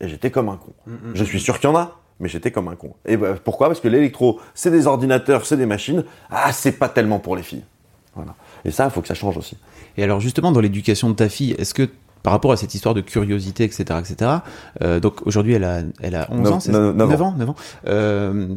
Et 0.02 0.08
j'étais 0.08 0.32
comme 0.32 0.50
un 0.50 0.58
con. 0.58 0.74
Je 1.14 1.24
suis 1.24 1.40
sûr 1.40 1.60
qu'il 1.60 1.70
y 1.70 1.74
en 1.74 1.78
a. 1.78 2.00
Mais 2.20 2.30
j'étais 2.30 2.52
comme 2.52 2.70
un 2.70 2.76
con. 2.76 2.96
Et 3.06 3.18
bah, 3.18 3.36
pourquoi? 3.44 3.68
Parce 3.68 3.82
que 3.82 3.90
l'électro, 3.90 4.40
c'est 4.54 4.72
des 4.72 4.88
ordinateurs, 4.88 5.46
c'est 5.46 5.58
des 5.58 5.66
machines. 5.66 6.06
Ah, 6.30 6.54
c'est 6.54 6.72
pas 6.74 6.88
tellement 6.88 7.20
pour 7.20 7.36
les 7.36 7.44
filles. 7.44 7.66
Voilà. 8.16 8.36
Et 8.64 8.72
ça, 8.72 8.86
il 8.86 8.92
faut 8.92 9.02
que 9.02 9.08
ça 9.08 9.14
change 9.14 9.38
aussi. 9.38 9.58
Et 9.98 10.04
alors 10.04 10.20
justement, 10.20 10.52
dans 10.52 10.60
l'éducation 10.62 11.10
de 11.10 11.16
ta 11.16 11.30
fille, 11.30 11.52
est-ce 11.58 11.74
que 11.74 11.90
par 12.24 12.34
rapport 12.34 12.52
à 12.52 12.58
cette 12.58 12.74
histoire 12.74 12.96
de 12.96 13.02
curiosité, 13.02 13.64
etc., 13.64 13.84
etc., 14.00 14.32
euh, 14.82 15.00
donc 15.00 15.26
aujourd'hui 15.28 15.54
elle 15.54 15.64
a, 15.64 15.82
elle 16.02 16.16
a 16.16 16.28
11 16.32 16.40
Neuf- 16.42 16.54
ans, 16.54 16.60
c'est 16.60 16.72
neuf- 16.72 16.96
neuf 16.96 17.10
9 17.10 17.22
ans. 17.22 17.28
ans, 17.28 17.36
9 17.38 17.50
ans. 17.52 17.56
Euh, 17.88 18.48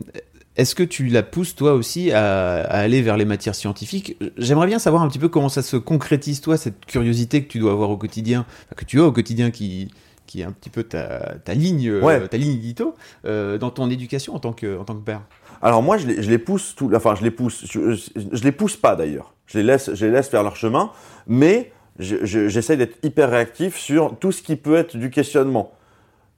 est-ce 0.56 0.74
que 0.74 0.82
tu 0.82 1.06
la 1.06 1.22
pousses 1.22 1.54
toi 1.54 1.74
aussi 1.74 2.10
à, 2.10 2.62
à 2.62 2.78
aller 2.78 3.00
vers 3.02 3.16
les 3.16 3.24
matières 3.26 3.54
scientifiques? 3.54 4.16
J'aimerais 4.38 4.66
bien 4.66 4.78
savoir 4.80 5.02
un 5.02 5.08
petit 5.08 5.18
peu 5.20 5.28
comment 5.28 5.48
ça 5.48 5.62
se 5.62 5.76
concrétise 5.76 6.40
toi, 6.40 6.56
cette 6.56 6.84
curiosité 6.86 7.44
que 7.44 7.48
tu 7.48 7.58
dois 7.60 7.72
avoir 7.72 7.90
au 7.90 7.96
quotidien, 7.96 8.44
que 8.74 8.84
tu 8.84 8.98
as 9.00 9.04
au 9.04 9.12
quotidien 9.12 9.50
qui 9.50 9.90
qui 10.26 10.42
est 10.42 10.44
un 10.44 10.52
petit 10.52 10.68
peu 10.68 10.82
ta, 10.82 11.36
ta 11.42 11.54
ligne, 11.54 11.88
euh, 11.88 12.02
Ouais. 12.02 12.28
ta 12.28 12.36
ligne 12.36 12.52
édito, 12.52 12.94
euh, 13.24 13.56
dans 13.56 13.70
ton 13.70 13.88
éducation 13.88 14.34
en 14.34 14.38
tant 14.38 14.52
que, 14.52 14.78
en 14.78 14.84
tant 14.84 14.94
que 14.94 15.02
père? 15.02 15.22
Alors 15.62 15.82
moi, 15.82 15.96
je 15.96 16.06
les, 16.06 16.22
je 16.22 16.28
les 16.28 16.36
pousse 16.38 16.74
tout, 16.76 16.90
enfin 16.94 17.14
je 17.14 17.22
les 17.24 17.30
pousse, 17.30 17.64
je, 17.70 17.92
je- 17.94 18.10
je 18.32 18.44
les 18.44 18.52
pousse 18.52 18.76
pas 18.76 18.94
d'ailleurs. 18.94 19.32
Je 19.48 19.58
les 19.58 19.64
laisse, 19.64 19.92
je 19.92 20.06
les 20.06 20.12
laisse 20.12 20.28
faire 20.28 20.44
leur 20.44 20.54
chemin, 20.56 20.90
mais 21.26 21.72
je- 21.98 22.24
je- 22.24 22.46
j'essaye 22.48 22.76
d'être 22.76 22.96
hyper 23.04 23.30
réactif 23.30 23.76
sur 23.76 24.16
tout 24.18 24.30
ce 24.30 24.40
qui 24.42 24.54
peut 24.54 24.76
être 24.76 24.96
du 24.96 25.10
questionnement. 25.10 25.72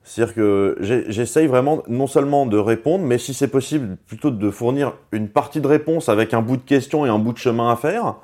C'est-à-dire 0.03 0.35
que 0.35 0.79
j'essaye 0.81 1.47
vraiment 1.47 1.83
non 1.87 2.07
seulement 2.07 2.47
de 2.47 2.57
répondre, 2.57 3.05
mais 3.05 3.19
si 3.19 3.35
c'est 3.35 3.49
possible, 3.49 3.99
plutôt 4.07 4.31
de 4.31 4.51
fournir 4.51 4.95
une 5.13 5.29
partie 5.29 5.61
de 5.61 5.67
réponse 5.67 6.09
avec 6.09 6.33
un 6.33 6.41
bout 6.41 6.57
de 6.57 6.63
question 6.63 7.05
et 7.05 7.11
un 7.11 7.19
bout 7.19 7.35
de 7.35 7.39
chemin 7.39 7.71
à 7.71 7.77
faire. 7.77 8.15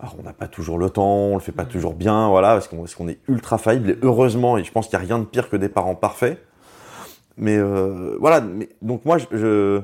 Alors 0.00 0.16
on 0.18 0.22
n'a 0.22 0.32
pas 0.32 0.46
toujours 0.48 0.78
le 0.78 0.88
temps, 0.88 1.06
on 1.06 1.34
le 1.34 1.40
fait 1.40 1.52
pas 1.52 1.64
toujours 1.66 1.94
bien, 1.94 2.28
voilà, 2.28 2.58
parce 2.58 2.68
qu'on 2.68 3.08
est 3.08 3.18
ultra 3.28 3.58
faillible 3.58 3.90
et 3.90 3.98
heureusement, 4.02 4.56
et 4.56 4.64
je 4.64 4.72
pense 4.72 4.88
qu'il 4.88 4.98
n'y 4.98 5.04
a 5.04 5.06
rien 5.06 5.18
de 5.18 5.24
pire 5.24 5.50
que 5.50 5.56
des 5.56 5.68
parents 5.68 5.94
parfaits. 5.94 6.42
Mais 7.36 7.56
euh, 7.58 8.16
voilà, 8.18 8.40
mais, 8.40 8.68
donc 8.80 9.04
moi 9.04 9.18
je- 9.18 9.26
je 9.36 9.80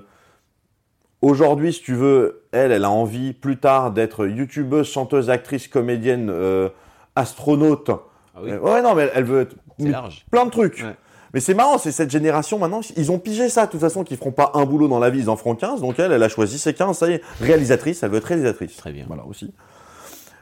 Aujourd'hui, 1.22 1.72
si 1.72 1.82
tu 1.82 1.94
veux, 1.94 2.42
elle, 2.50 2.72
elle 2.72 2.84
a 2.84 2.90
envie 2.90 3.32
plus 3.32 3.56
tard 3.56 3.92
d'être 3.92 4.26
youtubeuse, 4.26 4.90
chanteuse, 4.90 5.30
actrice, 5.30 5.68
comédienne, 5.68 6.28
euh, 6.30 6.68
astronaute. 7.14 7.90
Euh, 8.36 8.58
ouais, 8.58 8.82
non, 8.82 8.94
mais 8.94 9.08
elle, 9.14 9.24
veut 9.24 9.48
large. 9.78 10.26
plein 10.32 10.44
de 10.44 10.50
trucs. 10.50 10.80
Ouais. 10.82 10.96
Mais 11.32 11.40
c'est 11.40 11.54
marrant, 11.54 11.78
c'est 11.78 11.92
cette 11.92 12.10
génération 12.10 12.58
maintenant, 12.58 12.80
ils 12.96 13.10
ont 13.10 13.18
pigé 13.18 13.48
ça. 13.48 13.66
De 13.66 13.70
toute 13.70 13.80
façon, 13.80 14.04
qu'ils 14.04 14.16
feront 14.16 14.32
pas 14.32 14.50
un 14.54 14.66
boulot 14.66 14.88
dans 14.88 14.98
la 14.98 15.10
vie, 15.10 15.20
ils 15.20 15.30
en 15.30 15.36
feront 15.36 15.54
15. 15.54 15.80
Donc 15.80 15.98
elle, 15.98 16.12
elle 16.12 16.22
a 16.22 16.28
choisi 16.28 16.58
ses 16.58 16.74
15, 16.74 16.98
ça 16.98 17.08
y 17.08 17.14
est, 17.14 17.22
réalisatrice, 17.40 18.02
elle 18.02 18.10
veut 18.10 18.18
être 18.18 18.24
réalisatrice. 18.24 18.76
Très 18.76 18.92
bien. 18.92 19.04
Voilà 19.06 19.24
aussi. 19.24 19.54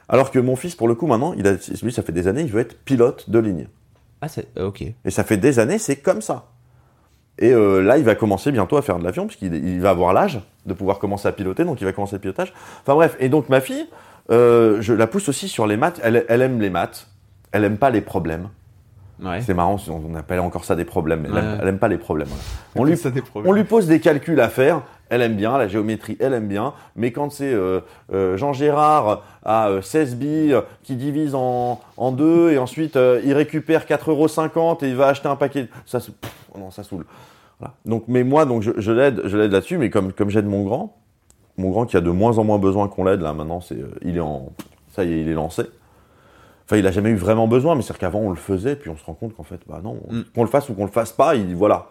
Alors 0.09 0.31
que 0.31 0.39
mon 0.39 0.55
fils, 0.55 0.75
pour 0.75 0.87
le 0.87 0.95
coup, 0.95 1.07
maintenant, 1.07 1.33
il 1.33 1.47
a, 1.47 1.53
lui, 1.83 1.93
ça 1.93 2.01
fait 2.01 2.11
des 2.11 2.27
années, 2.27 2.41
il 2.41 2.51
veut 2.51 2.59
être 2.59 2.83
pilote 2.83 3.29
de 3.29 3.39
ligne. 3.39 3.67
Ah, 4.19 4.27
c'est 4.27 4.47
euh, 4.57 4.67
ok. 4.67 4.81
Et 4.81 5.11
ça 5.11 5.23
fait 5.23 5.37
des 5.37 5.59
années, 5.59 5.77
c'est 5.77 5.95
comme 5.95 6.21
ça. 6.21 6.49
Et 7.41 7.51
euh, 7.51 7.81
là, 7.81 7.97
il 7.97 8.03
va 8.03 8.13
commencer 8.13 8.51
bientôt 8.51 8.77
à 8.77 8.83
faire 8.83 8.99
de 8.99 9.03
l'avion, 9.03 9.25
puisqu'il 9.25 9.53
il 9.53 9.81
va 9.81 9.89
avoir 9.89 10.13
l'âge 10.13 10.39
de 10.67 10.73
pouvoir 10.73 10.99
commencer 10.99 11.27
à 11.27 11.31
piloter, 11.31 11.65
donc 11.65 11.81
il 11.81 11.85
va 11.85 11.91
commencer 11.91 12.15
le 12.15 12.21
pilotage. 12.21 12.53
Enfin 12.81 12.93
bref, 12.93 13.17
et 13.19 13.29
donc 13.29 13.49
ma 13.49 13.59
fille, 13.61 13.87
euh, 14.29 14.77
je 14.79 14.93
la 14.93 15.07
pousse 15.07 15.27
aussi 15.27 15.49
sur 15.49 15.65
les 15.65 15.75
maths. 15.75 15.99
Elle, 16.03 16.23
elle 16.29 16.43
aime 16.43 16.61
les 16.61 16.69
maths, 16.69 17.07
elle 17.51 17.63
aime 17.63 17.77
pas 17.77 17.89
les 17.89 18.01
problèmes. 18.01 18.47
Ouais. 19.21 19.41
C'est 19.41 19.53
marrant, 19.53 19.77
on 19.89 20.15
appelle 20.15 20.39
encore 20.39 20.65
ça 20.65 20.75
des 20.75 20.85
problèmes, 20.85 21.21
mais 21.21 21.29
elle, 21.31 21.37
aime, 21.37 21.45
Ouais. 21.51 21.57
elle 21.61 21.67
aime 21.67 21.79
pas 21.79 21.87
les 21.87 21.97
problèmes. 21.99 22.27
voilà. 22.27 22.43
On 22.75 22.83
lui, 22.83 22.97
ça 22.97 23.11
des 23.11 23.21
problèmes. 23.21 23.49
on 23.51 23.53
lui 23.53 23.63
pose 23.63 23.85
des 23.87 23.99
calculs 23.99 24.39
à 24.41 24.49
faire, 24.49 24.81
elle 25.09 25.21
aime 25.21 25.35
bien, 25.35 25.57
la 25.57 25.67
géométrie, 25.67 26.17
elle 26.19 26.33
aime 26.33 26.47
bien, 26.47 26.73
mais 26.95 27.11
quand 27.11 27.31
c'est 27.31 27.53
euh, 27.53 27.81
euh, 28.13 28.35
Jean 28.37 28.51
Gérard 28.53 29.21
à 29.45 29.67
euh, 29.67 29.81
16 29.81 30.15
billes 30.15 30.55
qui 30.83 30.95
divise 30.95 31.35
en, 31.35 31.79
en 31.97 32.11
deux 32.11 32.51
et 32.51 32.57
ensuite 32.57 32.95
euh, 32.95 33.21
il 33.23 33.33
récupère 33.33 33.85
4,50€ 33.85 34.83
et 34.85 34.89
il 34.89 34.95
va 34.95 35.07
acheter 35.09 35.27
un 35.27 35.35
paquet, 35.35 35.67
ça, 35.85 35.99
pff, 35.99 36.13
oh 36.55 36.59
non, 36.59 36.71
ça 36.71 36.83
saoule. 36.83 37.05
Voilà. 37.59 37.75
Donc, 37.85 38.05
mais 38.07 38.23
moi, 38.23 38.45
donc 38.45 38.63
je, 38.63 38.71
je 38.77 38.91
l'aide, 38.91 39.21
je 39.25 39.37
l'aide 39.37 39.51
là-dessus, 39.51 39.77
mais 39.77 39.91
comme, 39.91 40.13
comme 40.13 40.29
j'aide 40.31 40.47
mon 40.47 40.63
grand, 40.63 40.97
mon 41.57 41.69
grand 41.69 41.85
qui 41.85 41.95
a 41.95 42.01
de 42.01 42.09
moins 42.09 42.39
en 42.39 42.43
moins 42.43 42.57
besoin 42.57 42.87
qu'on 42.87 43.03
l'aide, 43.03 43.21
là 43.21 43.33
maintenant, 43.33 43.61
c'est, 43.61 43.75
euh, 43.75 43.91
il 44.01 44.17
est 44.17 44.21
en, 44.21 44.49
ça 44.95 45.03
y 45.03 45.13
est, 45.13 45.21
il 45.21 45.29
est 45.29 45.33
lancé. 45.33 45.63
Enfin, 46.71 46.77
il 46.79 46.87
a 46.87 46.91
jamais 46.91 47.09
eu 47.09 47.15
vraiment 47.15 47.49
besoin, 47.49 47.75
mais 47.75 47.81
c'est-à-dire 47.81 47.99
qu'avant 47.99 48.19
on 48.19 48.29
le 48.29 48.37
faisait, 48.37 48.77
puis 48.77 48.89
on 48.89 48.95
se 48.95 49.03
rend 49.03 49.13
compte 49.13 49.35
qu'en 49.35 49.43
fait, 49.43 49.59
bah 49.67 49.81
non, 49.83 49.99
Mm. 50.09 50.21
qu'on 50.33 50.43
le 50.43 50.49
fasse 50.49 50.69
ou 50.69 50.73
qu'on 50.73 50.85
le 50.85 50.91
fasse 50.91 51.11
pas, 51.11 51.35
il 51.35 51.53
voilà. 51.53 51.89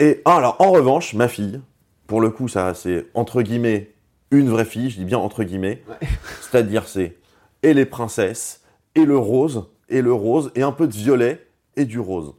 Et 0.00 0.20
ah, 0.24 0.36
alors, 0.38 0.56
en 0.58 0.72
revanche, 0.72 1.14
ma 1.14 1.28
fille, 1.28 1.60
pour 2.08 2.20
le 2.20 2.30
coup, 2.30 2.48
ça, 2.48 2.74
c'est 2.74 3.06
entre 3.14 3.42
guillemets 3.42 3.92
une 4.32 4.48
vraie 4.48 4.64
fille, 4.64 4.90
je 4.90 4.96
dis 4.96 5.04
bien 5.04 5.18
entre 5.18 5.44
guillemets, 5.44 5.80
c'est-à-dire 6.40 6.88
c'est 6.88 7.16
et 7.62 7.72
les 7.72 7.86
princesses, 7.86 8.62
et 8.96 9.04
le 9.04 9.16
rose, 9.16 9.68
et 9.88 10.02
le 10.02 10.12
rose, 10.12 10.50
et 10.56 10.62
un 10.62 10.72
peu 10.72 10.88
de 10.88 10.92
violet, 10.92 11.46
et 11.76 11.84
du 11.84 12.00
rose. 12.00 12.34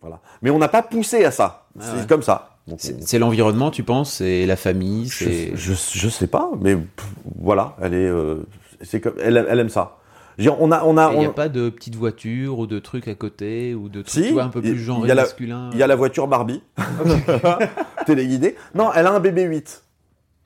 Voilà. 0.00 0.20
Mais 0.40 0.48
on 0.48 0.58
n'a 0.58 0.68
pas 0.68 0.82
poussé 0.82 1.22
à 1.26 1.30
ça. 1.32 1.66
Ah 1.78 1.82
c'est 1.82 2.00
ouais. 2.00 2.06
comme 2.08 2.22
ça. 2.22 2.56
C'est 2.78 2.94
on- 2.94 2.98
c'est 3.02 3.18
l'environnement, 3.18 3.70
tu 3.70 3.82
penses? 3.82 4.14
C'est 4.14 4.46
la 4.46 4.56
famille? 4.56 5.06
Je, 5.08 5.24
C'est 5.24 5.50
je, 5.54 5.74
je 5.74 6.08
sais 6.08 6.26
pas, 6.26 6.50
mais 6.62 6.76
pff, 6.76 7.06
voilà, 7.40 7.76
elle 7.82 7.92
est, 7.92 8.08
euh, 8.08 8.36
c'est 8.80 9.00
comme, 9.02 9.14
elle 9.22 9.36
aime 9.36 9.68
ça. 9.68 9.98
Dire, 10.38 10.60
on 10.60 10.70
a, 10.70 10.84
on 10.84 10.98
a, 10.98 11.12
il 11.14 11.18
n'y 11.20 11.24
a 11.26 11.30
pas 11.30 11.48
de 11.48 11.70
petites 11.70 11.96
voitures 11.96 12.58
ou 12.58 12.66
de 12.66 12.78
trucs 12.78 13.08
à 13.08 13.14
côté 13.14 13.74
ou 13.74 13.88
de 13.88 14.02
trucs 14.02 14.10
Si, 14.22 14.28
tu 14.28 14.32
vois, 14.34 14.42
un 14.44 14.48
peu 14.48 14.60
plus 14.60 14.86
la- 15.06 15.14
masculins. 15.14 15.70
il 15.72 15.78
y 15.78 15.82
a 15.82 15.86
la 15.86 15.96
voiture 15.96 16.28
Barbie, 16.28 16.62
téléguidée. 18.06 18.56
Non, 18.74 18.90
elle 18.94 19.06
a 19.06 19.12
un 19.12 19.20
bébé 19.20 19.42
8, 19.44 19.82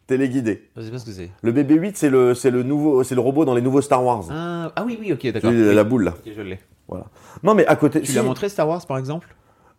téléguidé. 0.07 0.69
Je 0.77 0.83
sais 0.83 0.91
pas 0.91 0.99
ce 0.99 1.05
que 1.07 1.11
c'est. 1.13 1.31
Le 1.43 1.53
bébé 1.53 1.75
8, 1.75 1.97
c'est 1.97 2.11
le, 2.11 2.35
c'est 2.35 2.51
le 2.51 2.63
nouveau, 2.63 3.03
c'est 3.05 3.15
le 3.15 3.21
robot 3.21 3.45
dans 3.45 3.55
les 3.55 3.63
nouveaux 3.63 3.81
Star 3.81 4.05
Wars. 4.05 4.25
Ah, 4.31 4.71
ah 4.77 4.85
oui, 4.85 4.97
oui, 5.01 5.13
ok, 5.13 5.27
d'accord. 5.33 5.51
Oui. 5.51 5.75
La 5.75 5.85
boule 5.85 6.05
là. 6.05 6.15
Je 6.25 6.41
l'ai. 6.43 6.61
Non, 7.43 7.55
mais 7.55 7.67
à 7.67 7.77
côté. 7.77 8.01
Tu 8.01 8.09
si. 8.09 8.17
l'as 8.17 8.23
montré 8.23 8.49
Star 8.49 8.69
Wars 8.69 8.85
par 8.87 8.99
exemple? 8.99 9.35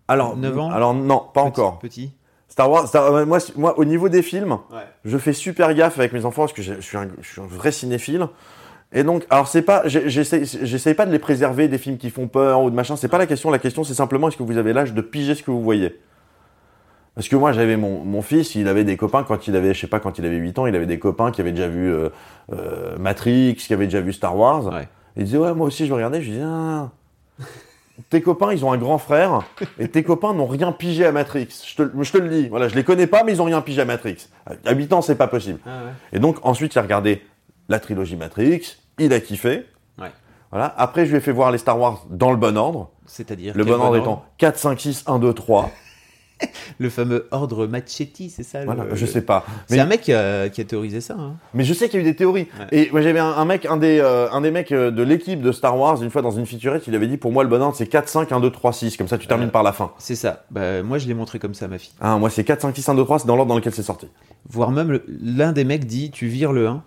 Alors, 0.07 0.35
9 0.35 0.57
ans? 0.59 0.71
alors 0.71 0.93
non, 0.93 1.19
pas 1.33 1.41
Petit- 1.41 1.47
encore. 1.47 1.79
Petit. 1.79 2.11
Star 2.47 2.69
Wars, 2.69 2.87
Star- 2.87 3.13
euh, 3.13 3.25
moi, 3.25 3.37
moi, 3.55 3.79
au 3.79 3.85
niveau 3.85 4.09
des 4.09 4.21
films, 4.21 4.57
Ouais. 4.71 4.81
je 5.05 5.17
fais 5.17 5.31
super 5.31 5.73
gaffe 5.73 5.97
avec 5.99 6.11
mes 6.11 6.25
enfants 6.25 6.41
parce 6.41 6.51
que 6.53 6.61
je 6.61 6.81
suis 6.81 6.97
un, 6.97 7.07
je 7.21 7.27
suis 7.27 7.39
un 7.41 7.45
vrai 7.47 7.71
cinéphile. 7.71 8.27
Et 8.93 9.03
donc, 9.03 9.25
alors 9.29 9.47
c'est 9.47 9.61
pas, 9.61 9.83
j'essaie 9.85 10.93
pas 10.93 11.05
de 11.05 11.11
les 11.11 11.19
préserver 11.19 11.67
des 11.67 11.77
films 11.77 11.97
qui 11.97 12.09
font 12.09 12.27
peur 12.27 12.61
ou 12.61 12.69
de 12.69 12.75
machin. 12.75 12.95
C'est 12.95 13.07
pas 13.07 13.17
la 13.17 13.25
question. 13.25 13.49
La 13.49 13.59
question, 13.59 13.83
c'est 13.83 13.93
simplement 13.93 14.27
est-ce 14.27 14.37
que 14.37 14.43
vous 14.43 14.57
avez 14.57 14.73
l'âge 14.73 14.93
de 14.93 15.01
piger 15.01 15.33
ce 15.35 15.43
que 15.43 15.51
vous 15.51 15.61
voyez? 15.61 15.97
Parce 17.15 17.27
que 17.27 17.35
moi, 17.35 17.51
j'avais 17.51 17.77
mon, 17.77 18.03
mon 18.03 18.21
fils, 18.21 18.55
il 18.55 18.67
avait 18.67 18.83
des 18.83 18.97
copains 18.97 19.23
quand 19.23 19.47
il 19.47 19.55
avait, 19.55 19.73
je 19.73 19.81
sais 19.81 19.87
pas, 19.87 19.99
quand 19.99 20.17
il 20.17 20.25
avait 20.25 20.37
8 20.37 20.59
ans, 20.59 20.65
il 20.65 20.75
avait 20.75 20.85
des 20.85 20.99
copains 20.99 21.31
qui 21.31 21.41
avaient 21.41 21.51
déjà 21.51 21.67
vu 21.67 21.91
euh, 21.91 22.09
euh, 22.53 22.97
Matrix, 22.97 23.55
qui 23.55 23.73
avaient 23.73 23.85
déjà 23.85 24.01
vu 24.01 24.13
Star 24.13 24.37
Wars. 24.37 24.65
Ouais. 24.65 24.87
Il 25.17 25.25
disait 25.25 25.37
ouais, 25.37 25.53
moi 25.53 25.67
aussi 25.67 25.87
je 25.87 25.93
regarder. 25.93 26.21
Je 26.21 26.31
lui 26.31 26.37
dis 26.37 26.43
ah, 26.43 26.89
tes 28.09 28.21
copains, 28.21 28.53
ils 28.53 28.65
ont 28.65 28.71
un 28.71 28.77
grand 28.77 28.97
frère, 28.97 29.43
et 29.77 29.87
tes 29.87 30.03
copains 30.03 30.33
n'ont 30.33 30.47
rien 30.47 30.71
pigé 30.71 31.05
à 31.05 31.11
Matrix. 31.11 31.49
Je 31.65 31.83
te, 31.83 31.91
je 32.01 32.11
te 32.11 32.17
le 32.17 32.29
dis. 32.29 32.47
Voilà, 32.47 32.67
je 32.67 32.75
les 32.75 32.83
connais 32.83 33.07
pas, 33.07 33.23
mais 33.23 33.33
ils 33.33 33.41
ont 33.41 33.45
rien 33.45 33.61
pigé 33.61 33.81
à 33.81 33.85
Matrix. 33.85 34.27
À 34.65 34.73
8 34.73 34.93
ans, 34.93 35.01
c'est 35.01 35.15
pas 35.15 35.27
possible. 35.27 35.59
Ah 35.65 35.83
ouais. 35.85 35.91
Et 36.13 36.19
donc, 36.19 36.37
ensuite, 36.43 36.75
il 36.75 36.79
a 36.79 36.81
regardé 36.81 37.21
la 37.69 37.79
trilogie 37.79 38.15
Matrix, 38.15 38.77
il 38.99 39.13
a 39.13 39.19
kiffé. 39.19 39.65
Ouais. 39.99 40.11
Voilà. 40.51 40.73
Après, 40.77 41.05
je 41.05 41.11
lui 41.11 41.17
ai 41.17 41.21
fait 41.21 41.31
voir 41.31 41.51
les 41.51 41.57
Star 41.57 41.79
Wars 41.79 42.05
dans 42.09 42.31
le 42.31 42.37
bon 42.37 42.57
ordre. 42.57 42.89
C'est-à-dire 43.05 43.53
Le 43.55 43.63
bon 43.65 43.73
ordre 43.73 43.97
étant 43.97 44.25
4, 44.37 44.57
5, 44.57 44.79
6, 44.79 45.03
1, 45.07 45.19
2, 45.19 45.33
3. 45.33 45.69
Le 46.79 46.89
fameux 46.89 47.27
ordre 47.29 47.67
Machetti, 47.67 48.31
c'est 48.31 48.41
ça 48.41 48.65
Voilà, 48.65 48.85
le- 48.85 48.95
je 48.95 49.05
sais 49.05 49.21
pas. 49.21 49.45
C'est 49.67 49.75
Mais, 49.75 49.81
un 49.81 49.85
mec 49.85 50.01
qui 50.01 50.11
a, 50.11 50.49
qui 50.49 50.59
a 50.59 50.63
théorisé 50.63 50.99
ça. 50.99 51.13
hein. 51.15 51.35
mais 51.53 51.63
je 51.63 51.71
sais 51.71 51.87
qu'il 51.87 51.99
y 51.99 52.03
a 52.03 52.05
eu 52.07 52.09
des 52.09 52.15
théories. 52.15 52.47
Ouais. 52.59 52.67
Et 52.71 52.89
moi, 52.91 53.01
j'avais 53.01 53.19
un, 53.19 53.27
un 53.29 53.45
mec, 53.45 53.67
un 53.67 53.77
des, 53.77 53.99
euh, 53.99 54.27
un 54.31 54.41
des 54.41 54.49
mecs 54.49 54.71
euh, 54.71 54.89
de 54.89 55.03
l'équipe 55.03 55.39
de 55.39 55.51
Star 55.51 55.77
Wars, 55.77 56.01
une 56.01 56.09
fois 56.09 56.23
dans 56.23 56.31
une 56.31 56.47
featurette, 56.47 56.87
il 56.87 56.95
avait 56.95 57.05
dit 57.07 57.17
pour 57.17 57.31
moi, 57.31 57.43
le 57.43 57.49
bon 57.49 57.61
ordre, 57.61 57.75
c'est 57.75 57.85
4, 57.85 58.09
5, 58.09 58.31
1, 58.31 58.39
2, 58.39 58.49
3, 58.49 58.73
6. 58.73 58.97
Comme 58.97 59.07
ça, 59.07 59.19
tu 59.19 59.27
termines 59.27 59.49
Euh. 59.49 59.51
par 59.51 59.61
la 59.61 59.71
fin. 59.71 59.91
C'est 59.99 60.15
ça. 60.15 60.45
Bah, 60.49 60.81
moi, 60.81 60.97
je 60.97 61.07
l'ai 61.07 61.13
montré 61.13 61.37
comme 61.37 61.53
ça 61.53 61.65
à 61.65 61.67
ma 61.67 61.77
fille. 61.77 61.93
Ah, 62.01 62.17
moi, 62.17 62.31
c'est 62.31 62.43
4, 62.43 62.61
5, 62.61 62.75
6, 62.75 62.89
1, 62.89 62.95
2, 62.95 63.03
3, 63.03 63.19
c'est 63.19 63.27
dans 63.27 63.35
l'ordre 63.35 63.49
dans 63.49 63.57
lequel 63.57 63.73
c'est 63.73 63.83
sorti. 63.83 64.07
Voire 64.49 64.71
même 64.71 64.99
l'un 65.21 65.51
des 65.51 65.63
mecs 65.63 65.85
dit 65.85 66.09
tu 66.09 66.25
vires 66.25 66.53
le 66.53 66.67
1, 66.67 66.83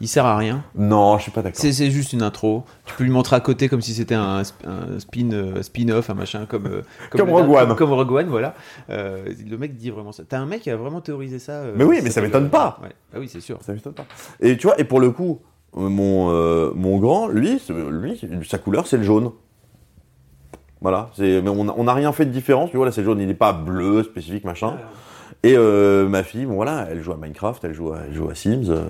il 0.00 0.08
sert 0.08 0.26
à 0.26 0.36
rien. 0.36 0.62
Non, 0.74 1.16
je 1.18 1.22
suis 1.22 1.30
pas 1.30 1.42
d'accord. 1.42 1.60
C'est 1.60 1.90
juste 1.90 2.12
une 2.12 2.22
intro. 2.22 2.64
Tu 2.84 2.94
peux 2.94 3.04
lui 3.04 3.10
montrer 3.10 3.36
à 3.36 3.40
côté 3.40 3.68
comme 3.68 3.80
si 3.80 3.94
c'était 3.94 4.14
un, 4.14 4.42
sp- 4.42 4.66
un 4.66 4.98
spin, 4.98 5.30
euh, 5.32 5.62
spin-off, 5.62 6.10
un 6.10 6.14
machin 6.14 6.46
comme 6.46 6.66
euh, 6.66 6.82
Comme 7.10 7.26
le- 7.28 7.32
Rogue 7.32 7.50
One. 7.50 7.68
Comme, 7.68 7.76
comme 7.76 7.92
Rogue 7.92 8.10
One, 8.12 8.26
voilà. 8.26 8.54
Euh, 8.90 9.24
le 9.48 9.56
mec 9.56 9.76
dit 9.76 9.90
vraiment 9.90 10.12
ça. 10.12 10.24
T'as 10.28 10.38
un 10.38 10.46
mec 10.46 10.62
qui 10.62 10.70
a 10.70 10.76
vraiment 10.76 11.00
théorisé 11.00 11.38
ça. 11.38 11.62
Mais 11.76 11.84
oui, 11.84 12.00
mais 12.02 12.10
ça 12.10 12.20
m'étonne 12.20 12.50
pas. 12.50 12.78
ouais. 12.82 12.90
Ah 13.14 13.18
oui, 13.20 13.28
c'est 13.28 13.40
sûr. 13.40 13.58
Ça 13.62 13.72
m'étonne 13.72 13.94
pas. 13.94 14.06
Et 14.40 14.56
tu 14.56 14.66
vois, 14.66 14.78
et 14.80 14.84
pour 14.84 15.00
le 15.00 15.10
coup, 15.10 15.40
mon, 15.74 16.72
mon 16.74 16.98
grand, 16.98 17.28
lui, 17.28 17.60
lui, 17.68 18.20
sa 18.48 18.58
couleur, 18.58 18.86
c'est 18.86 18.96
le 18.96 19.02
jaune. 19.04 19.30
Voilà, 20.80 21.08
c'est, 21.16 21.40
mais 21.40 21.48
on 21.48 21.84
n'a 21.84 21.94
rien 21.94 22.12
fait 22.12 22.26
de 22.26 22.30
différence. 22.30 22.70
Tu 22.70 22.76
vois, 22.76 22.84
là, 22.84 22.92
c'est 22.92 23.00
le 23.00 23.06
jaune, 23.06 23.20
il 23.20 23.26
n'est 23.26 23.32
pas 23.34 23.52
bleu, 23.54 24.02
spécifique, 24.02 24.44
machin. 24.44 24.76
Et 25.44 25.54
euh, 25.58 26.08
ma 26.08 26.22
fille, 26.22 26.46
bon 26.46 26.54
voilà, 26.54 26.88
elle 26.90 27.02
joue 27.02 27.12
à 27.12 27.16
Minecraft, 27.18 27.62
elle 27.64 27.74
joue 27.74 27.92
à, 27.92 27.98
elle 28.08 28.14
joue 28.14 28.30
à 28.30 28.34
Sims, 28.34 28.70
euh, 28.70 28.86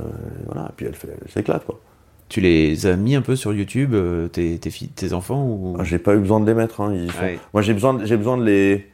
voilà, 0.47 0.69
et 0.69 0.73
puis 0.77 0.87
elle, 0.87 0.95
fait, 0.95 1.09
elle 1.21 1.31
s'éclate, 1.31 1.64
quoi. 1.67 1.81
Tu 2.29 2.40
les 2.40 2.87
as 2.87 2.95
mis 2.97 3.17
un 3.17 3.23
peu 3.23 3.35
sur 3.35 3.53
YouTube, 3.53 3.93
euh, 3.93 4.29
tes, 4.29 4.57
tes, 4.59 4.71
filles, 4.71 4.88
tes 4.88 5.12
enfants, 5.14 5.45
ou? 5.45 5.77
Ah, 5.81 5.85
J'ai 5.85 5.99
pas 5.99 6.14
eu 6.14 6.21
besoin 6.21 6.38
de 6.38 6.47
les 6.47 6.55
mettre. 6.55 6.81
Hein, 6.81 6.95
ils 6.95 7.11
sont- 7.11 7.21
Ouais. 7.21 7.38
Moi, 7.53 7.62
j'ai 7.62 7.75
besoin, 7.75 7.95
de- 7.95 8.05
j'ai 8.07 8.17
besoin 8.17 8.38
de 8.38 8.45
les, 8.45 8.88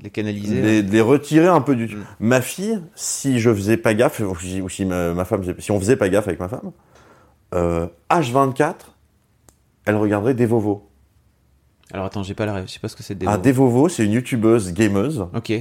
les 0.00 0.10
canaliser 0.10 0.62
les, 0.62 0.82
de 0.84 0.90
les 0.92 1.00
retirer 1.00 1.48
un 1.48 1.60
peu 1.60 1.74
du. 1.74 1.86
Mm. 1.86 2.04
Ma 2.20 2.40
fille, 2.40 2.80
si 2.94 3.40
je 3.40 3.52
faisais 3.52 3.76
pas 3.76 3.94
gaffe, 3.94 4.20
ou 4.20 4.36
si, 4.38 4.60
ou 4.62 4.68
si 4.68 4.84
ma, 4.84 5.12
ma 5.12 5.24
femme, 5.24 5.42
si 5.58 5.70
on 5.72 5.80
faisait 5.80 5.96
pas 5.96 6.08
gaffe 6.08 6.28
avec 6.28 6.38
ma 6.40 6.48
femme, 6.48 6.70
euh, 7.54 7.86
H24, 8.10 8.74
elle 9.84 9.96
regarderait 9.96 10.34
Devovo. 10.34 10.88
Alors 11.92 12.06
attends, 12.06 12.22
j'ai 12.22 12.34
pas 12.34 12.46
la 12.46 12.54
rêve, 12.54 12.64
je 12.68 12.72
sais 12.72 12.80
pas 12.80 12.88
ce 12.88 12.96
que 12.96 13.02
c'est 13.02 13.16
des 13.16 13.26
Ah, 13.28 13.38
Devovo, 13.38 13.88
c'est 13.88 14.04
une 14.04 14.12
youtubeuse 14.12 14.72
gameuse 14.72 15.26
Ok. 15.34 15.52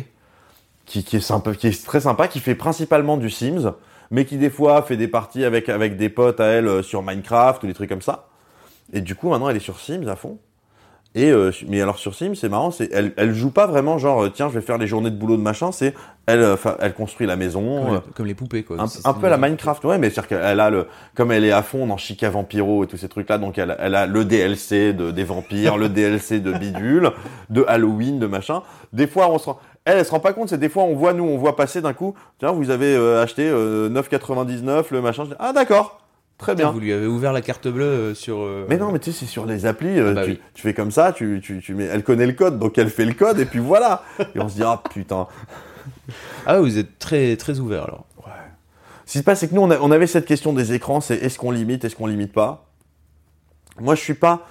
Qui, 0.86 1.04
qui 1.04 1.18
est 1.18 1.22
sympa, 1.22 1.54
qui 1.56 1.68
est 1.68 1.86
très 1.86 2.02
sympa, 2.02 2.28
qui 2.28 2.40
fait 2.40 2.56
principalement 2.56 3.18
du 3.18 3.30
Sims, 3.30 3.74
mais 4.10 4.26
qui 4.26 4.38
des 4.38 4.50
fois 4.50 4.82
fait 4.82 4.98
des 4.98 5.08
parties 5.08 5.46
avec, 5.46 5.70
avec 5.70 5.96
des 5.98 6.10
potes 6.10 6.40
à 6.40 6.46
elle 6.46 6.68
euh, 6.68 6.84
sur 6.84 7.02
Minecraft 7.04 7.64
ou 7.64 7.68
des 7.68 7.74
trucs 7.74 7.90
comme 7.90 8.02
ça. 8.02 8.28
Et 8.94 9.02
du 9.02 9.16
coup, 9.16 9.30
maintenant, 9.30 9.50
elle 9.50 9.56
est 9.58 9.60
sur 9.62 9.80
Sims 9.80 10.08
à 10.08 10.16
fond. 10.16 10.38
Et 11.14 11.30
euh, 11.30 11.52
mais 11.68 11.82
alors 11.82 11.98
sur 11.98 12.16
Sims, 12.16 12.36
c'est 12.36 12.48
marrant, 12.48 12.72
c'est 12.72 12.90
elle, 12.94 13.12
elle 13.18 13.34
joue 13.34 13.52
pas 13.52 13.68
vraiment 13.68 13.98
genre 13.98 14.24
euh, 14.24 14.30
tiens, 14.30 14.48
je 14.48 14.54
vais 14.54 14.62
faire 14.62 14.78
les 14.78 14.88
journées 14.88 15.12
de 15.12 15.18
boulot 15.18 15.36
de 15.36 15.42
machin. 15.42 15.74
C'est 15.74 15.94
elle, 16.26 16.56
elle 16.80 16.94
construit 16.94 17.28
la 17.28 17.36
maison. 17.36 17.84
Comme, 17.84 17.94
euh, 17.96 18.00
les, 18.08 18.14
comme 18.14 18.26
les 18.28 18.34
poupées, 18.34 18.64
quoi. 18.64 18.80
un, 18.80 18.88
C'est- 18.88 19.06
un 19.06 19.14
c'est 19.14 19.20
peu 19.20 19.28
à 19.28 19.30
la 19.30 19.36
Minecraft, 19.38 19.84
ouais, 19.84 19.98
mais 19.98 20.10
c'est-à-dire 20.10 20.30
qu'elle 20.40 20.60
a 20.62 20.70
le, 20.70 20.88
comme 21.14 21.34
elle 21.34 21.44
est 21.44 21.52
à 21.52 21.64
fond 21.64 21.86
dans 21.86 21.98
Chica 21.98 22.30
Vampiro 22.30 22.86
et 22.86 22.88
tous 22.88 22.96
ces 22.96 23.10
trucs-là, 23.10 23.40
donc 23.40 23.58
elle, 23.58 23.76
elle 23.80 23.96
a 23.96 24.06
le 24.06 24.24
DLC 24.24 24.94
de, 24.94 25.12
des 25.12 25.26
vampires, 25.26 25.78
le 25.78 25.90
DLC 25.90 26.40
de 26.40 26.54
bidule, 26.54 27.12
de 27.50 27.66
Halloween, 27.68 28.18
de 28.18 28.28
machin. 28.28 28.62
Des 28.94 29.08
fois, 29.08 29.30
on 29.30 29.38
se 29.38 29.48
rend, 29.48 29.60
elle, 29.86 29.98
elle 29.98 30.06
se 30.06 30.12
rend 30.12 30.20
pas 30.20 30.34
compte, 30.34 30.50
c'est 30.50 30.58
des 30.58 30.70
fois, 30.70 30.84
on 30.84 30.96
voit, 30.96 31.14
nous, 31.14 31.24
on 31.24 31.38
voit 31.38 31.56
passer 31.56 31.82
d'un 31.82 31.94
coup, 31.94 32.14
tiens, 32.40 32.52
vous 32.52 32.70
avez 32.70 32.96
euh, 32.96 33.22
acheté 33.24 33.50
euh, 33.50 33.90
9,99, 33.90 34.86
le 34.92 35.02
machin, 35.02 35.24
Je 35.26 35.30
dis, 35.30 35.36
ah 35.40 35.54
d'accord, 35.54 36.02
très 36.38 36.56
bien. 36.56 36.72
Vous 36.72 36.80
lui 36.80 36.92
avez 36.94 37.08
ouvert 37.08 37.34
la 37.34 37.42
carte 37.42 37.68
bleue 37.68 37.84
euh, 37.86 38.14
sur. 38.14 38.38
euh, 38.40 38.66
Mais 38.70 38.78
non, 38.78 38.92
mais 38.92 39.00
tu 39.00 39.12
sais, 39.12 39.20
c'est 39.20 39.26
sur 39.32 39.46
les 39.46 39.66
applis, 39.66 40.00
euh, 40.00 40.12
Ah 40.12 40.14
bah 40.14 40.24
tu, 40.26 40.32
oui. 40.32 40.40
tu 40.54 40.62
fais 40.62 40.74
comme 40.74 40.92
ça, 40.92 41.12
tu, 41.14 41.40
tu, 41.44 41.60
tu 41.62 41.74
mets, 41.74 41.86
elle 41.86 42.04
connaît 42.04 42.28
le 42.28 42.34
code, 42.34 42.60
donc 42.60 42.78
elle 42.78 42.90
fait 42.90 43.06
le 43.06 43.14
code, 43.14 43.40
et 43.40 43.46
puis 43.46 43.60
voilà. 43.60 44.04
Et 44.36 44.40
on 44.40 44.48
se 44.50 44.56
dit, 44.56 44.64
ah 44.64 44.82
putain. 44.94 45.28
Ah, 46.46 46.60
vous 46.60 46.78
êtes 46.78 47.00
très, 47.00 47.36
très 47.38 47.60
ouvert 47.60 47.84
alors. 47.84 48.06
Ce 49.06 49.14
qui 49.14 49.18
se 49.20 49.24
passe, 49.24 49.40
c'est 49.40 49.48
que 49.50 49.56
nous, 49.56 49.62
on, 49.62 49.72
a- 49.72 49.80
on 49.80 49.92
avait 49.92 50.08
cette 50.08 50.26
question 50.26 50.54
des 50.54 50.74
écrans, 50.74 51.02
c'est 51.02 51.16
est-ce 51.16 51.38
qu'on 51.38 51.52
limite, 51.52 51.84
est-ce 51.86 51.96
qu'on 51.96 52.08
limite 52.08 52.32
pas? 52.34 52.66
Moi, 53.80 53.96
je 53.96 54.02
suis 54.02 54.14
pas, 54.14 54.48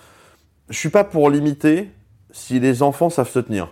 je 0.68 0.76
suis 0.78 0.88
pas 0.90 1.02
pour 1.04 1.30
limiter 1.30 1.90
si 2.30 2.60
les 2.60 2.82
enfants 2.82 3.10
savent 3.10 3.28
se 3.30 3.38
tenir. 3.38 3.70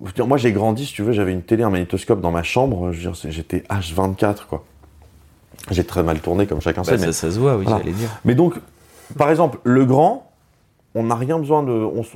Moi, 0.00 0.36
j'ai 0.38 0.52
grandi, 0.52 0.86
si 0.86 0.92
tu 0.92 1.02
veux, 1.02 1.12
j'avais 1.12 1.32
une 1.32 1.42
télé, 1.42 1.64
un 1.64 1.70
magnétoscope 1.70 2.20
dans 2.20 2.30
ma 2.30 2.42
chambre. 2.44 2.92
J'étais 2.92 3.64
H24, 3.68 4.46
quoi. 4.48 4.64
J'ai 5.70 5.84
très 5.84 6.02
mal 6.02 6.20
tourné, 6.20 6.46
comme 6.46 6.60
chacun 6.60 6.82
Bah, 6.82 6.92
sait. 6.96 6.98
mais- 6.98 7.12
ça, 7.12 7.12
ça 7.12 7.30
se 7.32 7.38
voit, 7.40 7.56
oui, 7.56 7.64
Voilà. 7.64 7.78
j'allais 7.80 7.92
dire. 7.92 8.08
mais 8.24 8.34
donc, 8.34 8.54
par 9.16 9.28
exemple, 9.30 9.58
le 9.64 9.84
grand, 9.84 10.30
on 10.94 11.02
n'a 11.04 11.16
rien 11.16 11.38
besoin 11.38 11.62
de. 11.62 11.72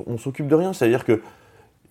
On, 0.07 0.17
s'occupe 0.17 0.47
de 0.47 0.55
rien. 0.55 0.71
C'est-à-dire 0.73 1.03
que 1.05 1.21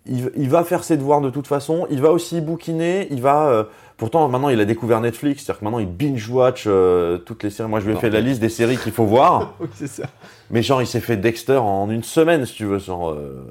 il, 0.06 0.30
il 0.36 0.48
va 0.48 0.64
faire 0.64 0.82
ses 0.82 0.96
devoirs 0.96 1.20
de 1.20 1.30
toute 1.30 1.46
façon. 1.46 1.86
Il 1.90 2.00
va 2.00 2.10
aussi 2.10 2.40
bouquiner. 2.40 3.06
Il 3.10 3.20
va. 3.20 3.46
euh, 3.48 3.64
pourtant, 3.98 4.26
maintenant, 4.28 4.48
il 4.48 4.58
a 4.60 4.64
découvert 4.64 5.00
Netflix. 5.00 5.44
C'est-à-dire 5.44 5.60
que 5.60 5.64
maintenant, 5.64 5.78
il 5.78 5.86
binge-watch 5.88 6.64
euh, 6.66 7.18
toutes 7.18 7.42
les 7.44 7.50
séries. 7.50 7.68
Moi, 7.68 7.80
je 7.80 7.86
lui 7.88 7.94
ai 7.94 7.98
fait 8.00 8.10
la 8.10 8.20
liste 8.20 8.40
des 8.40 8.48
séries 8.48 8.78
qu'il 8.78 8.92
faut 8.92 9.04
voir. 9.06 9.54
Oui, 9.60 9.68
c'est 9.74 9.86
ça. 9.86 10.04
Mais 10.52 10.62
genre, 10.62 10.80
il 10.82 10.86
s'est 10.86 11.00
fait 11.00 11.16
Dexter 11.16 11.56
en 11.56 11.90
une 11.90 12.02
semaine, 12.02 12.44
si 12.46 12.54
tu 12.54 12.64
veux. 12.66 12.78
Genre, 12.78 13.10
euh, 13.10 13.44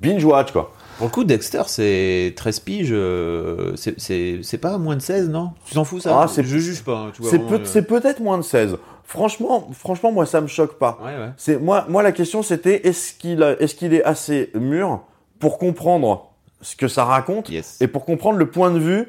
binge-watch, 0.00 0.50
quoi. 0.52 0.72
Pour 0.98 1.06
le 1.06 1.12
coup, 1.12 1.24
Dexter, 1.24 1.62
c'est 1.66 2.34
13 2.36 2.60
piges. 2.60 2.88
euh, 2.92 3.72
c'est- 3.76 3.98
C'est 3.98 4.40
c'est 4.42 4.58
pas 4.58 4.76
moins 4.76 4.96
de 4.96 5.00
16, 5.02 5.30
non? 5.30 5.52
Tu 5.64 5.74
t'en 5.74 5.84
fous 5.84 6.00
ça? 6.00 6.20
Ah, 6.22 6.26
Je 6.36 6.42
juge 6.42 6.82
pas. 6.82 6.96
hein, 7.06 7.10
tu 7.14 7.22
vois, 7.22 7.30
C'est 7.30 7.36
vraiment, 7.38 7.50
peut- 7.56 7.62
euh, 7.62 7.66
c'est 7.66 7.82
peut-être 7.86 8.20
moins 8.20 8.36
de 8.36 8.42
16. 8.42 8.76
Franchement, 9.04 9.68
franchement, 9.72 10.12
moi, 10.12 10.26
ça 10.26 10.40
me 10.40 10.46
choque 10.46 10.74
pas. 10.78 10.98
Ouais, 11.02 11.16
ouais. 11.16 11.30
C'est 11.36 11.58
moi, 11.58 11.84
moi 11.88 12.02
la 12.02 12.12
question 12.12 12.42
c'était 12.42 12.86
est-ce 12.86 13.14
qu'il 13.14 13.42
a- 13.42 13.60
est-ce 13.60 13.74
qu'il 13.74 13.92
est 13.94 14.04
assez 14.04 14.50
mûr 14.54 15.00
pour 15.40 15.58
comprendre 15.58 16.30
ce 16.60 16.76
que 16.76 16.86
ça 16.88 17.04
raconte 17.04 17.48
Yes. 17.48 17.78
et 17.80 17.88
pour 17.88 18.04
comprendre 18.04 18.38
le 18.38 18.48
point 18.50 18.70
de 18.70 18.78
vue 18.78 19.08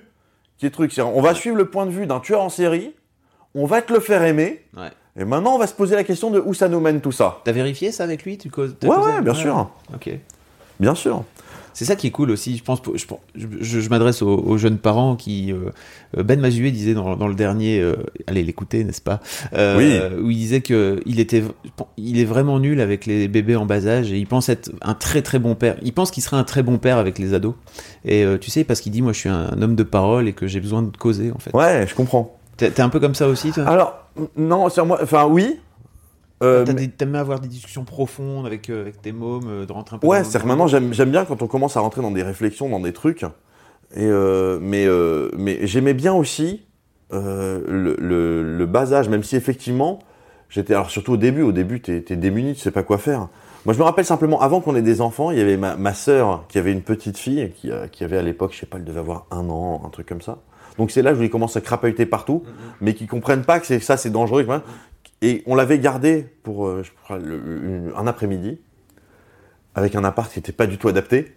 qui 0.57 0.65
est 0.65 0.71
truc? 0.71 0.91
On 0.99 1.21
va 1.21 1.33
suivre 1.35 1.55
le 1.57 1.69
point 1.69 1.85
de 1.85 1.91
vue 1.91 2.07
d'un 2.07 2.19
tueur 2.19 2.41
en 2.41 2.49
série, 2.49 2.93
on 3.53 3.65
va 3.67 3.81
te 3.83 3.93
le 3.93 3.99
faire 3.99 4.23
aimer, 4.23 4.63
Ouais. 4.75 4.89
Et 5.19 5.25
maintenant 5.25 5.55
on 5.55 5.59
va 5.59 5.67
se 5.67 5.73
poser 5.73 5.95
la 5.95 6.03
question 6.03 6.31
de 6.31 6.39
où 6.39 6.53
ça 6.53 6.67
nous 6.69 6.79
mène 6.79 7.01
tout 7.01 7.11
ça. 7.11 7.39
T'as 7.43 7.51
vérifié 7.51 7.91
ça 7.91 8.03
avec 8.03 8.23
lui 8.23 8.37
tu 8.37 8.49
causes, 8.49 8.75
Ouais, 8.83 8.89
ouais, 8.89 9.21
bien 9.21 9.33
sûr, 9.33 9.69
Ok. 9.93 10.09
bien 10.79 10.95
sûr. 10.95 11.23
C'est 11.73 11.85
ça 11.85 11.95
qui 11.95 12.07
est 12.07 12.11
cool 12.11 12.31
aussi. 12.31 12.57
Je 12.57 12.63
pense, 12.65 12.81
je, 12.95 13.05
je, 13.33 13.47
je- 13.61 13.79
je 13.79 13.89
m'adresse 13.89 14.21
aux, 14.21 14.37
aux 14.37 14.57
jeunes 14.57 14.77
parents 14.77 15.15
qui. 15.15 15.53
euh, 15.53 16.21
Ben 16.21 16.37
Mazué 16.37 16.69
disait 16.69 16.93
dans, 16.93 17.15
dans 17.15 17.29
le 17.29 17.33
dernier, 17.33 17.79
euh, 17.79 17.95
allez 18.27 18.43
l'écouter, 18.43 18.83
n'est-ce 18.83 19.01
pas 19.01 19.21
Euh, 19.53 19.77
Oui. 20.17 20.21
Où 20.25 20.29
il 20.31 20.35
disait 20.35 20.59
que 20.59 20.99
il 21.05 21.21
était, 21.21 21.41
il 21.95 22.19
est 22.19 22.25
vraiment 22.25 22.59
nul 22.59 22.81
avec 22.81 23.05
les 23.05 23.29
bébés 23.29 23.55
en 23.55 23.65
bas 23.65 23.87
âge 23.87 24.11
et 24.11 24.17
il 24.17 24.27
pense 24.27 24.49
être 24.49 24.69
un 24.81 24.95
très 24.95 25.21
très 25.21 25.39
bon 25.39 25.55
père. 25.55 25.77
Il 25.81 25.93
pense 25.93 26.11
qu'il 26.11 26.21
serait 26.23 26.35
un 26.35 26.43
très 26.43 26.61
bon 26.61 26.77
père 26.77 26.97
avec 26.97 27.17
les 27.19 27.33
ados. 27.33 27.53
Et 28.03 28.25
euh, 28.25 28.37
tu 28.37 28.51
sais 28.51 28.65
parce 28.65 28.81
qu'il 28.81 28.91
dit 28.91 29.01
moi 29.01 29.13
je 29.13 29.19
suis 29.19 29.29
un, 29.29 29.61
homme 29.61 29.75
de 29.77 29.83
parole 29.83 30.27
et 30.27 30.33
que 30.33 30.47
j'ai 30.47 30.59
besoin 30.59 30.81
de 30.81 30.95
causer 30.97 31.31
en 31.31 31.39
fait. 31.39 31.55
Ouais, 31.55 31.85
je 31.87 31.95
comprends. 31.95 32.37
T'es 32.69 32.81
un 32.81 32.89
peu 32.89 32.99
comme 32.99 33.15
ça 33.15 33.27
aussi 33.27 33.51
toi? 33.51 33.63
Alors 33.65 34.05
non, 34.37 34.69
sur 34.69 34.85
moi, 34.85 34.99
enfin 35.01 35.25
oui. 35.25 35.59
Euh, 36.43 36.65
T'as 36.65 36.73
mais- 36.73 36.87
T'aimes 36.87 37.15
avoir 37.15 37.39
des 37.39 37.47
discussions 37.47 37.83
profondes 37.83 38.45
avec, 38.47 38.69
euh, 38.69 38.81
avec 38.81 39.01
tes 39.01 39.11
mômes, 39.11 39.47
euh, 39.47 39.65
de 39.65 39.71
rentrer 39.71 39.95
un 39.95 39.99
peu. 39.99 40.07
Ouais, 40.07 40.23
c'est-à-dire 40.23 40.41
que 40.43 40.47
maintenant 40.47 40.67
j'aime 40.67 41.11
bien 41.11 41.23
quand 41.25 41.41
on 41.41 41.47
commence 41.47 41.77
à 41.77 41.81
rentrer 41.81 42.01
dans 42.01 42.11
des 42.11 42.23
réflexions, 42.23 42.67
dans 42.69 42.79
des 42.79 42.93
trucs. 42.93 43.23
Et 43.95 44.07
mais 44.61 44.87
mais 45.37 45.67
j'aimais 45.67 45.93
bien 45.93 46.13
aussi 46.13 46.65
le, 47.11 47.95
le, 47.99 48.57
le 48.57 48.65
bas 48.65 48.93
âge, 48.93 49.09
même 49.09 49.23
si 49.23 49.35
effectivement 49.35 49.99
j'étais 50.49 50.73
alors 50.73 50.89
surtout 50.89 51.13
au 51.13 51.17
début, 51.17 51.41
au 51.43 51.51
début 51.51 51.81
t'es 51.81 52.03
es 52.09 52.15
démuni, 52.15 52.53
tu 52.55 52.61
sais 52.61 52.71
pas 52.71 52.83
quoi 52.83 52.97
faire. 52.97 53.27
Moi 53.65 53.73
je 53.75 53.79
me 53.79 53.83
rappelle 53.83 54.05
simplement 54.05 54.41
avant 54.41 54.61
qu'on 54.61 54.75
ait 54.75 54.81
des 54.81 55.01
enfants, 55.01 55.29
il 55.29 55.37
y 55.37 55.41
avait 55.41 55.57
ma, 55.57 55.75
ma 55.75 55.93
sœur 55.93 56.45
qui 56.47 56.57
avait 56.57 56.71
une 56.71 56.81
petite 56.81 57.17
fille 57.17 57.51
qui, 57.55 57.69
qui 57.91 58.03
avait 58.03 58.17
à 58.17 58.21
l'époque, 58.23 58.53
je 58.53 58.59
sais 58.61 58.65
pas, 58.65 58.77
elle 58.77 58.85
devait 58.85 58.99
avoir 59.01 59.25
un 59.29 59.47
an, 59.49 59.81
un 59.85 59.89
truc 59.89 60.07
comme 60.07 60.21
ça. 60.21 60.39
Donc 60.77 60.91
c'est 60.91 61.01
là 61.01 61.13
où 61.13 61.21
il 61.21 61.29
commence 61.29 61.57
à 61.57 61.61
crapahuter 61.61 62.05
partout, 62.05 62.43
mais 62.79 62.93
qui 62.93 63.07
comprennent 63.07 63.43
pas 63.43 63.59
que 63.59 63.65
c'est 63.65 63.79
ça 63.79 63.97
c'est 63.97 64.09
dangereux. 64.09 64.43
quoi. 64.45 64.63
Et 65.21 65.43
on 65.45 65.55
l'avait 65.55 65.79
gardé 65.79 66.25
pour 66.43 66.67
euh, 66.67 66.81
je 66.83 66.91
crois, 67.03 67.17
le- 67.19 67.35
une- 67.37 67.91
un 67.95 68.07
après-midi 68.07 68.59
avec 69.75 69.95
un 69.95 70.03
appart 70.03 70.31
qui 70.31 70.39
n'était 70.39 70.51
pas 70.51 70.67
du 70.67 70.77
tout 70.77 70.87
adapté. 70.87 71.33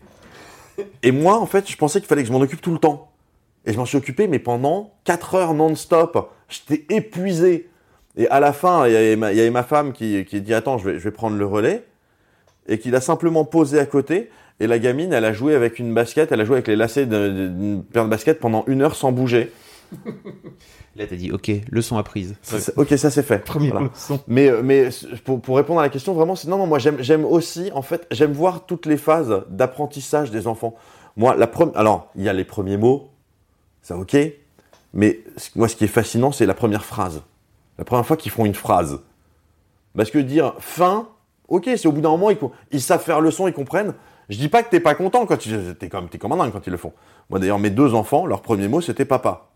Et 1.04 1.12
moi, 1.12 1.38
en 1.38 1.46
fait, 1.46 1.70
je 1.70 1.76
pensais 1.76 2.00
qu'il 2.00 2.08
fallait 2.08 2.22
que 2.22 2.28
je 2.28 2.32
m'en 2.32 2.40
occupe 2.40 2.60
tout 2.60 2.72
le 2.72 2.78
temps. 2.80 3.12
Et 3.64 3.72
je 3.72 3.78
m'en 3.78 3.84
suis 3.84 3.96
occupé, 3.96 4.26
mais 4.26 4.38
pendant 4.40 4.92
4 5.04 5.36
heures 5.36 5.54
non-stop. 5.54 6.30
J'étais 6.48 6.84
épuisé. 6.92 7.70
Et 8.16 8.28
à 8.28 8.40
la 8.40 8.52
fin, 8.52 8.86
il 8.86 8.92
y 8.92 8.96
avait 8.96 9.16
ma, 9.16 9.32
il 9.32 9.38
y 9.38 9.40
avait 9.40 9.50
ma 9.50 9.62
femme 9.62 9.92
qui, 9.92 10.24
qui 10.24 10.40
dit 10.40 10.52
Attends, 10.52 10.78
je 10.78 10.90
vais, 10.90 10.98
je 10.98 11.04
vais 11.04 11.10
prendre 11.12 11.36
le 11.36 11.46
relais. 11.46 11.84
Et 12.66 12.78
qui 12.78 12.90
l'a 12.90 13.00
simplement 13.00 13.44
posé 13.44 13.78
à 13.78 13.86
côté. 13.86 14.30
Et 14.60 14.66
la 14.66 14.78
gamine, 14.78 15.12
elle 15.12 15.24
a 15.24 15.32
joué 15.32 15.54
avec 15.54 15.78
une 15.78 15.92
basket, 15.94 16.30
elle 16.32 16.40
a 16.40 16.44
joué 16.44 16.56
avec 16.56 16.68
les 16.68 16.76
lacets 16.76 17.06
d'une 17.06 17.82
paire 17.82 18.04
de 18.04 18.10
baskets 18.10 18.38
pendant 18.40 18.64
une 18.66 18.82
heure 18.82 18.94
sans 18.94 19.10
bouger. 19.12 19.50
Là 20.96 21.06
t'as 21.08 21.16
dit 21.16 21.32
ok, 21.32 21.50
leçon 21.70 21.98
apprise. 21.98 22.36
Ok, 22.76 22.90
ça 22.96 23.10
c'est 23.10 23.22
fait. 23.24 23.40
Première 23.40 23.72
Voilà. 23.72 23.88
leçon. 23.92 24.20
Mais, 24.28 24.48
euh, 24.48 24.62
mais 24.62 24.88
pour, 25.24 25.40
pour 25.40 25.56
répondre 25.56 25.80
à 25.80 25.82
la 25.82 25.88
question, 25.88 26.14
vraiment, 26.14 26.36
c'est 26.36 26.46
non, 26.48 26.56
non, 26.56 26.66
moi 26.66 26.78
j'aime, 26.78 26.96
j'aime 27.00 27.24
aussi, 27.24 27.70
en 27.74 27.82
fait, 27.82 28.06
j'aime 28.12 28.32
voir 28.32 28.64
toutes 28.66 28.86
les 28.86 28.96
phases 28.96 29.42
d'apprentissage 29.50 30.30
des 30.30 30.46
enfants. 30.46 30.74
Moi, 31.16 31.34
la 31.36 31.46
première, 31.48 31.76
alors, 31.76 32.10
il 32.14 32.22
y 32.22 32.28
a 32.28 32.32
les 32.32 32.44
premiers 32.44 32.76
mots, 32.76 33.10
ça 33.82 33.96
ok, 33.96 34.16
mais 34.92 35.20
moi, 35.56 35.66
ce 35.68 35.74
qui 35.74 35.84
est 35.84 35.88
fascinant, 35.88 36.30
c'est 36.30 36.46
la 36.46 36.54
première 36.54 36.84
phrase. 36.84 37.22
La 37.78 37.84
première 37.84 38.06
fois 38.06 38.16
qu'ils 38.16 38.30
font 38.30 38.44
une 38.44 38.54
phrase. 38.54 39.00
Parce 39.96 40.12
que 40.12 40.18
dire 40.18 40.54
fin, 40.60 41.08
ok, 41.48 41.64
c'est 41.76 41.86
au 41.86 41.92
bout 41.92 42.00
d'un 42.00 42.10
moment, 42.10 42.30
ils, 42.30 42.38
ils 42.70 42.80
savent 42.80 43.02
faire 43.02 43.20
le 43.20 43.32
son, 43.32 43.48
ils 43.48 43.52
comprennent. 43.52 43.94
Je 44.28 44.38
dis 44.38 44.48
pas 44.48 44.62
que 44.62 44.70
t'es 44.70 44.80
pas 44.80 44.94
content 44.94 45.26
quand 45.26 45.44
ils, 45.46 45.74
t'es 45.78 45.88
comme, 45.88 46.08
t'es 46.08 46.18
comme 46.18 46.32
un 46.32 46.36
dingue 46.36 46.52
quand 46.52 46.66
ils 46.66 46.70
le 46.70 46.76
font. 46.76 46.92
Moi, 47.30 47.38
d'ailleurs, 47.40 47.58
mes 47.58 47.70
deux 47.70 47.94
enfants, 47.94 48.26
leur 48.26 48.40
premier 48.42 48.68
mot, 48.68 48.80
c'était 48.80 49.04
papa. 49.04 49.48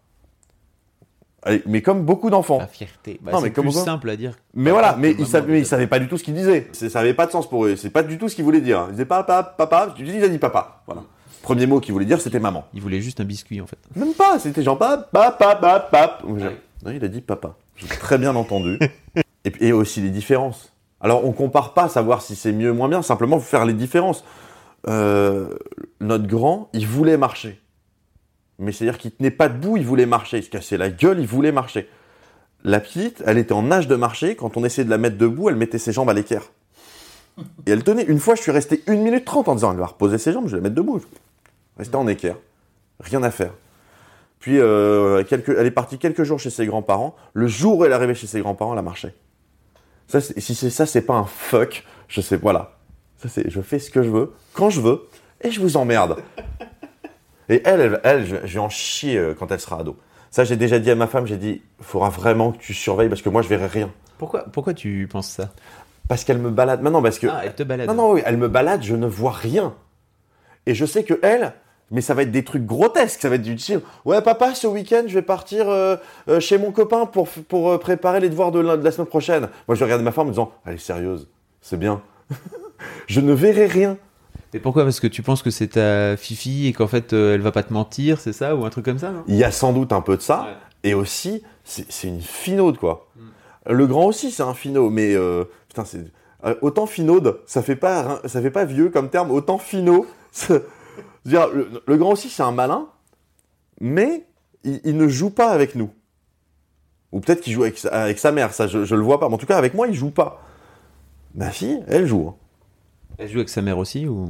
Allez, 1.45 1.63
mais 1.67 1.83
comme 1.83 2.03
beaucoup 2.05 2.31
d'enfants. 2.31 2.59
La 2.59 2.67
fierté. 2.67 3.19
Bah, 3.23 3.33
Non, 3.33 3.39
c'est 3.39 3.45
mais 3.45 3.51
plus 3.51 3.71
simple 3.73 4.11
à 4.11 4.17
dire. 4.17 4.35
Mais 4.55 4.71
voilà, 4.73 4.97
mais 4.99 5.15
ils 5.19 5.27
savaient, 5.27 5.47
mais 5.53 5.59
ils 5.59 5.63
déjà. 5.63 5.71
savaient 5.71 5.87
pas 5.87 6.01
du 6.01 6.09
tout 6.09 6.19
ce 6.19 6.25
qu'ils 6.25 6.35
disaient. 6.35 6.69
C'est- 6.73 6.89
Ça 6.89 7.01
avait 7.01 7.15
pas 7.15 7.27
de 7.27 7.31
sens 7.31 7.49
pour 7.49 7.65
eux. 7.65 7.77
C'est 7.77 7.91
pas 7.91 8.03
du 8.03 8.19
tout 8.19 8.29
ce 8.29 8.35
qu'ils 8.35 8.45
voulaient 8.45 8.61
dire. 8.61 8.87
Ils 8.89 8.93
disaient 8.93 9.05
papa, 9.05 9.43
papa. 9.57 9.95
Tu 9.97 10.03
dis, 10.03 10.13
il 10.17 10.25
a 10.25 10.29
dit 10.29 10.39
papa. 10.39 10.83
Voilà. 10.87 11.03
Premier 11.43 11.67
mot 11.67 11.79
qu'il 11.81 11.93
voulait 11.93 12.05
dire, 12.05 12.21
c'était 12.21 12.41
maman. 12.41 12.65
Il 12.75 12.83
voulait 12.83 13.01
juste 13.01 13.21
un 13.21 13.25
biscuit 13.25 13.61
en 13.61 13.67
fait. 13.67 13.79
Même 13.95 14.13
pas. 14.15 14.39
C'était 14.41 14.63
genre 14.65 14.77
papa, 14.77 15.31
papa, 15.31 15.55
papa. 15.91 16.19
Non, 16.27 16.91
il 16.93 17.03
a 17.05 17.09
dit 17.09 17.21
papa. 17.21 17.55
J'ai 17.77 17.87
très 17.87 18.19
bien 18.19 18.35
entendu. 18.35 18.79
et, 19.45 19.53
et 19.69 19.73
aussi 19.73 20.01
les 20.01 20.11
différences. 20.11 20.73
Alors, 21.01 21.25
on 21.25 21.31
compare 21.31 21.73
pas, 21.75 21.89
savoir 21.89 22.21
si 22.23 22.35
c'est 22.35 22.53
mieux 22.53 22.73
ou 22.73 22.75
moins 22.75 22.89
bien. 22.89 23.03
Simplement, 23.03 23.39
faire 23.39 23.65
les 23.65 23.73
différences. 23.75 24.25
Euh, 24.89 25.55
notre 26.01 26.27
grand, 26.27 26.71
il 26.73 26.87
voulait 26.87 27.17
marcher. 27.17 27.61
Mais 28.59 28.73
c'est-à-dire 28.73 28.99
qu'il 28.99 29.13
tenait 29.13 29.31
pas 29.31 29.49
debout, 29.49 29.77
il 29.77 29.85
voulait 29.85 30.07
marcher. 30.07 30.39
Il 30.39 30.45
se 30.45 30.51
cassait 30.51 30.77
la 30.77 30.91
gueule, 30.91 31.21
il 31.21 31.27
voulait 31.27 31.53
marcher. 31.53 31.89
La 32.65 32.81
petite, 32.81 33.23
elle 33.25 33.39
était 33.39 33.53
en 33.53 33.71
âge 33.71 33.87
de 33.87 33.95
marcher. 33.95 34.35
Quand 34.35 34.57
on 34.57 34.65
essayait 34.65 34.85
de 34.85 34.91
la 34.91 34.99
mettre 34.99 35.17
debout, 35.17 35.49
elle 35.49 35.57
mettait 35.57 35.79
ses 35.79 35.93
jambes 35.93 36.11
à 36.11 36.15
l'équerre. 36.15 36.51
Et 37.67 37.71
elle 37.71 37.85
tenait. 37.85 38.05
Une 38.05 38.19
fois, 38.19 38.35
je 38.35 38.43
suis 38.43 38.51
resté 38.51 38.83
1 38.89 38.97
minute 38.97 39.25
30 39.25 39.49
en 39.49 39.55
disant 39.55 39.73
elle 39.73 39.79
va 39.79 39.87
reposer 39.87 40.19
ses 40.19 40.33
jambes, 40.33 40.47
je 40.47 40.53
vais 40.53 40.57
la 40.57 40.63
mettre 40.63 40.75
debout. 40.75 41.01
Rester 41.77 41.97
en 41.97 42.09
équerre. 42.09 42.37
Rien 42.99 43.23
à 43.23 43.31
faire. 43.31 43.53
Puis, 44.41 44.59
euh, 44.59 45.23
elle 45.31 45.67
est 45.67 45.71
partie 45.71 45.99
quelques 45.99 46.25
jours 46.25 46.41
chez 46.41 46.51
ses 46.51 46.67
grands-parents. 46.67 47.15
Le 47.35 47.47
jour 47.47 47.79
où 47.79 47.85
elle 47.85 47.93
est 47.93 47.95
arrivée 47.95 48.15
chez 48.15 48.27
ses 48.27 48.41
grands-parents, 48.41 48.73
elle 48.73 48.79
a 48.79 48.83
marché. 48.83 49.15
Ça, 50.09 50.21
si 50.21 50.55
c'est 50.55 50.71
ça, 50.71 50.87
c'est 50.87 51.03
pas 51.03 51.15
un 51.15 51.25
fuck. 51.25 51.85
Je 52.09 52.21
sais, 52.21 52.37
voilà. 52.37 52.78
Ça, 53.19 53.29
c'est, 53.29 53.51
je 53.51 53.61
fais 53.61 53.79
ce 53.79 53.91
que 53.91 54.03
je 54.03 54.11
veux, 54.11 54.33
quand 54.53 54.71
je 54.71 54.81
veux, 54.81 55.09
et 55.43 55.51
je 55.51 55.61
vous 55.61 55.77
emmerde. 55.77 56.17
Et 57.49 57.63
elle, 57.65 57.81
elle, 57.81 58.01
elle, 58.05 58.27
je, 58.27 58.37
je 58.45 58.55
vais 58.55 58.61
en 58.61 58.69
chier 58.69 59.17
euh, 59.17 59.35
quand 59.35 59.51
elle 59.51 59.61
sera 59.61 59.81
ado. 59.81 59.97
Ça, 60.31 60.45
j'ai 60.45 60.57
déjà 60.57 60.79
dit 60.79 60.91
à 60.91 60.95
ma 60.95 61.07
femme, 61.07 61.27
j'ai 61.27 61.37
dit, 61.37 61.63
il 61.79 61.85
faudra 61.85 62.11
vraiment 62.11 62.53
que 62.53 62.59
tu 62.59 62.75
surveilles 62.75 63.09
parce 63.09 63.23
que 63.23 63.29
moi, 63.29 63.43
je 63.43 63.49
verrai 63.49 63.67
rien. 63.67 63.91
Pourquoi, 64.19 64.45
pourquoi 64.53 64.75
tu 64.75 65.09
penses 65.11 65.29
ça? 65.29 65.51
Parce 66.09 66.25
qu'elle 66.25 66.39
me 66.39 66.51
balade. 66.51 66.83
Maintenant, 66.83 67.03
parce 67.03 67.19
que. 67.19 67.27
Ah, 67.29 67.43
elle 67.45 67.55
te 67.55 67.63
balade. 67.63 67.89
Non, 67.89 67.95
non, 67.95 68.13
oui, 68.13 68.23
elle 68.25 68.37
me 68.37 68.49
balade, 68.49 68.83
je 68.83 68.95
ne 68.95 69.07
vois 69.07 69.33
rien. 69.33 69.75
Et 70.67 70.75
je 70.75 70.85
sais 70.85 71.05
que 71.05 71.19
elle, 71.23 71.55
mais 71.91 72.01
ça 72.01 72.15
va 72.15 72.23
être 72.23 72.31
des 72.31 72.45
trucs 72.45 72.67
grotesques, 72.67 73.21
ça 73.21 73.29
va 73.29 73.37
être 73.37 73.43
du 73.43 73.59
style. 73.59 73.81
Ouais, 74.05 74.21
papa, 74.21 74.55
ce 74.55 74.67
week-end, 74.67 75.05
je 75.07 75.15
vais 75.15 75.23
partir 75.23 75.69
euh, 75.69 75.97
euh, 76.29 76.41
chez 76.41 76.59
mon 76.59 76.73
copain 76.73 77.07
pour, 77.07 77.29
pour 77.29 77.71
euh, 77.71 77.79
préparer 77.79 78.21
les 78.21 78.29
devoirs 78.29 78.53
de 78.53 78.61
la, 78.61 78.77
de 78.77 78.85
la 78.85 78.91
semaine 78.91 79.07
prochaine. 79.07 79.49
Moi, 79.67 79.75
je 79.75 79.85
regarde 79.85 80.03
ma 80.03 80.13
femme 80.13 80.25
en 80.25 80.27
me 80.27 80.33
disant, 80.33 80.53
elle 80.67 80.75
est 80.75 80.79
sérieuse, 80.79 81.29
c'est 81.61 81.79
bien. 81.79 82.03
je 83.07 83.21
ne 83.21 83.33
verrai 83.33 83.67
rien. 83.67 83.97
Et 84.55 84.59
pourquoi? 84.61 84.85
Parce 84.85 85.01
que 85.01 85.07
tu 85.07 85.23
penses 85.23 85.43
que 85.43 85.51
c'est 85.51 85.69
ta 85.69 86.17
fifi 86.17 86.67
et 86.69 86.73
qu'en 86.73 86.87
fait 86.87 87.13
euh, 87.13 87.35
elle 87.35 87.43
va 87.43 87.53
pas 87.53 87.63
te 87.63 87.73
mentir, 87.73 88.19
c'est 88.21 88.33
ça? 88.33 88.57
Ou 88.57 88.65
un 88.65 88.71
truc 88.71 88.85
comme 88.87 88.99
ça 88.99 89.11
non? 89.11 89.23
Il 89.27 89.35
y 89.37 89.45
a 89.45 89.51
sans 89.51 89.73
doute 89.73 89.93
un 89.93 90.01
peu 90.01 90.17
de 90.17 90.23
ça. 90.23 90.43
Ouais. 90.43 90.91
Et 90.91 90.95
aussi, 90.95 91.43
c'est 91.65 92.07
une 92.09 92.21
finaude, 92.23 92.79
quoi. 92.79 93.09
Le 93.69 93.87
grand 93.87 94.07
aussi, 94.07 94.31
c'est 94.31 94.45
un 94.45 94.55
finot, 94.55 94.89
mais 94.91 95.15
euh, 95.15 95.45
putain, 95.69 95.85
c'est 95.85 96.05
euh, 96.45 96.55
autant 96.63 96.87
finaude, 96.87 97.41
ça 97.47 97.63
fait 97.63 97.75
pas 97.77 98.21
ça 98.27 98.41
fait 98.41 98.53
pas 98.53 98.65
vieux 98.65 98.89
comme 98.89 99.11
terme. 99.11 99.31
Autant 99.33 99.59
finot, 99.59 100.07
dire, 101.27 101.49
le, 101.53 101.69
le 101.87 101.97
grand 101.97 102.13
aussi, 102.13 102.31
c'est 102.31 102.45
un 102.45 102.53
malin, 102.53 102.87
mais 103.81 104.25
il, 104.65 104.81
il 104.85 104.97
ne 104.97 105.09
joue 105.09 105.31
pas 105.31 105.51
avec 105.51 105.75
nous. 105.75 105.91
Ou 107.13 107.21
peut-être 107.21 107.41
qu'il 107.41 107.53
joue 107.53 107.63
avec, 107.63 107.77
sa- 107.79 107.89
avec 107.91 108.19
sa 108.19 108.33
mère, 108.33 108.53
ça, 108.55 108.67
je, 108.67 108.85
je 108.85 108.95
le 108.95 109.03
vois 109.03 109.19
pas. 109.19 109.29
Mais 109.29 109.35
en 109.35 109.39
tout 109.39 109.47
cas, 109.47 109.57
avec 109.59 109.75
moi, 109.75 109.89
il 109.89 109.95
joue 109.95 110.11
pas. 110.11 110.43
Ma 111.35 111.51
fille, 111.51 111.83
elle 111.89 112.07
joue. 112.07 112.29
hein. 112.29 112.35
Elle 113.19 113.29
joue 113.29 113.39
avec 113.39 113.49
sa 113.49 113.63
mère 113.63 113.79
aussi 113.79 114.07
ou? 114.07 114.29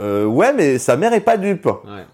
Euh, 0.00 0.24
ouais, 0.24 0.52
mais 0.52 0.78
sa 0.78 0.96
mère 0.96 1.12
est 1.12 1.20
pas 1.20 1.36
dupe. 1.36 1.66
Ouais. 1.66 2.04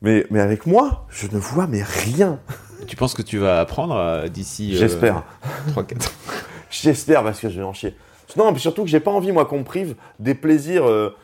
Mais, 0.00 0.26
mais 0.30 0.40
avec 0.40 0.66
moi, 0.66 1.06
je 1.10 1.26
ne 1.28 1.38
vois 1.38 1.66
mais 1.68 1.82
rien. 1.82 2.40
Tu 2.88 2.96
penses 2.96 3.14
que 3.14 3.22
tu 3.22 3.38
vas 3.38 3.60
apprendre 3.60 3.94
euh, 3.96 4.28
d'ici. 4.28 4.74
euh, 4.74 4.78
J'espère. 4.78 5.22
3-4 5.76 5.78
ans? 5.78 6.10
J'espère 6.70 7.22
parce 7.22 7.38
que 7.38 7.48
je 7.48 7.58
vais 7.58 7.64
en 7.66 7.72
chier. 7.72 7.94
Non, 8.36 8.50
mais 8.50 8.58
surtout 8.58 8.82
que 8.82 8.88
j'ai 8.88 8.98
pas 8.98 9.10
envie, 9.10 9.30
moi, 9.30 9.44
qu'on 9.44 9.58
me 9.58 9.64
prive 9.64 9.94
des 10.18 10.34
plaisirs, 10.34 10.88
euh, 10.88 11.14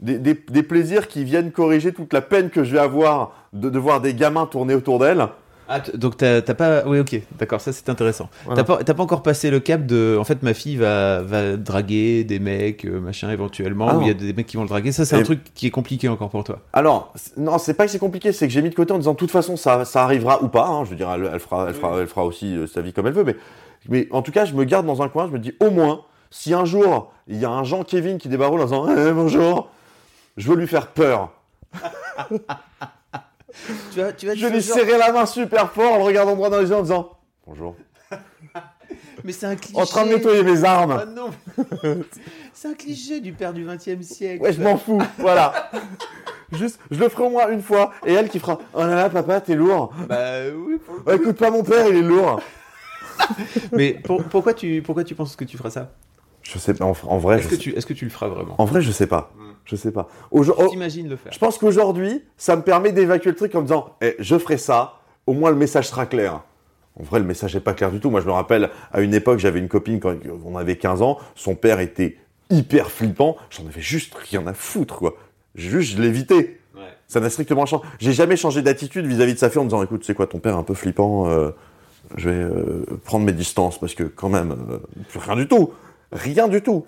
des, 0.00 0.18
des- 0.18 0.34
des 0.48 0.62
plaisirs 0.62 1.08
qui 1.08 1.24
viennent 1.24 1.50
corriger 1.50 1.92
toute 1.92 2.12
la 2.12 2.20
peine 2.20 2.50
que 2.50 2.62
je 2.62 2.72
vais 2.74 2.78
avoir 2.78 3.32
de, 3.54 3.70
de 3.70 3.78
voir 3.78 4.00
des 4.00 4.14
gamins 4.14 4.46
tourner 4.46 4.74
autour 4.74 4.98
d'elle. 5.00 5.26
Ah, 5.70 5.80
donc 5.94 6.16
t'as 6.16 6.40
pas. 6.40 6.84
Oui, 6.86 6.98
ok, 6.98 7.20
d'accord, 7.38 7.60
ça 7.60 7.72
c'est 7.72 7.88
intéressant. 7.90 8.30
Voilà. 8.46 8.62
T'as 8.64 8.76
pas, 8.78 8.94
pas 8.94 9.02
encore 9.02 9.22
passé 9.22 9.50
le 9.50 9.60
cap 9.60 9.84
de. 9.84 10.16
En 10.18 10.24
fait, 10.24 10.42
ma 10.42 10.54
fille 10.54 10.76
va, 10.76 11.20
va 11.20 11.56
draguer 11.58 12.24
des 12.24 12.38
mecs, 12.38 12.86
euh, 12.86 13.00
machin, 13.00 13.30
éventuellement, 13.30 13.88
Ah 13.90 13.96
ou 13.98 14.00
il 14.02 14.08
y 14.08 14.10
a 14.10 14.14
des 14.14 14.32
mecs 14.32 14.46
qui 14.46 14.56
vont 14.56 14.62
le 14.62 14.68
draguer. 14.68 14.92
Ça, 14.92 15.04
c'est 15.04 15.16
un 15.16 15.22
truc 15.22 15.40
qui 15.54 15.66
est 15.66 15.70
compliqué 15.70 16.08
encore 16.08 16.30
pour 16.30 16.42
toi. 16.42 16.60
Alors, 16.72 17.12
non, 17.36 17.58
c'est 17.58 17.74
pas 17.74 17.84
que 17.84 17.90
c'est 17.92 17.98
compliqué, 17.98 18.32
c'est 18.32 18.46
que 18.46 18.52
j'ai 18.52 18.62
mis 18.62 18.70
de 18.70 18.74
côté 18.74 18.92
en 18.94 18.98
disant 18.98 19.12
de 19.12 19.18
toute 19.18 19.30
façon 19.30 19.56
ça, 19.58 19.84
ça 19.84 20.04
arrivera 20.04 20.42
ou 20.42 20.48
pas. 20.48 20.66
hein. 20.66 20.84
je 20.84 20.90
veux 20.90 20.96
dire, 20.96 21.10
elle, 21.10 21.28
elle 21.32 21.38
fera, 21.40 21.66
elle 21.68 21.74
fera, 21.74 21.98
elle 22.00 22.06
fera 22.06 22.24
aussi 22.24 22.56
euh, 22.56 22.66
sa 22.66 22.80
vie 22.80 22.94
comme 22.94 23.06
elle 23.06 23.12
veut, 23.12 23.24
mais, 23.24 23.36
mais 23.90 24.08
en 24.10 24.22
tout 24.22 24.32
cas, 24.32 24.46
je 24.46 24.54
me 24.54 24.64
garde 24.64 24.86
dans 24.86 25.02
un 25.02 25.08
coin. 25.10 25.26
Je 25.26 25.32
me 25.32 25.38
dis 25.38 25.52
au 25.60 25.70
moins, 25.70 26.00
si 26.30 26.54
un 26.54 26.64
jour 26.64 27.12
il 27.26 27.36
y 27.36 27.44
a 27.44 27.50
un 27.50 27.64
Jean 27.64 27.84
Kevin 27.84 28.16
qui 28.16 28.28
débarque 28.30 28.54
en 28.54 28.64
disant 28.64 28.86
Eh, 28.88 29.12
bonjour, 29.12 29.68
je 30.38 30.48
veux 30.48 30.56
lui 30.56 30.66
faire 30.66 30.86
peur. 30.86 31.30
Tu 33.92 34.00
vas, 34.00 34.12
tu 34.12 34.26
vas 34.26 34.34
Je 34.34 34.46
lui 34.46 34.62
serrer 34.62 34.96
la 34.98 35.12
main 35.12 35.26
super 35.26 35.72
fort 35.72 35.92
en 35.94 35.98
le 35.98 36.04
regardant 36.04 36.34
droit 36.34 36.50
dans 36.50 36.60
les 36.60 36.68
yeux 36.68 36.76
en 36.76 36.82
disant 36.82 37.10
bonjour, 37.46 37.74
Mais 39.24 39.32
c'est 39.32 39.46
un 39.46 39.56
cliché. 39.56 39.78
en 39.78 39.84
train 39.84 40.04
de 40.06 40.10
nettoyer 40.10 40.42
mes 40.42 40.64
Ah 40.64 40.78
armes. 40.80 41.04
non 41.14 41.30
C'est 42.54 42.68
un 42.68 42.74
cliché 42.74 43.20
du 43.20 43.32
père 43.32 43.52
du 43.52 43.64
20 43.64 43.74
e 43.88 44.02
siècle. 44.02 44.42
Ouais, 44.42 44.52
je 44.52 44.62
m'en 44.62 44.76
fous, 44.78 45.02
voilà. 45.18 45.70
Juste, 46.52 46.80
je 46.90 46.98
le 46.98 47.08
ferai 47.08 47.24
au 47.24 47.30
moins 47.30 47.48
une 47.50 47.60
fois, 47.62 47.92
et 48.06 48.12
elle 48.14 48.28
qui 48.28 48.38
fera 48.38 48.58
oh 48.74 48.78
là 48.80 48.94
là, 48.94 49.10
papa, 49.10 49.40
t'es 49.40 49.54
lourd. 49.54 49.92
Bah 50.08 50.16
oui. 50.54 50.78
pour 50.78 50.94
Oh, 51.06 51.12
écoute 51.12 51.36
pas 51.36 51.50
mon 51.50 51.62
père, 51.62 51.86
il 51.88 51.96
est 51.96 52.02
lourd. 52.02 52.40
Mais 53.72 53.94
pour- 53.94 54.22
pourquoi, 54.24 54.54
tu, 54.54 54.80
pourquoi 54.82 55.04
tu 55.04 55.14
penses 55.14 55.36
que 55.36 55.44
tu 55.44 55.56
feras 55.58 55.70
ça? 55.70 55.90
Je 56.42 56.58
sais 56.58 56.72
pas, 56.72 56.84
en, 56.86 56.94
en 57.04 57.18
vrai, 57.18 57.38
Est-ce 57.40 57.48
que, 57.48 57.56
sais- 57.56 57.60
tu, 57.60 57.74
est-ce 57.74 57.84
que 57.84 57.92
tu 57.92 58.04
le 58.06 58.10
feras 58.10 58.28
vraiment? 58.28 58.54
En 58.58 58.64
vrai, 58.64 58.80
je 58.80 58.90
sais 58.92 59.06
pas. 59.08 59.32
Je 59.68 59.76
sais 59.76 59.92
pas. 59.92 60.08
Oh, 60.30 60.42
T'imagines 60.70 61.08
le 61.08 61.16
faire 61.16 61.30
je 61.32 61.38
pense 61.38 61.58
qu'aujourd'hui, 61.58 62.24
ça 62.38 62.56
me 62.56 62.62
permet 62.62 62.90
d'évacuer 62.90 63.30
le 63.30 63.36
truc 63.36 63.54
en 63.54 63.60
me 63.60 63.66
disant, 63.66 63.96
eh, 64.00 64.16
je 64.18 64.38
ferai 64.38 64.56
ça, 64.56 65.00
au 65.26 65.34
moins 65.34 65.50
le 65.50 65.56
message 65.56 65.88
sera 65.88 66.06
clair. 66.06 66.40
En 66.98 67.02
vrai, 67.02 67.20
le 67.20 67.26
message 67.26 67.54
n'est 67.54 67.60
pas 67.60 67.74
clair 67.74 67.92
du 67.92 68.00
tout. 68.00 68.10
Moi, 68.10 68.20
je 68.22 68.26
me 68.26 68.32
rappelle, 68.32 68.70
à 68.92 69.02
une 69.02 69.14
époque, 69.14 69.38
j'avais 69.38 69.60
une 69.60 69.68
copine 69.68 70.00
quand 70.00 70.14
on 70.44 70.56
avait 70.56 70.76
15 70.76 71.02
ans, 71.02 71.18
son 71.36 71.54
père 71.54 71.80
était 71.80 72.16
hyper 72.50 72.90
flippant, 72.90 73.36
j'en 73.50 73.66
avais 73.66 73.82
juste 73.82 74.14
rien 74.14 74.46
à 74.46 74.54
foutre, 74.54 74.96
quoi. 74.96 75.16
Juste, 75.54 75.96
je 75.96 76.02
l'évitais. 76.02 76.60
Ouais. 76.74 76.82
Ça 77.06 77.20
n'a 77.20 77.28
strictement 77.28 77.66
changé. 77.66 77.84
J'ai 77.98 78.12
jamais 78.12 78.36
changé 78.36 78.62
d'attitude 78.62 79.06
vis-à-vis 79.06 79.34
de 79.34 79.38
sa 79.38 79.50
fille 79.50 79.60
en 79.60 79.64
me 79.64 79.68
disant, 79.68 79.82
écoute, 79.82 80.02
c'est 80.04 80.14
quoi, 80.14 80.26
ton 80.26 80.38
père 80.38 80.54
est 80.54 80.58
un 80.58 80.62
peu 80.62 80.74
flippant, 80.74 81.28
euh, 81.28 81.50
je 82.16 82.30
vais 82.30 82.36
euh, 82.36 82.84
prendre 83.04 83.26
mes 83.26 83.32
distances 83.32 83.78
parce 83.78 83.94
que 83.94 84.04
quand 84.04 84.30
même, 84.30 84.56
euh, 84.70 84.78
rien 85.14 85.36
du 85.36 85.46
tout, 85.46 85.72
rien 86.10 86.48
du 86.48 86.62
tout. 86.62 86.86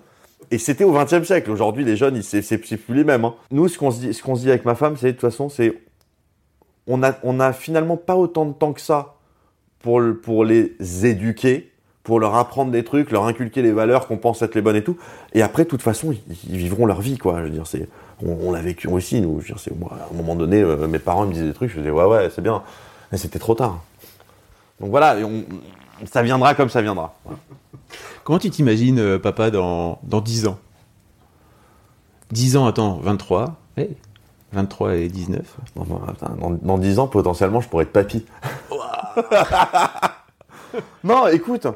Et 0.51 0.57
c'était 0.57 0.83
au 0.83 0.91
XXe 0.91 1.23
siècle. 1.23 1.49
Aujourd'hui, 1.49 1.85
les 1.85 1.95
jeunes, 1.95 2.21
c'est 2.21 2.57
plus 2.57 2.93
les 2.93 3.05
mêmes. 3.05 3.23
hein. 3.23 3.35
Nous, 3.51 3.69
ce 3.69 3.77
qu'on 3.77 3.89
se 3.91 3.99
dit, 4.41 4.49
avec 4.49 4.65
ma 4.65 4.75
femme, 4.75 4.97
c'est 4.97 5.07
de 5.07 5.11
toute 5.13 5.21
façon, 5.21 5.47
c'est 5.49 5.81
on 6.87 7.01
a, 7.01 7.53
finalement 7.53 7.95
pas 7.95 8.15
autant 8.17 8.45
de 8.45 8.53
temps 8.53 8.73
que 8.73 8.81
ça 8.81 9.15
pour, 9.79 10.01
le- 10.01 10.17
pour 10.17 10.43
les 10.43 10.75
éduquer, 11.05 11.71
pour 12.03 12.19
leur 12.19 12.35
apprendre 12.35 12.71
des 12.71 12.83
trucs, 12.83 13.11
leur 13.11 13.25
inculquer 13.25 13.61
les 13.61 13.71
valeurs 13.71 14.07
qu'on 14.07 14.17
pense 14.17 14.41
être 14.41 14.55
les 14.55 14.61
bonnes 14.61 14.75
et 14.75 14.83
tout. 14.83 14.97
Et 15.33 15.41
après, 15.41 15.63
de 15.63 15.69
toute 15.69 15.83
façon, 15.83 16.11
ils, 16.11 16.57
vivront 16.57 16.85
leur 16.85 16.99
vie, 16.99 17.17
quoi. 17.17 17.37
Je 17.39 17.43
veux 17.43 17.49
dire, 17.49 17.67
c'est, 17.67 17.87
on, 18.21 18.51
l'a 18.51 18.61
vécu 18.61 18.87
aussi, 18.87 19.21
nous. 19.21 19.39
Je 19.39 19.53
veux 19.53 19.59
dire, 19.59 19.73
moi, 19.79 19.91
à 19.93 20.13
un 20.13 20.17
moment 20.17 20.35
donné, 20.35 20.61
euh, 20.61 20.87
mes 20.87 20.99
parents 20.99 21.25
me 21.25 21.31
disaient 21.31 21.45
des 21.45 21.53
trucs, 21.53 21.69
je 21.69 21.77
disais, 21.77 21.91
ouais, 21.91 22.05
ouais, 22.05 22.29
c'est 22.35 22.41
bien. 22.41 22.61
Mais 23.11 23.17
c'était 23.17 23.39
trop 23.39 23.55
tard. 23.55 23.81
Donc 24.81 24.89
voilà, 24.89 25.15
ça 26.11 26.21
viendra 26.23 26.55
comme 26.55 26.69
ça 26.69 26.81
viendra. 26.81 27.13
Voilà. 27.25 27.39
Comment 28.23 28.39
tu 28.39 28.49
t'imagines, 28.49 28.99
euh, 28.99 29.19
papa, 29.19 29.51
dans, 29.51 29.99
dans 30.03 30.21
10 30.21 30.47
ans? 30.47 30.57
10 32.31 32.57
ans, 32.57 32.65
attends, 32.67 32.97
23. 33.01 33.55
Eh, 33.77 33.89
23 34.53 34.95
et 34.95 35.07
19. 35.09 35.57
Dans, 35.75 35.83
dans- 35.85 36.03
attends, 36.05 36.35
dans- 36.35 36.49
dans 36.51 36.77
10 36.77 36.99
ans, 36.99 37.07
potentiellement, 37.07 37.61
je 37.61 37.69
pourrais 37.69 37.83
être 37.83 37.91
papy. 37.93 38.25
non, 41.03 41.27
écoute, 41.27 41.67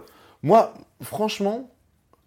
moi, 0.43 0.73
franchement, 1.01 1.69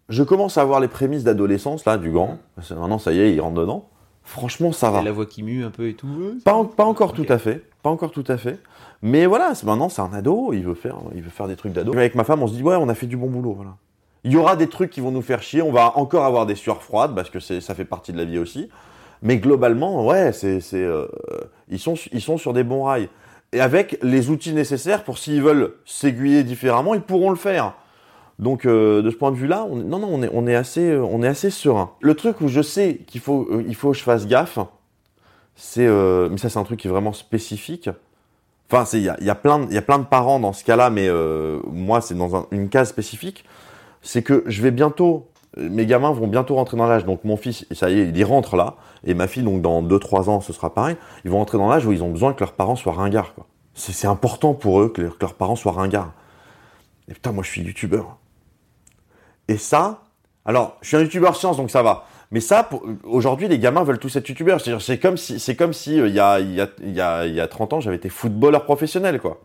je 0.09 0.23
commence 0.23 0.57
à 0.57 0.61
avoir 0.61 0.79
les 0.79 0.87
prémices 0.87 1.23
d'adolescence, 1.23 1.85
là, 1.85 1.97
du 1.97 2.11
grand. 2.11 2.37
Maintenant, 2.69 2.99
ça 2.99 3.11
y 3.13 3.19
est, 3.19 3.33
il 3.33 3.41
rentre 3.41 3.61
dedans. 3.61 3.89
Franchement, 4.23 4.71
ça 4.71 4.91
va. 4.91 5.01
Et 5.01 5.05
la 5.05 5.11
voix 5.11 5.25
qui 5.25 5.41
mue 5.43 5.63
un 5.63 5.71
peu 5.71 5.87
et 5.87 5.95
tout. 5.95 6.07
Pas, 6.45 6.53
en- 6.53 6.65
pas 6.65 6.85
encore 6.85 7.13
tout 7.13 7.25
à 7.29 7.37
fait. 7.39 7.63
Pas 7.81 7.89
encore 7.89 8.11
tout 8.11 8.25
à 8.27 8.37
fait. 8.37 8.59
Mais 9.01 9.25
voilà, 9.25 9.53
maintenant, 9.63 9.89
c'est 9.89 10.01
un 10.01 10.13
ado, 10.13 10.51
il 10.53 10.63
veut 10.63 10.73
faire, 10.73 10.97
des 11.47 11.55
trucs 11.55 11.71
d'ado. 11.71 11.93
Avec 11.93 12.15
ma 12.15 12.23
femme, 12.23 12.43
on 12.43 12.47
se 12.47 12.53
dit, 12.53 12.63
ouais, 12.63 12.75
on 12.75 12.89
a 12.89 12.95
fait 12.95 13.07
du 13.07 13.15
bon 13.15 13.29
boulot. 13.29 13.57
Il 14.25 14.33
y 14.33 14.37
aura 14.37 14.57
des 14.57 14.67
trucs 14.67 14.89
qui 14.89 14.99
vont 14.99 15.11
nous 15.11 15.21
faire 15.21 15.41
chier, 15.41 15.61
on 15.61 15.71
va 15.71 15.97
encore 15.97 16.25
avoir 16.25 16.45
des 16.45 16.55
sueurs 16.55 16.83
froides, 16.83 17.15
parce 17.15 17.29
que 17.29 17.39
ça 17.39 17.73
fait 17.73 17.85
partie 17.85 18.11
de 18.11 18.17
la 18.17 18.25
vie 18.25 18.37
aussi. 18.37 18.69
Mais 19.21 19.37
globalement, 19.37 20.05
ouais, 20.05 20.31
c'est, 20.33 20.61
euh, 20.73 21.07
ils, 21.69 21.79
sont, 21.79 21.95
sur 22.37 22.53
des 22.53 22.63
bons 22.63 22.83
rails. 22.83 23.09
Et 23.51 23.61
avec 23.61 23.97
les 24.01 24.29
outils 24.29 24.53
nécessaires 24.53 25.03
pour 25.03 25.17
s'ils 25.17 25.41
veulent 25.41 25.73
s'aiguiller 25.85 26.43
différemment, 26.43 26.93
ils 26.93 27.01
pourront 27.01 27.29
le 27.29 27.35
faire. 27.35 27.73
Donc 28.37 28.65
euh, 28.65 29.01
de 29.01 29.09
ce 29.09 29.15
point 29.15 29.31
de 29.31 29.35
vue-là, 29.35 29.65
on, 29.69 29.75
non, 29.75 29.99
non, 29.99 30.29
on 30.31 30.47
est, 30.47 30.55
assez, 30.55 31.49
serein. 31.49 31.91
Le 31.99 32.13
truc 32.13 32.39
où 32.41 32.47
je 32.47 32.61
sais 32.61 33.01
qu'il 33.07 33.19
faut, 33.19 33.47
euh, 33.51 33.63
que 33.63 33.93
je 33.93 34.03
fasse 34.03 34.27
gaffe, 34.27 34.59
c'est, 35.59 35.85
euh, 35.85 36.29
mais 36.31 36.37
ça 36.37 36.49
c'est 36.49 36.57
un 36.57 36.63
truc 36.63 36.79
qui 36.79 36.87
est 36.87 36.91
vraiment 36.91 37.11
spécifique. 37.11 37.89
Enfin, 38.71 38.85
il 38.93 39.03
y 39.03 39.09
a, 39.09 39.17
y 39.21 39.29
a 39.29 39.35
plein, 39.35 39.59
de- 39.59 39.73
y 39.73 39.77
a 39.77 39.81
plein 39.81 39.99
de 39.99 40.05
parents 40.05 40.39
dans 40.39 40.53
ce 40.53 40.63
cas-là, 40.63 40.89
mais 40.89 41.07
euh, 41.09 41.59
moi 41.71 41.99
c'est 42.01 42.15
dans 42.15 42.35
un- 42.35 42.45
une 42.51 42.69
case 42.69 42.87
spécifique. 42.89 43.43
C'est 44.01 44.23
que 44.23 44.43
je 44.47 44.61
vais 44.61 44.71
bientôt, 44.71 45.27
mes 45.57 45.85
gamins 45.85 46.11
vont 46.11 46.27
bientôt 46.27 46.55
rentrer 46.55 46.77
dans 46.77 46.87
l'âge. 46.87 47.03
Donc 47.05 47.25
mon 47.25 47.35
fils, 47.35 47.65
ça 47.71 47.89
y 47.89 47.99
est, 47.99 48.07
il 48.07 48.17
y 48.17 48.23
rentre 48.23 48.55
là, 48.55 48.75
et 49.03 49.13
ma 49.13 49.27
fille, 49.27 49.43
donc 49.43 49.61
dans 49.61 49.81
2-3 49.83 50.29
ans, 50.29 50.39
ce 50.39 50.53
sera 50.53 50.73
pareil. 50.73 50.95
Ils 51.25 51.31
vont 51.31 51.39
rentrer 51.39 51.57
dans 51.57 51.67
l'âge 51.69 51.85
où 51.85 51.91
ils 51.91 52.03
ont 52.03 52.09
besoin 52.11 52.33
que 52.33 52.39
leurs 52.39 52.53
parents 52.53 52.77
soient 52.77 52.93
ringards. 52.93 53.33
Quoi. 53.33 53.45
C'est, 53.73 54.07
important 54.07 54.53
pour 54.53 54.79
eux 54.81 54.89
que, 54.89 55.01
que 55.01 55.17
leurs 55.21 55.33
parents 55.33 55.55
soient 55.57 55.73
ringards. 55.73 56.13
Et 57.09 57.13
putain, 57.13 57.33
moi 57.33 57.43
je 57.43 57.49
suis 57.49 57.61
youtubeur. 57.61 58.17
Et 59.49 59.57
ça, 59.57 60.03
alors, 60.45 60.77
je 60.81 60.87
suis 60.87 60.97
un 60.97 61.01
youtubeur 61.01 61.35
science, 61.35 61.57
donc 61.57 61.69
ça 61.71 61.83
va. 61.83 62.05
Mais 62.31 62.41
ça, 62.41 62.63
pour- 62.63 62.83
aujourd'hui, 63.03 63.47
les 63.47 63.57
gamins 63.59 63.83
veulent 63.83 63.97
tous 63.99 64.15
être 64.15 64.27
youtubeurs. 64.29 64.61
C'est-à-dire, 64.61 64.81
c'est 64.83 64.99
comme 64.99 65.17
si, 65.17 65.39
c'est 65.39 65.55
comme 65.55 65.73
si, 65.73 65.99
euh, 65.99 66.07
il 66.07 66.13
y 66.13 66.19
a, 66.19 66.39
il 66.39 66.53
y 66.53 66.61
a, 66.61 66.67
il 66.81 66.93
y 66.93 67.01
a, 67.01 67.25
y 67.25 67.39
a 67.39 67.47
30 67.47 67.73
ans, 67.73 67.79
j'avais 67.81 67.95
été 67.95 68.09
footballeur 68.09 68.65
professionnel, 68.65 69.19
quoi. 69.19 69.41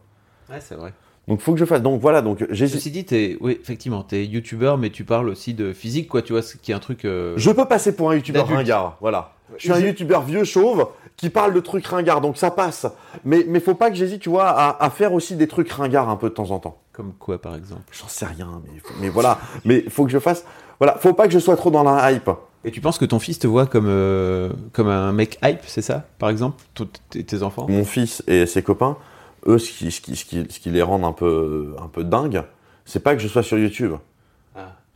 Ouais, 0.51 0.59
c'est 0.61 0.74
vrai. 0.74 0.93
Donc, 1.26 1.41
faut 1.41 1.55
que 1.55 1.59
je 1.59 1.64
fasse. 1.64 1.80
Donc, 1.80 1.99
voilà, 2.03 2.20
donc, 2.20 2.45
j'ai, 2.51 2.68
Ceci 2.68 2.91
dit, 2.91 3.07
t'es, 3.07 3.39
oui, 3.41 3.59
effectivement, 3.59 4.03
t'es 4.03 4.26
youtubeur, 4.26 4.76
mais 4.76 4.91
tu 4.91 5.05
parles 5.05 5.30
aussi 5.30 5.55
de 5.55 5.72
physique, 5.72 6.09
quoi, 6.09 6.20
tu 6.20 6.35
vois, 6.35 6.43
ce 6.43 6.59
qui 6.59 6.72
est 6.72 6.74
un 6.74 6.78
truc. 6.78 7.07
euh, 7.07 7.32
je 7.39 7.51
peux 7.51 7.64
passer 7.64 7.97
pour 7.97 8.11
un 8.11 8.16
youtubeur 8.16 8.47
ringard, 8.47 8.99
voilà. 9.01 9.32
Je 9.57 9.62
suis 9.62 9.72
un 9.72 9.78
youtubeur 9.78 10.22
vieux 10.22 10.45
chauve 10.45 10.87
qui 11.16 11.30
parle 11.30 11.55
de 11.55 11.61
trucs 11.61 11.87
ringards, 11.87 12.20
donc 12.20 12.37
ça 12.37 12.51
passe. 12.51 12.87
Mais, 13.24 13.45
mais 13.49 13.61
faut 13.61 13.74
pas 13.74 13.89
que 13.89 13.97
j'hésite, 13.97 14.20
tu 14.20 14.28
vois, 14.28 14.49
à, 14.49 14.85
à 14.85 14.91
faire 14.91 15.14
aussi 15.14 15.37
des 15.37 15.47
trucs 15.49 15.70
ringards 15.70 16.09
un 16.11 16.16
peu 16.16 16.28
de 16.28 16.35
temps 16.35 16.51
en 16.51 16.59
temps. 16.59 16.76
Comme 16.93 17.12
quoi, 17.18 17.41
par 17.41 17.55
exemple 17.55 17.82
J'en 17.93 18.09
sais 18.09 18.26
rien, 18.26 18.61
mais, 18.64 18.80
mais 19.01 19.09
voilà. 19.09 19.39
mais 19.64 19.85
faut 19.89 20.05
que 20.05 20.11
je 20.11 20.18
fasse, 20.18 20.45
voilà, 20.78 20.97
faut 20.99 21.14
pas 21.14 21.26
que 21.26 21.32
je 21.32 21.39
sois 21.39 21.57
trop 21.57 21.70
dans 21.70 21.85
la 21.85 22.12
hype. 22.12 22.28
Et 22.65 22.71
tu 22.71 22.81
penses 22.81 22.99
que 22.99 23.05
ton 23.05 23.19
fils 23.19 23.39
te 23.39 23.47
voit 23.47 23.67
comme, 23.67 23.89
euh, 23.89 24.51
comme 24.73 24.89
un 24.89 25.12
mec 25.12 25.39
hype, 25.43 25.61
c'est 25.67 25.83
ça, 25.83 26.07
par 26.19 26.31
exemple 26.31 26.62
Tous 26.73 26.89
tes 27.11 27.43
enfants? 27.43 27.67
Mon 27.69 27.85
fils 27.85 28.23
et 28.27 28.47
ses 28.47 28.62
copains, 28.62 28.97
eux, 29.47 29.59
ce 29.59 29.71
qui, 29.71 29.91
ce 29.91 30.01
qui, 30.01 30.17
ce 30.17 30.25
qui, 30.25 30.47
ce 30.49 30.59
qui 30.59 30.71
les 30.71 30.83
rend 30.83 31.07
un 31.07 31.12
peu, 31.12 31.75
un 31.79 31.89
peu 31.89 32.05
dingues, 32.05 32.43
c'est 32.87 33.03
pas 33.03 33.15
que 33.15 33.21
je 33.21 33.29
sois 33.29 33.43
sur 33.43 33.59
YouTube. 33.59 33.93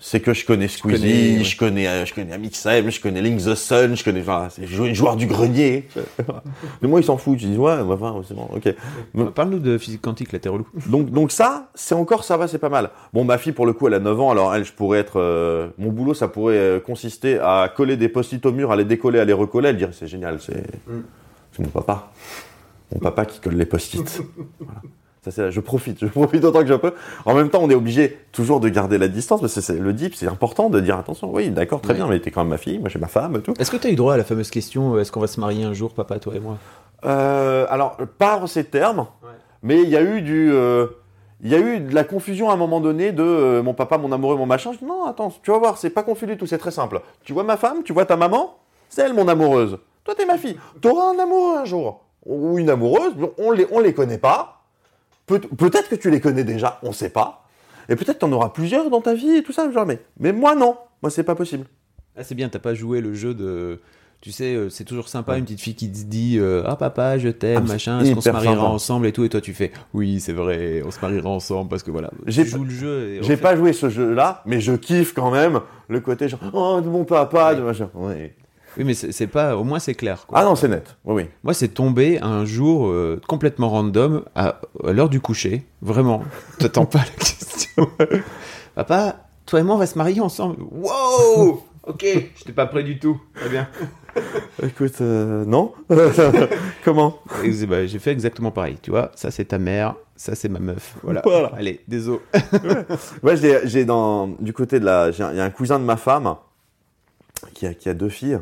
C'est 0.01 0.21
que 0.21 0.33
je 0.33 0.47
connais 0.47 0.69
Squeezie, 0.69 1.01
connais, 1.03 1.39
ouais. 1.39 1.45
je 1.45 1.57
connais, 1.57 1.89
euh, 1.89 2.07
je 2.07 2.15
connais 2.15 2.33
Amixem, 2.33 2.89
je 2.89 3.01
connais 3.01 3.21
Link 3.21 3.39
the 3.43 3.57
Sun, 3.57 3.97
je 3.97 4.05
connais, 4.05 4.21
enfin, 4.21 4.47
c'est 4.49 4.65
jou- 4.65 4.95
joueur 4.95 5.17
du 5.17 5.27
grenier. 5.27 5.89
Mais 6.83 6.87
moi, 6.87 7.01
ils 7.01 7.05
s'en 7.05 7.17
foutent. 7.17 7.43
Ils 7.43 7.49
disent, 7.49 7.59
ouais, 7.59 7.77
bah, 7.83 7.99
enfin, 8.01 8.15
c'est 8.29 8.35
bon, 8.35 8.49
ok. 8.55 8.67
Euh, 9.17 9.25
Parle-nous 9.33 9.59
de 9.59 9.77
physique 9.77 10.01
quantique, 10.01 10.31
là, 10.31 10.39
t'es 10.39 10.49
relou. 10.49 10.69
Donc, 10.87 11.11
donc 11.11 11.33
ça, 11.33 11.71
c'est 11.75 11.97
encore, 11.97 12.23
ça 12.23 12.37
va, 12.37 12.47
c'est 12.47 12.59
pas 12.61 12.69
mal. 12.69 12.91
Bon, 13.13 13.25
ma 13.25 13.39
fille, 13.39 13.51
pour 13.53 13.67
le 13.67 13.73
coup, 13.73 13.89
elle 13.89 13.95
a 13.95 13.99
9 13.99 14.21
ans, 14.21 14.31
alors 14.31 14.55
elle, 14.55 14.65
je 14.65 14.73
pourrais 14.73 15.01
être, 15.01 15.19
euh, 15.19 15.71
mon 15.79 15.91
boulot, 15.91 16.15
ça 16.15 16.29
pourrait 16.29 16.55
euh, 16.59 16.79
consister 16.79 17.41
à 17.41 17.69
coller 17.75 17.97
des 17.97 18.09
post-it 18.09 18.47
au 18.47 18.53
mur, 18.53 18.71
à 18.71 18.77
les 18.77 18.85
décoller, 18.85 19.19
à 19.19 19.25
les 19.25 19.33
recoller, 19.33 19.71
elle 19.71 19.79
dirait, 19.79 19.91
c'est 19.93 20.07
génial, 20.07 20.39
c'est, 20.41 20.63
c'est 21.53 21.63
mon 21.63 21.71
papa. 21.71 22.13
Mon 22.95 23.01
papa 23.01 23.27
qui 23.27 23.41
colle 23.41 23.57
les 23.57 23.67
post-it. 23.67 24.23
Voilà. 24.61 24.81
Ça, 25.31 25.45
c'est, 25.47 25.51
je 25.53 25.61
profite, 25.61 25.99
je 26.03 26.07
profite 26.07 26.45
autant 26.45 26.61
que 26.61 26.67
je 26.67 26.75
peux. 26.75 26.93
En 27.25 27.35
même 27.35 27.51
temps, 27.51 27.61
on 27.63 27.71
est 27.71 27.75
obligé 27.75 28.19
toujours 28.33 28.61
de 28.61 28.69
garder 28.69 28.99
la 28.99 29.09
distance, 29.09 29.41
parce 29.41 29.55
que 29.55 29.61
c'est 29.61 29.79
le 29.79 29.93
deep, 29.93 30.15
c'est 30.15 30.29
important 30.29 30.71
de 30.71 30.81
dire, 30.81 30.97
attention, 30.99 31.31
oui, 31.33 31.51
d'accord, 31.51 31.81
très 31.81 31.93
Ouais. 31.93 31.97
bien, 31.99 32.07
mais 32.09 32.21
t'es 32.21 32.31
quand 32.31 32.41
même 32.43 32.51
ma 32.51 32.59
fille, 32.59 32.79
moi 32.79 32.89
j'ai 32.89 32.99
ma 32.99 33.09
femme 33.09 33.41
tout. 33.43 33.55
Est-ce 33.59 33.71
que 33.71 33.77
t'as 33.77 33.91
eu 33.91 33.95
droit 33.97 34.15
à 34.15 34.17
la 34.17 34.25
fameuse 34.25 34.51
question 34.51 34.95
euh, 34.95 35.01
est-ce 35.01 35.13
qu'on 35.13 35.21
va 35.21 35.27
se 35.27 35.41
marier 35.41 35.65
un 35.65 35.73
jour, 35.75 35.93
papa, 35.95 36.19
toi 36.19 36.35
et 36.37 36.41
moi? 36.41 36.57
Euh, 37.05 37.67
alors, 37.69 37.97
pas 38.19 38.39
en 38.39 38.47
ces 38.47 38.65
termes, 38.65 39.07
mais 39.63 39.83
il 39.83 39.89
y 39.89 39.97
a 39.97 40.03
eu 40.03 40.23
du, 40.23 40.51
euh, 40.53 40.87
il 41.43 41.51
y 41.51 41.55
a 41.55 41.59
eu 41.59 41.81
de 41.81 41.95
la 41.95 42.05
confusion 42.05 42.51
à 42.51 42.55
un 42.55 42.57
moment 42.57 42.81
donné 42.81 43.13
de 43.13 43.23
euh, 43.23 43.63
mon 43.63 43.75
papa, 43.75 43.99
mon 43.99 44.11
amoureux, 44.13 44.37
mon 44.37 44.47
machin. 44.47 44.73
Je 44.73 44.79
dis 44.79 44.85
non, 44.85 45.05
attends, 45.05 45.33
tu 45.43 45.51
vas 45.51 45.59
voir, 45.59 45.79
c'est 45.79 45.91
pas 45.91 46.03
confus 46.03 46.27
du 46.27 46.37
tout, 46.37 46.47
c'est 46.47 46.59
très 46.59 46.71
simple. 46.73 47.01
Tu 47.25 47.33
vois 47.33 47.45
ma 47.45 47.57
femme, 47.57 47.83
tu 47.85 47.93
vois 47.93 48.05
ta 48.05 48.17
maman, 48.17 48.57
c'est 48.89 49.03
elle 49.03 49.15
mon 49.15 49.29
amoureuse. 49.29 49.79
Toi, 50.05 50.15
t'es 50.17 50.27
ma 50.27 50.39
fille. 50.39 50.57
T'auras 50.81 51.13
un 51.15 51.19
amoureux 51.19 51.59
un 51.59 51.65
jour 51.65 52.01
ou 52.27 52.59
une 52.59 52.71
amoureuse. 52.71 53.13
On 53.39 53.51
les, 53.53 53.67
on 53.71 53.79
les 53.81 53.93
connaît 53.95 54.19
pas. 54.19 54.58
Peut- 55.29 55.39
peut-être 55.41 55.89
que 55.89 55.95
tu 55.95 56.11
les 56.11 56.21
connais 56.21 56.43
déjà, 56.45 56.81
on 56.83 56.91
sait 56.93 57.11
pas. 57.11 57.45
Et 57.89 57.95
peut-être 57.97 58.19
t'en 58.19 58.33
auras 58.33 58.49
plusieurs 58.49 58.91
dans 58.91 59.01
ta 59.01 59.15
vie 59.15 59.37
et 59.37 59.43
tout 59.43 59.53
ça, 59.53 59.71
genre, 59.71 59.87
mais, 59.87 60.01
mais 60.19 60.33
moi 60.33 60.55
non, 60.57 60.77
moi 61.03 61.11
c'est 61.11 61.23
pas 61.23 61.35
possible. 61.37 61.67
Ah, 62.17 62.25
c'est 62.25 62.35
bien, 62.35 62.49
t'as 62.49 62.59
pas 62.59 62.75
joué 62.75 63.01
le 63.01 63.15
jeu 63.15 63.33
de 63.35 63.81
Tu 64.21 64.33
sais, 64.33 64.55
euh, 64.57 64.69
c'est 64.69 64.83
toujours 64.85 65.09
sympa 65.09 65.39
une 65.39 65.45
petite 65.45 65.61
fille 65.61 65.77
qui 65.77 65.89
te 65.93 66.03
dit 66.05 66.37
euh, 66.41 66.65
Ah 66.67 66.75
papa, 66.75 67.17
je 67.19 67.29
t'aime, 67.29 67.63
Ah, 67.65 67.73
machin, 67.73 68.01
est-ce 68.01 68.15
qu'on 68.15 68.21
se 68.21 68.31
mariera 68.31 68.55
sympa. 68.57 68.67
ensemble 68.67 69.07
et 69.07 69.13
tout 69.13 69.23
Et 69.25 69.29
toi 69.29 69.41
tu 69.41 69.55
fais 69.55 69.71
Oui, 69.95 70.19
c'est 70.19 70.33
vrai, 70.33 70.83
on 70.85 70.91
se 70.91 70.99
mariera 71.01 71.29
ensemble 71.31 71.69
parce 71.71 71.85
que 71.85 71.93
voilà. 71.93 72.11
J'ai 72.27 72.45
joues 72.45 72.65
le 72.65 72.71
jeu. 72.71 73.23
J'ai 73.23 73.37
pas 73.37 73.55
joué 73.55 73.73
ce 73.73 73.89
jeu-là, 73.89 74.43
mais 74.47 74.61
je 74.61 74.73
kiffe 74.73 75.15
quand 75.15 75.31
même 75.31 75.61
le 75.89 76.01
côté 76.01 76.29
genre 76.29 76.41
oh 76.53 76.81
de 76.81 76.89
mon 76.89 77.05
papa, 77.05 77.55
de 77.55 77.63
machin. 77.63 77.91
Ouais. 77.95 78.35
Oui, 78.79 78.85
mais 78.85 78.95
c'est 78.95 79.27
pas. 79.27 79.57
Au 79.57 79.65
moins 79.65 79.81
c'est 79.81 79.95
clair. 79.95 80.25
quoi. 80.27 80.39
Ah 80.39 80.45
non, 80.45 80.55
c'est 80.55 80.69
net. 80.69 80.97
Oui, 81.05 81.25
oui. 81.25 81.29
Moi, 81.43 81.53
c'est 81.53 81.69
tombé 81.69 82.21
un 82.23 82.45
jour 82.45 82.87
euh, 82.89 83.21
complètement 83.27 83.69
random 83.71 84.23
à, 84.37 84.61
à 84.85 84.93
l'heure 84.93 85.09
du 85.09 85.21
coucher. 85.21 85.67
Vraiment. 85.83 86.23
T'attends 86.59 86.87
pas 86.87 87.01
la 87.01 87.25
question. 87.25 87.91
Papa, 88.77 89.17
toi 89.47 89.61
et 89.61 89.63
moi, 89.65 89.75
on 89.75 89.79
va 89.79 89.87
se 89.87 89.99
marier 89.99 90.21
ensemble. 90.21 90.63
Wow 90.71 91.65
Ok, 91.87 92.05
j'étais 92.37 92.53
pas 92.53 92.67
prêt 92.67 92.83
du 92.85 92.99
tout. 92.99 93.19
Très 93.35 93.49
bien. 93.49 93.67
Écoute, 94.63 95.01
euh, 95.01 95.45
non 95.47 95.73
Comment? 96.85 97.19
Bah, 97.67 97.87
j'ai 97.87 97.99
fait 97.99 98.11
exactement 98.11 98.51
pareil. 98.51 98.77
Tu 98.83 98.91
vois, 98.91 99.11
ça 99.15 99.31
c'est 99.31 99.47
ta 99.47 99.59
mère, 99.59 99.95
ça 100.15 100.35
c'est 100.35 100.51
ma 100.51 100.59
meuf. 100.59 100.97
Voilà. 101.03 101.23
Voilà. 101.25 101.51
Allez, 101.57 101.81
désolé. 101.89 102.21
Ouais, 103.23 103.39
j'ai 103.39 103.61
j'ai 103.65 103.85
dans 103.87 104.27
du 104.27 104.53
côté 104.53 104.81
de 104.81 104.85
la, 104.85 105.09
il 105.11 105.19
y 105.19 105.41
a 105.41 105.45
un 105.45 105.51
cousin 105.51 105.79
de 105.79 105.85
ma 105.85 105.97
femme 105.97 106.35
qui 107.55 107.67
a, 107.67 107.73
qui 107.73 107.89
a 107.89 107.95
deux 107.95 108.11
filles 108.11 108.39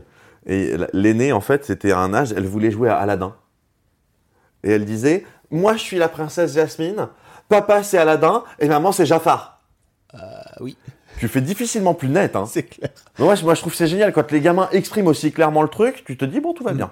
et 0.46 0.76
la- 0.76 0.88
l'aînée 0.92 1.32
en 1.32 1.40
fait 1.40 1.64
c'était 1.64 1.92
à 1.92 1.98
un 1.98 2.14
âge, 2.14 2.32
elle 2.36 2.46
voulait 2.46 2.70
jouer 2.70 2.88
à 2.88 2.96
Aladdin 2.98 3.34
et 4.64 4.70
elle 4.70 4.84
disait, 4.84 5.24
moi 5.50 5.74
je 5.74 5.80
suis 5.82 5.98
la 5.98 6.08
princesse 6.08 6.54
Jasmine, 6.54 7.08
papa 7.48 7.82
c'est 7.82 7.98
Aladdin 7.98 8.42
et 8.58 8.68
maman 8.68 8.92
c'est 8.92 9.06
Jafar. 9.06 9.60
Ah 10.14 10.44
oui, 10.60 10.76
Tu 11.18 11.28
fais 11.28 11.40
difficilement 11.40 11.94
plus 11.94 12.08
net. 12.08 12.36
Hein. 12.36 12.44
c'est 12.50 12.62
clair. 12.64 12.90
Mais 13.18 13.24
moi, 13.24 13.34
je- 13.34 13.44
moi 13.44 13.54
je 13.54 13.60
trouve 13.60 13.72
que 13.72 13.78
c'est 13.78 13.86
génial 13.86 14.12
quand 14.12 14.30
les 14.32 14.40
gamins 14.40 14.68
expriment 14.72 15.08
aussi 15.08 15.32
clairement 15.32 15.62
le 15.62 15.68
truc, 15.68 16.04
tu 16.06 16.16
te 16.16 16.24
dis 16.24 16.40
bon 16.40 16.52
tout 16.54 16.64
va 16.64 16.72
bien. 16.72 16.90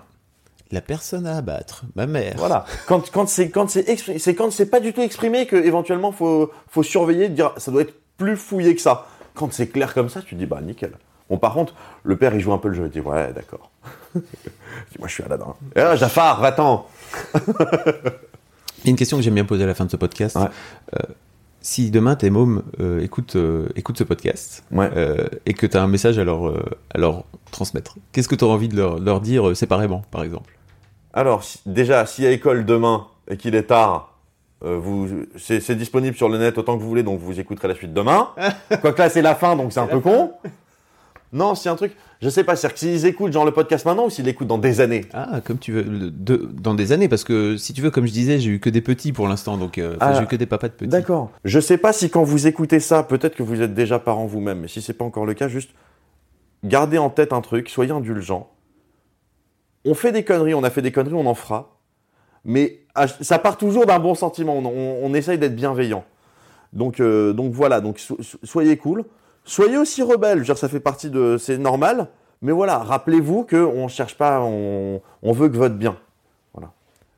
La 0.70 0.80
personne 0.80 1.26
à 1.26 1.36
abattre, 1.36 1.84
ma 1.94 2.06
mère. 2.06 2.34
Voilà. 2.36 2.64
Quand, 2.86 3.08
quand 3.12 3.28
c'est 3.28 3.50
quand 3.50 3.68
c'est 3.70 3.96
c'est 4.18 4.34
quand 4.34 4.50
c'est 4.50 4.66
pas 4.66 4.80
du 4.80 4.92
tout 4.92 5.02
exprimé 5.02 5.46
que 5.46 5.56
éventuellement 5.56 6.10
faut 6.10 6.50
faut 6.68 6.82
surveiller, 6.82 7.28
de 7.28 7.34
dire 7.34 7.52
ça 7.58 7.70
doit 7.70 7.82
être 7.82 7.94
plus 8.16 8.36
fouillé 8.36 8.74
que 8.74 8.80
ça. 8.80 9.06
Quand 9.34 9.52
c'est 9.52 9.68
clair 9.68 9.94
comme 9.94 10.08
ça, 10.08 10.22
tu 10.22 10.34
dis 10.34 10.46
bah 10.46 10.60
nickel. 10.62 10.92
Bon 11.34 11.38
par 11.40 11.52
contre, 11.52 11.74
le 12.04 12.16
père 12.16 12.32
il 12.32 12.38
joue 12.40 12.52
un 12.52 12.58
peu 12.58 12.68
le 12.68 12.74
jeu, 12.74 12.84
il 12.84 12.90
dit 12.90 13.00
ouais 13.00 13.32
d'accord. 13.32 13.72
Moi 14.14 15.08
je 15.08 15.12
suis 15.14 15.24
Aladdin. 15.24 15.56
Et 15.74 15.80
là, 15.80 15.96
Jafar, 15.96 16.40
va-t'en. 16.40 16.86
Il 17.34 18.84
y 18.84 18.88
a 18.88 18.90
une 18.90 18.96
question 18.96 19.16
que 19.16 19.22
j'aime 19.24 19.34
bien 19.34 19.44
poser 19.44 19.64
à 19.64 19.66
la 19.66 19.74
fin 19.74 19.84
de 19.84 19.90
ce 19.90 19.96
podcast. 19.96 20.36
Ouais. 20.36 20.42
Euh, 20.94 20.98
si 21.60 21.90
demain 21.90 22.14
tes 22.14 22.30
mômes 22.30 22.62
euh, 22.78 23.00
écoutent, 23.00 23.34
euh, 23.34 23.66
ce 23.96 24.04
podcast 24.04 24.62
Ouais. 24.70 24.88
et 25.44 25.54
que 25.54 25.66
tu 25.66 25.76
as 25.76 25.82
un 25.82 25.88
message 25.88 26.18
à 26.20 26.24
leur, 26.24 26.54
à 26.94 26.98
leur 26.98 27.24
transmettre, 27.50 27.96
qu'est-ce 28.12 28.28
que 28.28 28.36
tu 28.36 28.44
auras 28.44 28.54
envie 28.54 28.68
de 28.68 28.76
leur, 28.76 29.00
leur 29.00 29.20
dire 29.20 29.56
séparément, 29.56 30.04
par 30.12 30.22
exemple? 30.22 30.56
Alors 31.14 31.42
si- 31.42 31.58
déjà, 31.66 32.06
s'il 32.06 32.22
y 32.24 32.26
a 32.28 32.30
école 32.30 32.64
demain 32.64 33.06
et 33.28 33.36
qu'il 33.36 33.56
est 33.56 33.64
tard, 33.64 34.12
c'est 35.38 35.74
disponible 35.74 36.16
sur 36.16 36.28
le 36.28 36.38
net 36.38 36.56
autant 36.58 36.76
que 36.76 36.82
vous 36.82 36.88
voulez, 36.88 37.02
donc 37.02 37.18
vous 37.20 37.40
écouterez 37.40 37.66
la 37.68 37.74
suite 37.74 37.92
demain. 37.92 38.28
Quoique 38.80 38.98
là 39.00 39.08
c'est 39.08 39.22
la 39.22 39.34
fin, 39.34 39.56
donc 39.56 39.72
c'est 39.72 39.80
un 39.80 39.86
peu 39.88 40.00
con. 40.00 40.32
Non, 41.34 41.54
c'est 41.54 41.68
un 41.68 41.74
truc. 41.76 41.94
Je 42.22 42.28
sais 42.30 42.44
pas, 42.44 42.54
c'est-à-dire 42.56 42.74
que 42.74 42.80
s'ils 42.80 43.04
écoutent 43.06 43.32
genre 43.32 43.44
le 43.44 43.50
podcast 43.50 43.84
maintenant 43.84 44.06
ou 44.06 44.10
s'ils 44.10 44.24
l'écoutent 44.24 44.46
dans 44.46 44.56
des 44.56 44.80
années? 44.80 45.04
Ah, 45.12 45.40
comme 45.44 45.58
tu 45.58 45.72
veux, 45.72 45.82
le- 45.82 46.10
de- 46.10 46.48
dans 46.52 46.74
des 46.74 46.92
années, 46.92 47.08
parce 47.08 47.24
que 47.24 47.56
si 47.56 47.72
tu 47.74 47.82
veux, 47.82 47.90
comme 47.90 48.06
je 48.06 48.12
disais, 48.12 48.38
j'ai 48.38 48.50
eu 48.52 48.60
que 48.60 48.70
des 48.70 48.80
petits 48.80 49.12
pour 49.12 49.26
l'instant, 49.28 49.56
donc 49.58 49.76
euh, 49.78 49.96
Ah, 50.00 50.14
j'ai 50.14 50.22
eu 50.22 50.26
que 50.26 50.36
des 50.36 50.46
papas 50.46 50.68
de 50.68 50.74
petits. 50.74 50.88
D'accord. 50.88 51.30
Je 51.44 51.58
sais 51.60 51.76
pas 51.76 51.92
si 51.92 52.08
quand 52.08 52.22
vous 52.22 52.46
écoutez 52.46 52.78
ça, 52.80 53.02
peut-être 53.02 53.34
que 53.34 53.42
vous 53.42 53.60
êtes 53.60 53.74
déjà 53.74 53.98
parent 53.98 54.26
vous-même, 54.26 54.60
mais 54.60 54.68
si 54.68 54.80
c'est 54.80 54.94
pas 54.94 55.04
encore 55.04 55.26
le 55.26 55.34
cas, 55.34 55.48
juste 55.48 55.70
gardez 56.62 56.98
en 56.98 57.10
tête 57.10 57.32
un 57.32 57.40
truc, 57.40 57.68
soyez 57.68 57.90
indulgents. 57.90 58.48
On 59.84 59.94
fait 59.94 60.12
des 60.12 60.22
conneries, 60.24 60.54
on 60.54 60.62
a 60.64 60.70
fait 60.70 60.82
des 60.82 60.92
conneries, 60.92 61.14
on 61.14 61.26
en 61.26 61.34
fera, 61.34 61.76
mais 62.44 62.78
ça 63.20 63.38
part 63.38 63.58
toujours 63.58 63.86
d'un 63.86 63.98
bon 63.98 64.14
sentiment. 64.14 64.56
On, 64.56 64.64
on- 64.66 65.00
on 65.02 65.14
essaye 65.14 65.36
d'être 65.38 65.56
bienveillant. 65.56 66.04
Donc, 66.72 67.00
euh, 67.00 67.32
donc 67.32 67.52
voilà. 67.52 67.80
Donc 67.80 67.98
so- 67.98 68.16
so- 68.22 68.38
soyez 68.44 68.76
cool, 68.76 69.04
soyez 69.44 69.78
aussi 69.78 70.02
rebelle. 70.02 70.34
Je 70.34 70.38
veux 70.40 70.44
dire, 70.46 70.58
ça 70.58 70.68
fait 70.68 70.80
partie 70.80 71.10
de, 71.10 71.36
c'est 71.38 71.58
normal. 71.58 72.08
Mais 72.42 72.52
voilà, 72.52 72.78
rappelez-vous 72.78 73.44
que 73.44 73.56
on 73.56 73.88
cherche 73.88 74.16
pas, 74.16 74.42
on, 74.42 75.00
on 75.22 75.32
veut 75.32 75.48
que 75.48 75.56
votre 75.56 75.76
bien. 75.76 75.96
Voilà. 76.52 76.72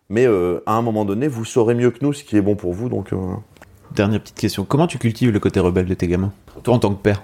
Mais 0.08 0.26
euh, 0.26 0.60
à 0.66 0.74
un 0.74 0.82
moment 0.82 1.04
donné, 1.04 1.26
vous 1.26 1.44
saurez 1.44 1.74
mieux 1.74 1.90
que 1.90 2.04
nous 2.04 2.12
ce 2.12 2.22
qui 2.22 2.36
est 2.36 2.42
bon 2.42 2.54
pour 2.54 2.72
vous. 2.74 2.88
Donc 2.88 3.12
euh, 3.12 3.16
Dernière 3.92 4.20
petite 4.20 4.36
question, 4.36 4.64
comment 4.64 4.86
tu 4.86 4.98
cultives 4.98 5.30
le 5.30 5.40
côté 5.40 5.58
rebelle 5.58 5.86
de 5.86 5.94
tes 5.94 6.06
gamins? 6.06 6.32
Toi, 6.62 6.74
en 6.74 6.78
tant 6.78 6.94
que 6.94 7.02
père? 7.02 7.22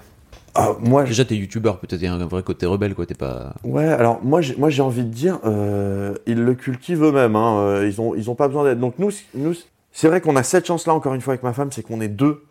Ah, 0.55 0.73
moi, 0.79 1.03
Déjà, 1.03 1.25
t'es 1.25 1.35
youtubeur, 1.35 1.79
peut-être 1.79 2.01
il 2.01 2.05
y 2.05 2.07
a 2.07 2.13
un 2.13 2.25
vrai 2.25 2.43
côté 2.43 2.65
rebelle, 2.65 2.93
quoi, 2.93 3.05
t'es 3.05 3.15
pas... 3.15 3.55
Ouais, 3.63 3.87
alors 3.87 4.19
moi 4.23 4.39
j'ai, 4.41 4.55
moi 4.55 4.69
j'ai 4.69 4.83
envie 4.83 5.03
de 5.03 5.09
dire, 5.09 5.39
euh, 5.45 6.13
ils 6.27 6.39
le 6.43 6.53
cultivent 6.53 7.03
eux-mêmes, 7.03 7.35
hein, 7.35 7.81
ils 7.83 7.99
ont 7.99 8.13
ils 8.13 8.29
ont 8.29 8.35
pas 8.35 8.47
besoin 8.47 8.63
d'aide. 8.63 8.79
Donc 8.79 8.99
nous, 8.99 9.09
nous 9.33 9.55
c'est 9.91 10.07
vrai 10.07 10.21
qu'on 10.21 10.35
a 10.35 10.43
cette 10.43 10.67
chance-là 10.67 10.93
encore 10.93 11.13
une 11.15 11.21
fois 11.21 11.33
avec 11.33 11.43
ma 11.43 11.53
femme, 11.53 11.71
c'est 11.71 11.81
qu'on 11.81 12.01
est 12.01 12.07
deux. 12.07 12.43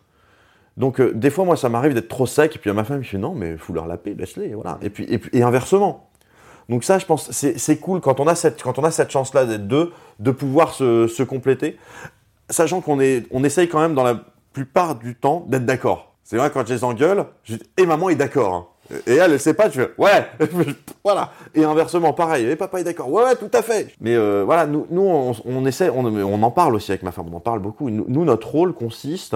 Donc 0.77 0.99
euh, 0.99 1.13
des 1.13 1.29
fois 1.29 1.45
moi 1.45 1.55
ça 1.55 1.69
m'arrive 1.69 1.93
d'être 1.93 2.07
trop 2.07 2.25
sec 2.25 2.55
et 2.55 2.59
puis 2.59 2.71
ma 2.71 2.83
femme 2.83 3.01
il 3.01 3.05
fait 3.05 3.17
non 3.17 3.35
mais 3.35 3.57
fous-leur 3.57 3.85
la 3.85 3.97
paix, 3.97 4.15
laisse-les, 4.17 4.53
voilà. 4.55 4.79
Et 4.81 4.89
puis 4.89 5.07
et, 5.31 5.43
inversement. 5.43 6.09
Donc 6.69 6.83
ça 6.83 6.97
je 6.97 7.05
pense 7.05 7.31
c'est, 7.31 7.77
cool 7.77 8.01
quand 8.01 8.19
on 8.19 8.27
a 8.27 8.35
cette 8.35 8.61
quand 8.63 8.79
on 8.79 8.83
a 8.83 8.91
cette 8.91 9.11
chance-là 9.11 9.45
d'être 9.45 9.67
deux, 9.67 9.91
de 10.19 10.31
pouvoir 10.31 10.73
se, 10.73 11.23
compléter, 11.23 11.77
sachant 12.49 12.81
qu'on 12.81 12.99
est 12.99 13.25
on 13.31 13.43
essaye 13.43 13.67
quand 13.67 13.79
même 13.79 13.93
dans 13.93 14.03
la 14.03 14.19
plupart 14.53 14.95
du 14.95 15.15
temps 15.15 15.45
d'être 15.47 15.65
d'accord. 15.65 16.13
C'est 16.23 16.37
vrai 16.37 16.49
quand 16.51 16.65
je 16.65 16.73
les 16.73 16.83
engueule, 16.83 17.25
je 17.43 17.55
dis 17.55 17.63
et 17.77 17.85
maman 17.85 18.09
est 18.09 18.15
d'accord. 18.15 18.53
hein. 18.53 18.67
Et 19.07 19.15
elle, 19.15 19.31
elle 19.31 19.39
sait 19.39 19.53
pas, 19.53 19.69
tu 19.69 19.79
fais 19.79 19.91
ouais, 19.97 20.27
voilà. 21.03 21.31
Et 21.55 21.63
inversement, 21.63 22.13
pareil. 22.13 22.45
Et 22.45 22.55
papa 22.55 22.79
est 22.81 22.83
d'accord. 22.83 23.09
Ouais, 23.09 23.35
tout 23.35 23.49
à 23.53 23.61
fait. 23.61 23.93
Mais 24.01 24.13
euh, 24.13 24.43
voilà, 24.45 24.67
nous, 24.67 24.85
nous, 24.89 25.01
on, 25.01 25.65
essaie, 25.65 25.89
on, 25.89 26.43
en 26.43 26.51
parle 26.51 26.75
aussi 26.75 26.91
avec 26.91 27.01
ma 27.01 27.11
femme. 27.11 27.27
On 27.31 27.37
en 27.37 27.39
parle 27.39 27.59
beaucoup. 27.59 27.89
Nous, 27.89 28.25
notre 28.25 28.49
rôle 28.49 28.73
consiste 28.73 29.35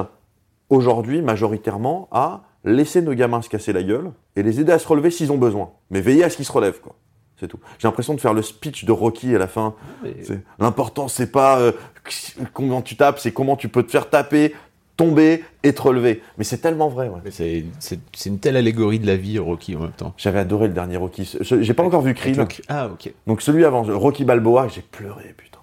aujourd'hui 0.70 1.22
majoritairement 1.22 2.08
à 2.12 2.44
laisser 2.64 3.02
nos 3.02 3.14
gamins 3.14 3.42
se 3.42 3.50
casser 3.50 3.72
la 3.74 3.84
gueule 3.84 4.12
et 4.36 4.44
les 4.44 4.60
aider 4.60 4.72
à 4.72 4.80
se 4.80 4.88
relever 4.88 5.12
s'ils 5.12 5.32
ont 5.32 5.38
besoin. 5.38 5.72
Mais 5.90 6.02
veiller 6.02 6.24
à 6.24 6.30
ce 6.30 6.36
qu'ils 6.36 6.46
se 6.46 6.52
relèvent, 6.52 6.82
quoi. 6.82 6.96
C'est 7.40 7.48
tout. 7.48 7.60
J'ai 7.78 7.88
l'impression 7.88 8.16
de 8.16 8.20
faire 8.20 8.34
le 8.34 8.42
speech 8.42 8.84
de 8.86 8.92
Rocky 8.92 9.36
à 9.36 9.38
la 9.38 9.48
fin. 9.48 9.76
L'important, 10.60 11.08
c'est 11.08 11.32
pas 11.32 11.60
euh, 11.60 11.72
comment 12.54 12.82
tu 12.82 12.96
tapes, 12.96 13.20
c'est 13.20 13.32
comment 13.32 13.56
tu 13.56 13.70
peux 13.70 13.84
te 13.84 13.92
faire 13.92 14.10
taper, 14.10 14.56
tomber 14.98 15.44
et 15.62 15.72
te 15.74 15.82
relever. 15.82 16.24
Mais 16.40 16.44
c'est 16.44 16.58
tellement 16.58 16.90
vrai. 16.90 17.08
ouais. 17.10 17.20
C'est 17.30 17.66
c'est- 17.80 18.00
c'est 18.16 18.30
une 18.30 18.40
telle 18.40 18.58
allégorie 18.58 18.98
de 19.00 19.06
la 19.06 19.16
vie, 19.18 19.38
Rocky, 19.38 19.76
en 19.76 19.82
même 19.82 19.92
temps. 19.92 20.14
J'avais 20.18 20.40
adoré 20.40 20.68
le 20.68 20.74
dernier 20.74 20.98
Rocky. 20.98 21.26
Ce- 21.26 21.62
J'ai 21.62 21.74
pas 21.76 21.84
encore 21.84 22.02
vu 22.02 22.16
Creed. 22.16 22.36
Le- 22.38 22.48
Ah, 22.70 22.88
ok. 22.88 23.14
Donc 23.28 23.42
celui 23.44 23.64
avant, 23.66 23.84
Rocky 23.84 24.26
Balboa, 24.26 24.68
j'ai 24.68 24.82
pleuré, 24.82 25.36
putain. 25.38 25.60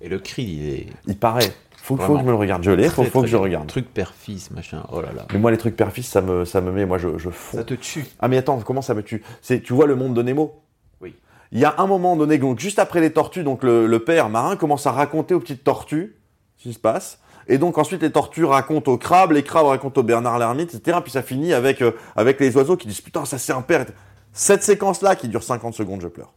Et 0.00 0.08
le 0.08 0.18
cri, 0.20 0.44
il 0.44 0.68
est... 0.68 0.86
Il 1.06 1.16
paraît. 1.18 1.52
Faut, 1.88 1.96
faut 1.96 2.14
que 2.14 2.20
je 2.20 2.24
me 2.24 2.30
le 2.32 2.36
regarde. 2.36 2.62
Je 2.62 2.70
l'ai, 2.70 2.90
faut, 2.90 3.02
faut 3.04 3.22
que 3.22 3.26
je 3.26 3.36
regarde. 3.38 3.66
Truc 3.66 3.88
père-fils, 3.94 4.50
machin, 4.50 4.84
oh 4.92 5.00
là 5.00 5.08
là. 5.16 5.26
Mais 5.32 5.38
moi, 5.38 5.50
les 5.50 5.56
trucs 5.56 5.74
père-fils, 5.74 6.06
ça 6.06 6.20
me, 6.20 6.44
ça 6.44 6.60
me 6.60 6.70
met, 6.70 6.84
moi, 6.84 6.98
je, 6.98 7.16
je 7.16 7.30
fonds. 7.30 7.56
Ça 7.56 7.64
te 7.64 7.72
tue. 7.72 8.04
Ah, 8.20 8.28
mais 8.28 8.36
attends, 8.36 8.58
comment 8.60 8.82
ça 8.82 8.92
me 8.92 9.02
tue? 9.02 9.22
C'est, 9.40 9.62
tu 9.62 9.72
vois 9.72 9.86
le 9.86 9.96
monde 9.96 10.12
de 10.12 10.20
Nemo? 10.20 10.60
Oui. 11.00 11.14
Il 11.50 11.58
y 11.58 11.64
a 11.64 11.74
un 11.78 11.86
moment 11.86 12.14
donné, 12.14 12.36
donc 12.36 12.58
juste 12.58 12.78
après 12.78 13.00
les 13.00 13.10
tortues, 13.10 13.42
donc 13.42 13.62
le, 13.62 13.86
le 13.86 13.98
père 14.00 14.28
marin 14.28 14.56
commence 14.56 14.86
à 14.86 14.92
raconter 14.92 15.32
aux 15.32 15.40
petites 15.40 15.64
tortues 15.64 16.16
ce 16.58 16.64
qui 16.64 16.74
se 16.74 16.78
passe. 16.78 17.20
Et 17.46 17.56
donc 17.56 17.78
ensuite 17.78 18.02
les 18.02 18.12
tortues 18.12 18.44
racontent 18.44 18.92
aux 18.92 18.98
crabes, 18.98 19.32
les 19.32 19.42
crabes 19.42 19.66
racontent 19.66 19.98
au 19.98 20.04
Bernard 20.04 20.38
l'ermite, 20.38 20.74
etc. 20.74 20.98
Puis 21.02 21.12
ça 21.12 21.22
finit 21.22 21.54
avec, 21.54 21.80
euh, 21.80 21.92
avec 22.14 22.38
les 22.38 22.54
oiseaux 22.56 22.76
qui 22.76 22.86
disent 22.86 23.00
putain 23.00 23.24
ça 23.24 23.38
c'est 23.38 23.54
un 23.54 23.62
père. 23.62 23.86
Cette 24.34 24.62
séquence-là 24.62 25.16
qui 25.16 25.28
dure 25.28 25.42
50 25.42 25.72
secondes, 25.72 26.02
je 26.02 26.08
pleure. 26.08 26.34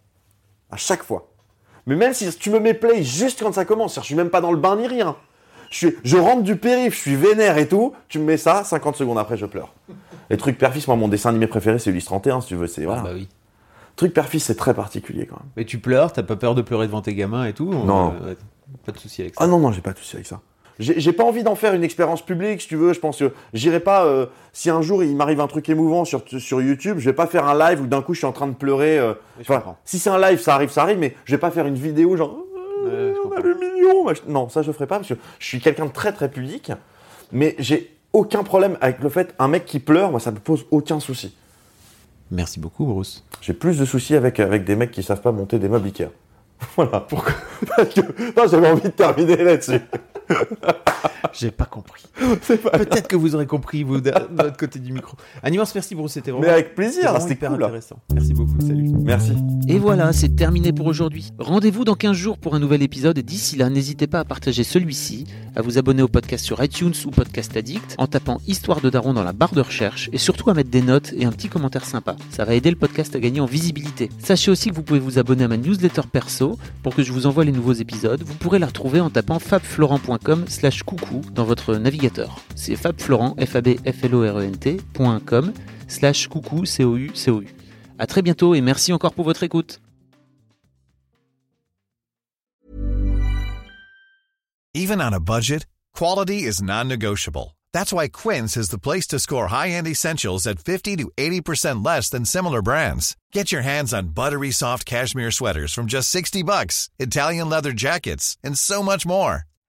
À 0.71 0.77
chaque 0.77 1.03
fois. 1.03 1.27
Mais 1.85 1.97
même 1.97 2.13
si 2.13 2.33
tu 2.37 2.49
me 2.49 2.59
mets 2.59 2.73
play 2.73 3.03
juste 3.03 3.43
quand 3.43 3.51
ça 3.51 3.65
commence, 3.65 3.95
je 3.95 4.05
suis 4.05 4.15
même 4.15 4.29
pas 4.29 4.39
dans 4.39 4.51
le 4.51 4.57
bain 4.57 4.77
ni 4.77 4.87
rien. 4.87 5.17
Je, 5.71 5.77
suis, 5.77 5.95
je 6.03 6.17
rentre 6.17 6.43
du 6.43 6.57
périph', 6.57 6.93
je 6.93 6.99
suis 6.99 7.15
vénère 7.15 7.57
et 7.57 7.67
tout, 7.67 7.93
tu 8.09 8.19
me 8.19 8.25
mets 8.25 8.37
ça, 8.37 8.63
50 8.63 8.95
secondes 8.97 9.17
après 9.17 9.37
je 9.37 9.45
pleure. 9.47 9.73
Les 10.29 10.37
trucs 10.37 10.57
père-fils, 10.57 10.87
moi 10.87 10.95
mon 10.97 11.07
dessin 11.07 11.29
animé 11.29 11.47
préféré 11.47 11.79
c'est 11.79 11.89
Ulysse 11.89 12.05
31 12.05 12.41
si 12.41 12.49
tu 12.49 12.55
veux, 12.55 12.67
c'est 12.67 12.83
voilà. 12.85 13.01
Ah, 13.03 13.07
bah 13.07 13.13
oui. 13.15 13.27
Truc 13.95 14.13
père-fils 14.13 14.43
c'est 14.45 14.55
très 14.55 14.73
particulier 14.73 15.25
quand 15.25 15.37
même. 15.37 15.49
Mais 15.57 15.65
tu 15.65 15.79
pleures, 15.79 16.13
t'as 16.13 16.23
pas 16.23 16.35
peur 16.35 16.53
de 16.55 16.61
pleurer 16.61 16.85
devant 16.87 17.01
tes 17.01 17.13
gamins 17.15 17.45
et 17.45 17.53
tout 17.53 17.69
Non. 17.73 18.13
Euh, 18.23 18.35
Pas 18.85 18.91
de 18.91 18.97
souci 18.97 19.21
avec 19.21 19.35
ça. 19.35 19.43
Ah 19.43 19.47
non, 19.47 19.59
non, 19.59 19.71
j'ai 19.71 19.81
pas 19.81 19.93
de 19.93 19.97
souci 19.97 20.15
avec 20.17 20.27
ça. 20.27 20.41
J'ai 20.79 21.13
pas 21.13 21.23
envie 21.25 21.43
d'en 21.43 21.53
faire 21.55 21.73
une 21.75 21.83
expérience 21.83 22.23
publique, 22.25 22.61
si 22.61 22.67
tu 22.67 22.75
veux. 22.75 22.91
Je 22.93 22.99
pense 22.99 23.19
que 23.19 23.31
j'irai 23.53 23.79
pas. 23.81 24.05
euh, 24.05 24.25
si 24.51 24.69
un 24.71 24.81
jour 24.81 25.03
il 25.03 25.15
m'arrive 25.15 25.39
un 25.39 25.47
truc 25.47 25.69
émouvant 25.69 26.05
sur, 26.05 26.23
sur 26.39 26.59
YouTube, 26.61 26.97
je 26.97 27.05
vais 27.05 27.13
pas 27.13 27.27
faire 27.27 27.45
un 27.47 27.55
live 27.69 27.81
où 27.81 27.87
d'un 27.87 28.01
coup 28.01 28.13
je 28.13 28.19
suis 28.19 28.25
en 28.27 28.31
train 28.31 28.47
de 28.47 28.55
pleurer. 28.55 28.97
euh, 28.97 29.13
si 29.85 29.99
c'est 29.99 30.09
un 30.09 30.17
live, 30.19 30.39
ça 30.39 30.55
arrive, 30.55 30.69
ça 30.71 30.81
arrive, 30.81 30.97
mais 30.97 31.15
je 31.25 31.33
vais 31.35 31.39
pas 31.39 31.51
faire 31.51 31.67
une 31.67 31.75
vidéo 31.75 32.17
genre. 32.17 32.35
On 32.83 33.29
Non, 34.27 34.49
ça 34.49 34.61
je 34.61 34.71
ferai 34.71 34.87
pas 34.87 34.97
parce 34.97 35.09
que 35.09 35.15
je 35.39 35.45
suis 35.45 35.59
quelqu'un 35.59 35.85
de 35.85 35.91
très 35.91 36.13
très 36.13 36.29
public. 36.29 36.71
Mais 37.31 37.55
j'ai 37.59 37.95
aucun 38.13 38.43
problème 38.43 38.77
avec 38.81 38.99
le 38.99 39.09
fait 39.09 39.33
un 39.39 39.47
mec 39.47 39.65
qui 39.65 39.79
pleure, 39.79 40.11
moi 40.11 40.19
ça 40.19 40.31
me 40.31 40.39
pose 40.39 40.65
aucun 40.71 40.99
souci. 40.99 41.35
Merci 42.29 42.59
beaucoup, 42.59 42.85
Bruce. 42.85 43.23
J'ai 43.41 43.53
plus 43.53 43.77
de 43.77 43.85
soucis 43.85 44.15
avec, 44.15 44.39
avec 44.39 44.63
des 44.63 44.75
mecs 44.75 44.91
qui 44.91 45.03
savent 45.03 45.21
pas 45.21 45.31
monter 45.31 45.59
des 45.59 45.67
meubles 45.67 45.87
Ikea. 45.87 46.09
Voilà. 46.75 47.01
Pourquoi? 47.01 47.33
Parce 47.75 47.93
que 47.93 48.01
non, 48.01 48.47
j'avais 48.47 48.69
envie 48.69 48.83
de 48.83 48.87
terminer 48.89 49.37
là-dessus. 49.37 49.81
J'ai 51.33 51.51
pas 51.51 51.65
compris. 51.65 52.03
Peut-être 52.19 53.07
que 53.07 53.15
vous 53.15 53.35
aurez 53.35 53.45
compris, 53.45 53.83
vous, 53.83 54.01
de, 54.01 54.11
l'autre 54.11 54.57
côté 54.57 54.79
du 54.79 54.91
micro. 54.91 55.15
Un 55.43 55.51
immense 55.51 55.73
merci, 55.73 55.95
Bruce. 55.95 56.11
C'était 56.11 56.31
vraiment, 56.31 56.45
Mais 56.45 56.51
avec 56.51 56.75
plaisir, 56.75 57.15
c'était 57.21 57.33
hyper 57.33 57.51
cool. 57.51 57.63
intéressant. 57.63 57.99
Merci 58.13 58.33
beaucoup. 58.33 58.59
Salut. 58.59 58.89
Merci. 59.01 59.33
Et 59.67 59.77
voilà, 59.79 60.11
c'est 60.13 60.35
terminé 60.35 60.73
pour 60.73 60.87
aujourd'hui. 60.87 61.31
Rendez-vous 61.39 61.85
dans 61.85 61.95
15 61.95 62.15
jours 62.15 62.37
pour 62.37 62.55
un 62.55 62.59
nouvel 62.59 62.81
épisode 62.83 63.17
et 63.17 63.23
d'ici 63.23 63.55
là, 63.55 63.69
n'hésitez 63.69 64.07
pas 64.07 64.19
à 64.19 64.25
partager 64.25 64.63
celui-ci, 64.63 65.25
à 65.55 65.61
vous 65.61 65.77
abonner 65.77 66.01
au 66.01 66.07
podcast 66.07 66.43
sur 66.43 66.61
iTunes 66.63 66.93
ou 67.05 67.11
Podcast 67.11 67.55
Addict 67.55 67.95
en 67.97 68.07
tapant 68.07 68.41
Histoire 68.47 68.81
de 68.81 68.89
Daron 68.89 69.13
dans 69.13 69.23
la 69.23 69.33
barre 69.33 69.53
de 69.53 69.61
recherche 69.61 70.09
et 70.11 70.17
surtout 70.17 70.49
à 70.49 70.53
mettre 70.53 70.69
des 70.69 70.81
notes 70.81 71.13
et 71.17 71.25
un 71.25 71.31
petit 71.31 71.49
commentaire 71.49 71.85
sympa. 71.85 72.15
Ça 72.31 72.45
va 72.45 72.55
aider 72.55 72.69
le 72.69 72.75
podcast 72.75 73.15
à 73.15 73.19
gagner 73.19 73.39
en 73.39 73.45
visibilité. 73.45 74.09
Sachez 74.19 74.51
aussi 74.51 74.69
que 74.69 74.75
vous 74.75 74.83
pouvez 74.83 74.99
vous 74.99 75.19
abonner 75.19 75.45
à 75.45 75.47
ma 75.47 75.57
newsletter 75.57 76.03
perso 76.11 76.57
pour 76.83 76.95
que 76.95 77.03
je 77.03 77.11
vous 77.11 77.25
envoie 77.25 77.45
les 77.45 77.51
nouveaux 77.51 77.73
épisodes. 77.73 78.21
Vous 78.23 78.35
pourrez 78.35 78.59
la 78.59 78.67
retrouver 78.67 78.99
en 78.99 79.09
tapant 79.09 79.39
fabflorent.com 79.39 80.20
slash 80.47 80.83
coucou 80.83 81.21
dans 81.33 81.45
votre 81.45 81.75
navigateur. 81.75 82.35
C'est 82.55 82.75
fabflorent, 82.75 83.35
f 83.39 83.55
a 83.55 83.61
b 83.61 83.79
f 83.85 84.03
l 84.03 84.15
o 84.15 84.23
r 84.23 84.41
e 84.41 84.45
n 84.45 84.57
t.com 84.57 85.53
slash 85.87 86.27
coucou, 86.27 86.65
c 86.65 86.83
o 86.83 86.97
u 86.97 87.11
c 87.13 87.31
o 87.31 87.41
u. 87.41 87.47
À 87.99 88.07
très 88.07 88.21
bientôt 88.21 88.55
et 88.55 88.61
merci 88.61 88.93
encore 88.93 89.13
pour 89.13 89.25
votre 89.25 89.43
écoute. 89.43 89.79
Even 94.73 95.01
on 95.01 95.13
a 95.13 95.19
budget, 95.19 95.67
quality 95.93 96.43
is 96.43 96.61
non-negotiable. 96.63 97.57
That's 97.73 97.93
why 97.93 98.07
Quince 98.07 98.55
is 98.57 98.69
the 98.69 98.79
place 98.79 99.05
to 99.07 99.19
score 99.19 99.47
high-end 99.47 99.87
essentials 99.87 100.47
at 100.47 100.59
50 100.59 100.97
to 100.97 101.11
80% 101.17 101.85
less 101.85 102.09
than 102.09 102.25
similar 102.25 102.61
brands. 102.61 103.17
Get 103.33 103.51
your 103.51 103.61
hands 103.61 103.93
on 103.93 104.13
buttery 104.13 104.51
soft 104.51 104.85
cashmere 104.85 105.31
sweaters 105.31 105.73
from 105.73 105.87
just 105.87 106.09
60 106.09 106.43
bucks, 106.43 106.89
Italian 106.99 107.49
leather 107.49 107.73
jackets, 107.73 108.37
and 108.43 108.57
so 108.57 108.81
much 108.81 109.05
more. 109.05 109.45